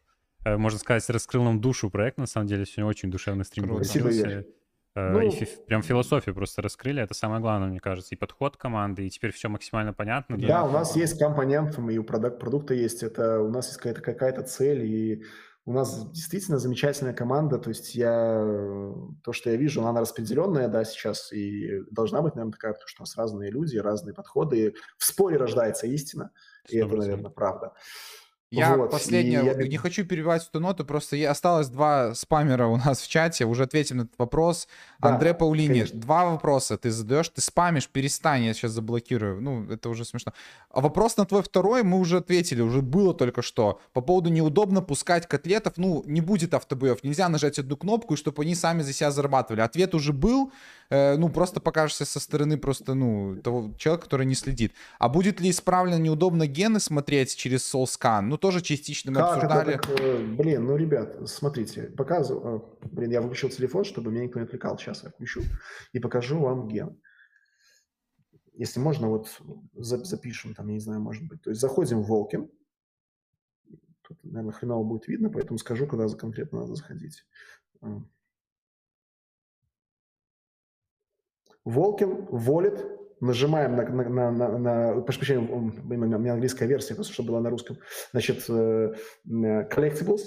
[0.45, 2.19] э, можно сказать, раскрыл нам душу проект.
[2.19, 3.67] На самом деле, сегодня очень душевный стрим.
[3.77, 4.47] Спасибо, получился.
[4.95, 5.09] Игорь.
[5.09, 7.03] Э, Ну- и фи- прям философию просто раскрыли.
[7.03, 8.15] Это самое главное, мне кажется.
[8.15, 10.39] И подход команды, и теперь все максимально понятно.
[10.39, 13.79] Да, Да, у нас есть компонент, и у продак- продукта есть, это у нас есть
[13.79, 15.25] какая-то, какая-то цель, и
[15.65, 18.43] у нас действительно замечательная команда, то есть я,
[19.23, 23.03] то, что я вижу, она распределенная, да, сейчас, и должна быть, наверное, такая, потому что
[23.03, 26.31] у нас разные люди, разные подходы, и в споре рождается истина,
[26.69, 26.99] и это, 100%.
[26.99, 27.73] наверное, правда.
[28.53, 32.77] Я Вот, последнее, я- не хочу перебивать эту ноту, просто я- осталось два спамера у
[32.77, 34.69] нас в чате, уже ответим на этот вопрос.
[35.01, 35.99] Да, Андре Паулини, конечно.
[35.99, 39.41] два вопроса ты задаешь, ты спамишь, перестань, я сейчас заблокирую.
[39.41, 40.33] Ну, это уже смешно.
[40.71, 43.81] А вопрос на твой второй мы уже ответили, уже было только что.
[43.95, 48.55] По поводу неудобно пускать котлетов, ну, не будет автобоев, нельзя нажать одну кнопку, чтобы они
[48.55, 49.63] сами за себя зарабатывали.
[49.63, 50.53] Ответ уже был,
[50.91, 54.75] э, ну, просто покажешься со стороны просто, ну, того человека, который не следит.
[54.99, 58.21] А будет ли исправлено неудобно гены смотреть через SoulScan?
[58.23, 59.73] Ну, тоже частично мы Как это обсуждали.
[59.79, 64.41] так, э, блин, ну, ребят, смотрите, показываю, э, блин, я выключил телефон, чтобы меня никто
[64.41, 65.43] не отвлекал, сейчас я включу
[65.93, 67.01] и покажу вам ген.
[68.55, 69.41] Если можно, вот
[69.75, 71.41] за- запишем, там, я не знаю, может быть.
[71.41, 72.51] То есть заходим в Волкин.
[74.03, 77.25] Тут, наверное, хреново будет видно, поэтому скажу, куда за- конкретно надо заходить.
[77.81, 78.03] А.
[81.65, 87.13] Волкин, Wallet, нажимаем на, на, на, на, на- прошу прощения, у меня английская версия, просто
[87.15, 87.79] чтобы была на русском.
[88.11, 88.95] Значит, э,
[89.27, 90.23] э, Collectibles,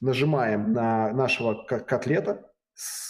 [0.00, 2.50] нажимаем на нашего ко- котлета,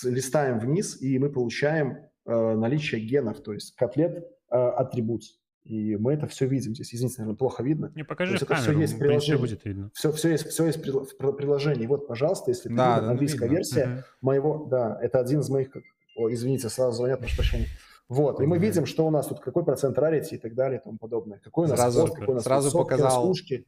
[0.05, 1.97] листаем вниз, и мы получаем
[2.27, 5.23] э, наличие генов, то есть котлет атрибут.
[5.63, 6.93] И мы это все видим здесь.
[6.95, 7.93] Извините, наверное, плохо видно.
[7.95, 9.41] Не покажи есть в это камеру, есть в приложении.
[9.41, 9.91] будет видно.
[9.95, 11.87] Все, все есть, все есть в при- приложении.
[11.87, 13.55] Вот, пожалуйста, если Да, видно, да, английская видно.
[13.57, 14.03] версия Мгм.
[14.23, 15.69] моего, да, это один из моих,
[16.17, 17.67] о, извините, сразу звонят, прошу прощения.
[18.11, 20.83] Вот, и мы видим, что у нас тут, какой процент рарити и так далее и
[20.83, 21.39] тому подобное.
[21.39, 23.17] Какой у нас Сразу- код, какой у нас сразу тут сотки, показал.
[23.21, 23.67] раскушки.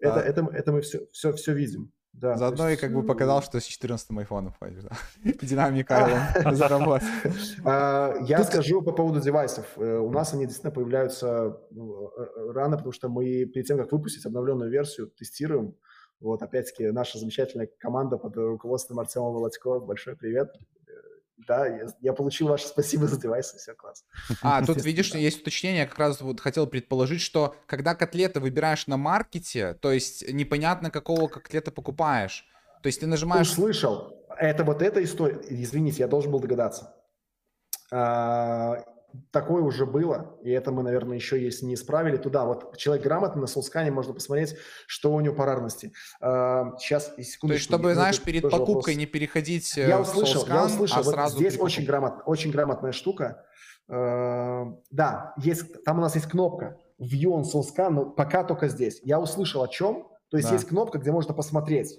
[0.00, 0.22] Это, Да.
[0.22, 1.92] это, это мы все, все, все видим.
[2.14, 4.90] Да, Заодно то и есть, как бы показал, что с 14 айфоном ходишь, да.
[5.42, 6.08] Динамика
[6.52, 7.06] заработал.
[7.64, 9.66] А, Я скажу по поводу девайсов.
[9.76, 13.76] Э, У нас они действительно появляются ну, э, э, рано, потому что мы перед тем,
[13.78, 15.74] как выпустить обновленную версию, тестируем.
[16.20, 19.80] Вот, опять-таки, наша замечательная команда под руководством Артема Володько.
[19.80, 20.54] Большой привет.
[21.46, 24.04] Да, я, я получил ваше спасибо за девайсы, все класс.
[24.42, 28.86] А, тут, видишь, есть уточнение, я как раз вот хотел предположить, что когда котлеты выбираешь
[28.86, 32.46] на маркете, то есть непонятно, какого котлета покупаешь.
[32.82, 33.50] То есть ты нажимаешь...
[33.50, 34.16] Услышал.
[34.38, 35.40] Это вот эта история.
[35.48, 36.94] Извините, я должен был догадаться.
[37.92, 38.82] А,
[39.30, 42.16] такое уже было, и это мы, наверное, еще есть не исправили.
[42.16, 44.56] Туда вот человек грамотный на соускане можно посмотреть,
[44.86, 45.92] что у него по рарности.
[46.20, 47.48] А, сейчас, секундочку.
[47.48, 48.96] То есть, чтобы, знаешь, перед покупкой вопрос.
[48.96, 51.00] не переходить я услышал, в я услышал.
[51.00, 53.44] а сразу вот здесь очень, грамот, очень грамотная штука.
[53.88, 59.00] А, да, есть, там у нас есть кнопка View on Soulscan, но пока только здесь.
[59.02, 60.08] Я услышал о чем.
[60.30, 60.54] То есть да.
[60.54, 61.98] есть кнопка, где можно посмотреть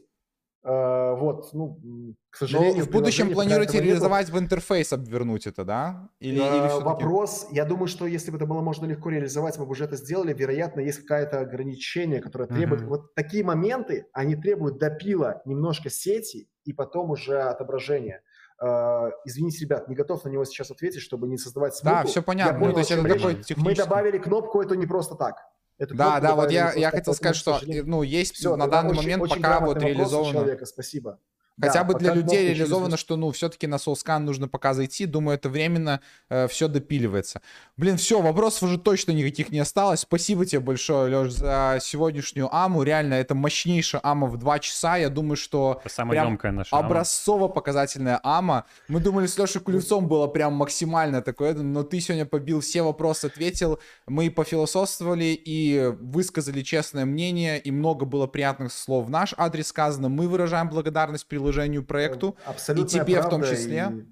[0.65, 2.85] вот, ну, к сожалению...
[2.85, 4.37] Но в будущем планируете реализовать нету.
[4.37, 6.09] в интерфейс, обвернуть это, да?
[6.19, 9.65] Или, uh, или вопрос, я думаю, что если бы это было можно легко реализовать, мы
[9.65, 10.33] бы уже это сделали.
[10.33, 12.81] Вероятно, есть какое-то ограничение, которое требует...
[12.83, 12.87] Uh-huh.
[12.87, 18.21] Вот такие моменты, они требуют допила немножко сети и потом уже отображения.
[18.63, 21.95] Uh, извините, ребят, не готов на него сейчас ответить, чтобы не создавать смуту.
[21.95, 22.53] Да, все понятно.
[22.53, 23.61] Я понял, ну, то есть это такой технический...
[23.61, 25.35] Мы добавили кнопку, это не просто так.
[25.77, 29.01] Эту да, да, вот я, я хотел сказать, что ну, есть Все, на данный очень,
[29.01, 30.31] момент очень пока вот реализовано...
[30.31, 31.19] человека, спасибо.
[31.61, 35.05] Хотя да, бы для людей реализовано, что, ну, все-таки на SoulScan нужно пока зайти.
[35.05, 37.41] Думаю, это временно э, все допиливается.
[37.77, 39.99] Блин, все, вопросов уже точно никаких не осталось.
[39.99, 42.81] Спасибо тебе большое, Леш, за сегодняшнюю аму.
[42.81, 44.97] Реально, это мощнейшая ама в 2 часа.
[44.97, 48.65] Я думаю, что это самая емкая наша образцово-показательная ама.
[48.87, 53.25] Мы думали, с Лешей Кулевцом было прям максимально такое, но ты сегодня побил все вопросы,
[53.25, 53.79] ответил.
[54.07, 60.09] Мы пофилософствовали и высказали честное мнение, и много было приятных слов в наш адрес сказано.
[60.09, 62.37] Мы выражаем благодарность при приложению, проекту.
[62.45, 62.85] Абсолютно.
[62.85, 64.05] И тебе в том числе.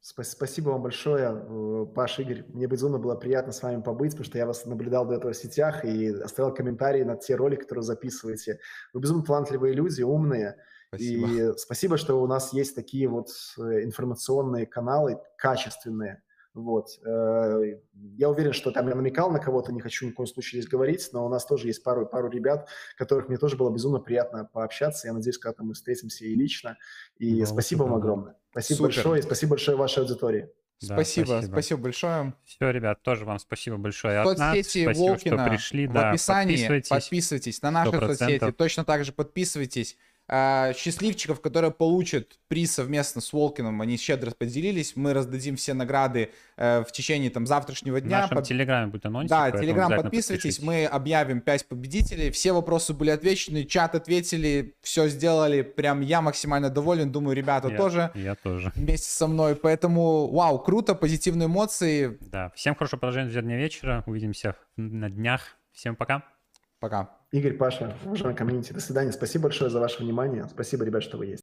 [0.00, 2.44] Спасибо вам большое, э, Паш, Игорь.
[2.48, 5.36] Мне безумно было приятно с вами побыть, потому что я вас наблюдал до этого в
[5.36, 8.58] сетях и оставил комментарии на те ролики, которые записываете.
[8.92, 10.56] Вы безумно талантливые люди, умные.
[10.88, 11.28] Спасибо.
[11.28, 13.28] И спасибо, что у нас есть такие вот
[13.58, 16.20] э, информационные каналы, качественные,
[16.54, 16.88] вот.
[17.04, 20.60] Э, я уверен, что там я намекал на кого-то, не хочу ни в коем случае
[20.60, 24.00] здесь говорить, но у нас тоже есть пару, пару ребят, которых мне тоже было безумно
[24.00, 25.06] приятно пообщаться.
[25.06, 26.76] Я надеюсь, когда-то мы встретимся и лично.
[27.18, 28.36] И да, спасибо вам огромное.
[28.50, 28.88] Спасибо Супер.
[28.88, 30.50] большое и спасибо большое вашей аудитории.
[30.82, 32.34] Да, спасибо, спасибо, спасибо большое.
[32.44, 34.66] Все, ребят, тоже вам спасибо большое Соцсети от нас.
[34.66, 35.86] Спасибо, Волкина что пришли.
[35.86, 38.06] В да, описании подписывайтесь, подписывайтесь на наши 100%.
[38.06, 38.52] соцсети.
[38.52, 39.96] Точно так же подписывайтесь
[40.34, 46.30] а, счастливчиков, которые получат приз совместно с Волкином, они щедро поделились, мы раздадим все награды
[46.56, 48.16] э, в течение там завтрашнего дня.
[48.16, 48.46] В нашем Под...
[48.46, 49.28] телеграме будет анонс.
[49.28, 55.60] Да, телеграм подписывайтесь, мы объявим 5 победителей, все вопросы были отвечены, чат ответили, все сделали,
[55.60, 58.10] прям я максимально доволен, думаю, ребята я, тоже.
[58.14, 58.72] Я тоже.
[58.74, 62.16] Вместе со мной, поэтому вау, круто, позитивные эмоции.
[62.22, 66.31] Да, всем хорошего продолжения дня вечера, увидимся на днях, всем пока.
[66.82, 67.10] Пока.
[67.30, 69.12] Игорь, Паша, уважаемый комьюнити, до свидания.
[69.12, 70.48] Спасибо большое за ваше внимание.
[70.50, 71.30] Спасибо, ребят, что вы есть.